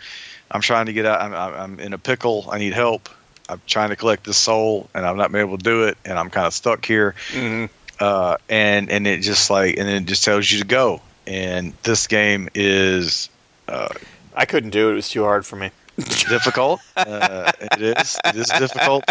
[0.52, 1.22] I'm trying to get out.
[1.22, 2.48] I'm, I'm in a pickle.
[2.52, 3.10] I need help.
[3.48, 6.20] I'm trying to collect this soul, and I'm not been able to do it, and
[6.20, 7.74] I'm kind of stuck here." Mm-hmm.
[7.98, 12.08] Uh, and and it just like and it just tells you to go and this
[12.08, 13.30] game is.
[13.68, 13.90] Uh,
[14.36, 15.72] I couldn't do it; it was too hard for me.
[15.98, 16.82] difficult.
[16.98, 18.18] Uh, it is.
[18.26, 19.04] It is difficult.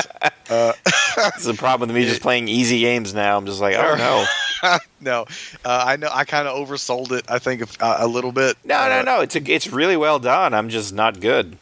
[0.50, 0.72] Uh,
[1.36, 3.36] it's the problem with me just playing easy games now.
[3.36, 3.94] I'm just like, oh
[4.62, 5.26] no, no.
[5.64, 6.08] Uh, I know.
[6.12, 7.24] I kind of oversold it.
[7.30, 8.56] I think a, a little bit.
[8.64, 9.20] No, no, uh, no.
[9.20, 10.54] It's a, it's really well done.
[10.54, 11.56] I'm just not good.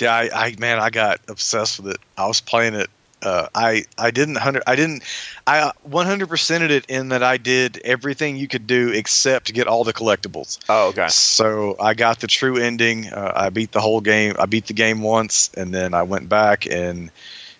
[0.00, 2.00] Yeah, I, I man, I got obsessed with it.
[2.16, 2.88] I was playing it
[3.22, 5.02] uh, I I didn't hundred I didn't
[5.46, 9.84] I 100 percented it in that I did everything you could do except get all
[9.84, 10.58] the collectibles.
[10.68, 11.08] Oh, okay.
[11.08, 13.08] So I got the true ending.
[13.12, 14.34] Uh, I beat the whole game.
[14.38, 17.10] I beat the game once, and then I went back and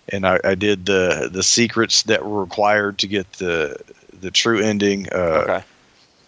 [0.09, 3.77] and I, I did the the secrets that were required to get the
[4.19, 5.07] the true ending.
[5.11, 5.63] Uh, okay.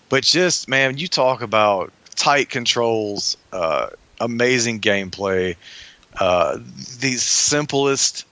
[0.10, 3.90] But just man, you talk about tight controls, uh,
[4.20, 5.56] amazing gameplay,
[6.20, 6.57] uh,
[6.99, 8.26] the simplest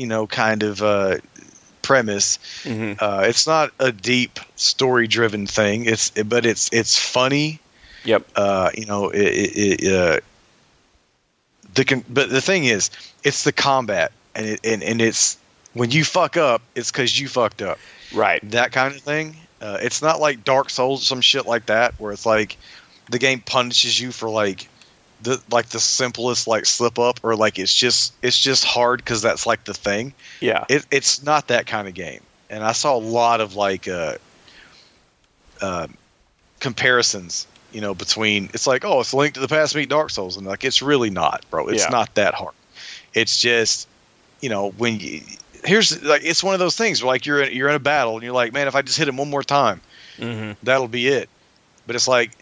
[0.00, 1.18] you know, kind of uh,
[1.82, 2.38] premise.
[2.62, 2.94] Mm-hmm.
[2.98, 5.84] Uh, it's not a deep story driven thing.
[5.84, 7.60] It's but it's it's funny.
[8.04, 8.26] Yep.
[8.34, 10.20] Uh, you know, it, it, it uh,
[11.74, 12.90] the con- but the thing is,
[13.24, 15.36] it's the combat, and it, and and it's
[15.74, 17.78] when you fuck up, it's because you fucked up.
[18.14, 18.40] Right.
[18.50, 19.36] That kind of thing.
[19.60, 22.56] Uh, it's not like Dark Souls, some shit like that, where it's like
[23.10, 24.66] the game punishes you for like
[25.22, 29.22] the like the simplest like slip up or like it's just it's just hard because
[29.22, 30.14] that's like the thing.
[30.40, 32.20] Yeah, it, it's not that kind of game.
[32.48, 34.16] And I saw a lot of like uh,
[35.60, 35.86] uh,
[36.58, 40.36] comparisons, you know, between it's like oh it's linked to the Past meet Dark Souls,
[40.36, 41.68] and like it's really not, bro.
[41.68, 41.90] It's yeah.
[41.90, 42.54] not that hard.
[43.14, 43.88] It's just
[44.40, 45.22] you know when you
[45.64, 48.14] here's like it's one of those things where like you're in, you're in a battle
[48.14, 49.80] and you're like man if I just hit him one more time,
[50.16, 50.52] mm-hmm.
[50.62, 51.28] that'll be it.
[51.86, 52.32] But it's like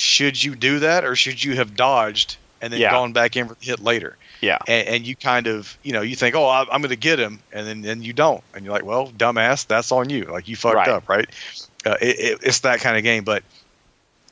[0.00, 2.90] should you do that or should you have dodged and then yeah.
[2.90, 4.16] gone back in for the hit later?
[4.40, 4.56] Yeah.
[4.66, 7.18] And, and you kind of, you know, you think, oh, I, am going to get
[7.18, 10.24] him, and then then you don't, and you're like, well, dumbass, that's on you.
[10.24, 10.88] Like you fucked right.
[10.88, 11.28] up, right?
[11.84, 13.42] Uh, it, it, it's that kind of game, but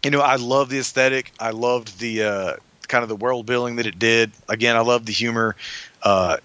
[0.03, 1.33] you know, I love the aesthetic.
[1.39, 2.57] I loved the uh,
[2.89, 4.31] kind of the world building that it did.
[4.49, 5.55] Again, I love the humor.
[6.03, 6.39] Uh,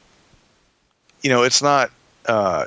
[1.21, 1.91] you know, it's not.
[2.25, 2.65] Uh,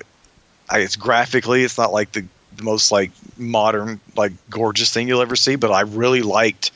[0.73, 2.27] it's graphically, it's not like the
[2.57, 5.57] the most like modern, like gorgeous thing you'll ever see.
[5.57, 6.71] But I really liked,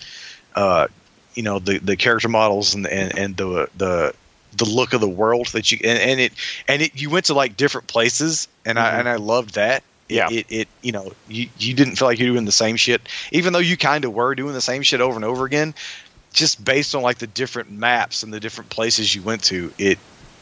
[0.54, 0.88] uh,
[1.34, 4.14] you know, the the character models and and, and the the
[4.56, 6.32] the look of the world that you and, and it
[6.68, 8.96] and it you went to like different places and mm-hmm.
[8.96, 9.82] I and I loved that.
[10.08, 10.28] Yeah.
[10.28, 13.00] It, it, you know you you didn't feel like you're doing the same shit
[13.30, 15.72] even though you kind of were doing the same shit over and over again
[16.32, 20.00] just based on like the different maps and the different places you went to it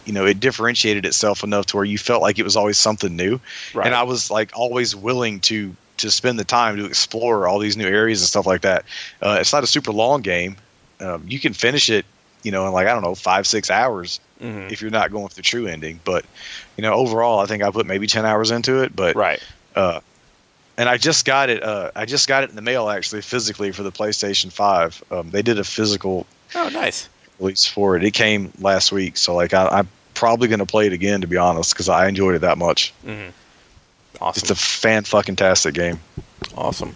[0.08, 3.14] you know it differentiated itself enough to where you felt like it was always something
[3.14, 3.38] new
[3.74, 3.86] right.
[3.86, 7.76] and i was like always willing to to spend the time to explore all these
[7.76, 8.84] new areas and stuff like that
[9.22, 10.56] uh, it's not a super long game
[11.00, 12.06] um, you can finish it
[12.42, 14.72] you know in like i don't know five six hours mm-hmm.
[14.72, 16.24] if you're not going for the true ending but
[16.76, 19.42] you know overall i think i put maybe 10 hours into it but right
[19.76, 20.00] uh,
[20.78, 21.62] and I just got it.
[21.62, 25.02] Uh, I just got it in the mail actually, physically for the PlayStation Five.
[25.10, 27.08] Um, they did a physical Oh, nice.
[27.38, 28.04] release for it.
[28.04, 29.88] It came last week, so like I, I'm
[30.18, 32.92] probably going to play it again to be honest, because I enjoyed it that much.
[34.20, 34.40] Awesome.
[34.40, 36.00] It's a fan fucking tastic game.
[36.56, 36.94] Awesome.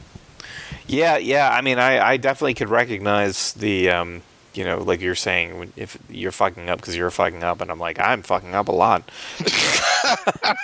[0.87, 1.51] Yeah, yeah.
[1.51, 4.23] I mean, I, I definitely could recognize the, um,
[4.55, 7.79] you know, like you're saying, if you're fucking up because you're fucking up, and I'm
[7.79, 9.09] like, I'm fucking up a lot.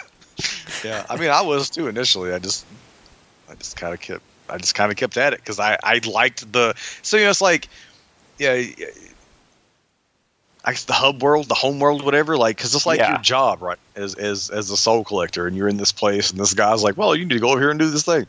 [0.85, 2.33] Yeah, I mean, I was too initially.
[2.33, 2.65] I just,
[3.51, 6.01] I just kind of kept, I just kind of kept at it because I, I
[6.09, 6.75] liked the.
[7.03, 7.69] So you know, it's like,
[8.39, 8.63] yeah,
[10.69, 12.37] I guess the hub world, the home world, whatever.
[12.37, 13.09] Like, because it's like Yeah.
[13.13, 13.79] your job, right?
[13.97, 16.99] As as as a soul collector, and you're in this place, and this guy's like,
[16.99, 18.27] well, you need to go over here and do this thing,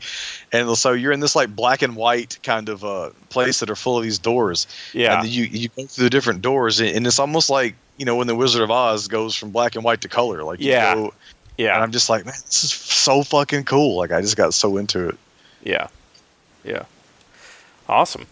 [0.50, 3.76] and so you're in this like black and white kind of uh place that are
[3.76, 4.66] full of these doors.
[4.94, 5.20] Yeah.
[5.20, 8.26] and you you go through the different doors, and it's almost like you know when
[8.26, 10.42] the Wizard of Oz goes from black and white to color.
[10.42, 10.94] Like, you Yeah.
[10.94, 11.12] go- and
[11.58, 11.78] Yeah.
[11.78, 13.98] I'm just like, man, this is so fucking cool.
[13.98, 15.18] Like, I just got so into it.
[15.62, 15.88] Yeah.
[16.64, 16.84] Yeah.
[17.86, 18.26] Awesome.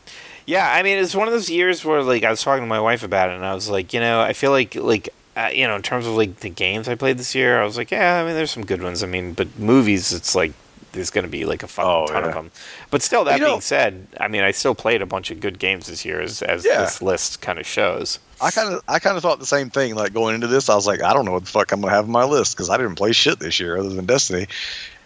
[0.48, 2.80] Yeah, I mean, it's one of those years where, like, I was talking to my
[2.80, 5.66] wife about it, and I was like, you know, I feel like, like, uh, you
[5.68, 8.20] know, in terms of like the games I played this year, I was like, yeah,
[8.20, 9.02] I mean, there's some good ones.
[9.02, 10.52] I mean, but movies, it's like
[10.92, 12.50] there's going to be like a fucking Oh, ton of them.
[12.90, 15.38] But still, that You know- being said, I mean, I still played a bunch of
[15.38, 16.80] good games this year, as, as Yeah.
[16.80, 18.18] this list kind of shows.
[18.40, 19.94] I kind of, I kind of thought the same thing.
[19.96, 21.92] Like going into this, I was like, I don't know what the fuck I'm gonna
[21.92, 24.46] have on my list because I didn't play shit this year other than Destiny.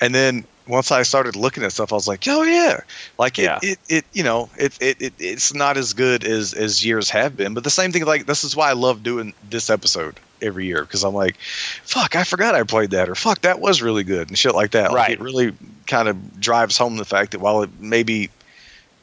[0.01, 2.81] And then once I started looking at stuff, I was like, oh yeah,
[3.19, 3.59] like it, Yeah.
[3.63, 7.37] it, it, you know, it, it, it, it's not as good as as years have
[7.37, 7.55] been.
[7.55, 10.83] But the same thing, like this is why I love doing this episode every year
[10.83, 11.37] because I'm like,
[11.85, 14.73] fuck, I forgot I played that, or fuck, that was really good and shit like
[14.73, 14.91] that.
[14.93, 15.11] Like, Right.
[15.13, 15.53] it really
[15.87, 18.31] kind of drives home the fact that while it maybe,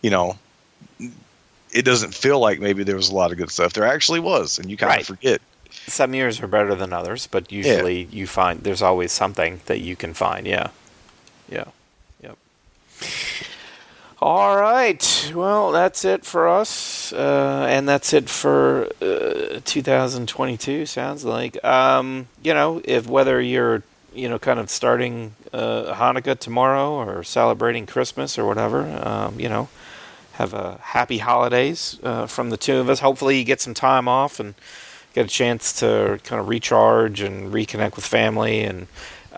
[0.02, 0.38] you know.
[1.72, 3.74] It doesn't feel like maybe there was a lot of good stuff.
[3.74, 5.02] There actually was, and you kind Right.
[5.02, 5.40] of forget.
[5.86, 9.96] Some years are better than others, but usually you find there's always something that you
[9.96, 10.48] can find.
[10.48, 10.70] Yeah.
[11.50, 11.66] Yeah.
[12.22, 12.38] Yep.
[14.22, 15.32] All right.
[15.34, 20.86] Well, that's it for us, uh, and that's it for uh, 2022.
[20.86, 21.64] Sounds like.
[21.64, 27.24] Um, you know, if whether you're you know kind of starting uh, Hanukkah tomorrow or
[27.24, 29.70] celebrating Christmas or whatever, um, you know,
[30.34, 33.00] have a happy holidays uh, from the two of us.
[33.00, 34.54] Hopefully, you get some time off and
[35.14, 38.62] get a chance to kind of recharge and reconnect with family.
[38.62, 38.88] And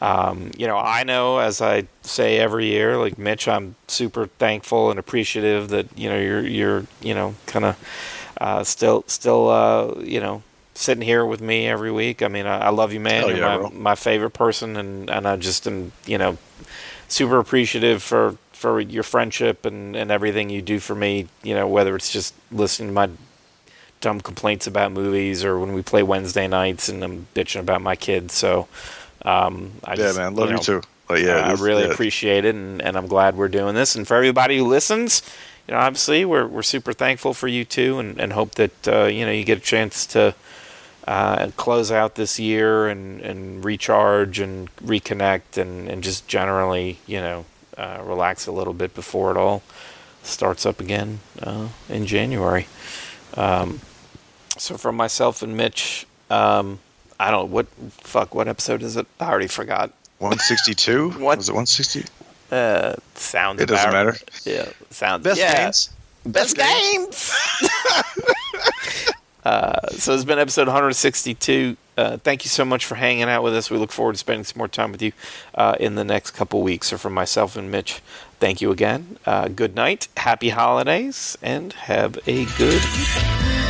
[0.01, 4.89] um, you know, I know as I say every year, like Mitch, I'm super thankful
[4.89, 7.77] and appreciative that you know you're you're you know kind of
[8.39, 10.41] uh, still still uh, you know
[10.73, 12.23] sitting here with me every week.
[12.23, 13.21] I mean, I, I love you, man.
[13.21, 16.37] Hell You're yeah, my, my favorite person, and and I just am you know
[17.07, 21.27] super appreciative for for your friendship and and everything you do for me.
[21.43, 23.09] You know, whether it's just listening to my
[24.01, 27.95] dumb complaints about movies or when we play Wednesday nights and I'm bitching about my
[27.95, 28.33] kids.
[28.33, 28.67] So,
[29.25, 30.81] um, I Yeah, just, man, love you, know, too.
[31.07, 31.91] But yeah, I really yeah.
[31.91, 33.95] appreciate it, and, and I'm glad we're doing this.
[33.95, 35.21] And for everybody who listens,
[35.67, 39.05] you know, obviously we're we're super thankful for you too, and, and hope that uh,
[39.05, 40.33] you know you get a chance to
[41.07, 47.19] uh, close out this year and, and recharge and reconnect and, and just generally you
[47.19, 47.45] know
[47.77, 49.63] uh, relax a little bit before it all
[50.23, 52.67] starts up again uh, in January.
[53.35, 53.81] Um,
[54.57, 56.79] so from myself and Mitch, um,
[57.21, 59.05] I don't what fuck what episode is it?
[59.19, 59.91] I already forgot.
[60.17, 61.11] 162.
[61.19, 61.37] What?
[61.37, 61.53] was it?
[61.53, 62.05] 160.
[62.51, 63.61] Uh, sounds.
[63.61, 64.17] It doesn't about- matter.
[64.43, 65.23] Yeah, sounds.
[65.23, 65.63] Best yeah.
[65.65, 65.89] games.
[66.25, 67.31] Best games.
[69.45, 71.77] uh, so it's been episode 162.
[71.97, 73.69] Uh, thank you so much for hanging out with us.
[73.69, 75.11] We look forward to spending some more time with you
[75.53, 76.87] uh, in the next couple weeks.
[76.87, 78.01] So, from myself and Mitch,
[78.39, 79.17] thank you again.
[79.25, 83.60] Uh, good night, happy holidays, and have a good evening.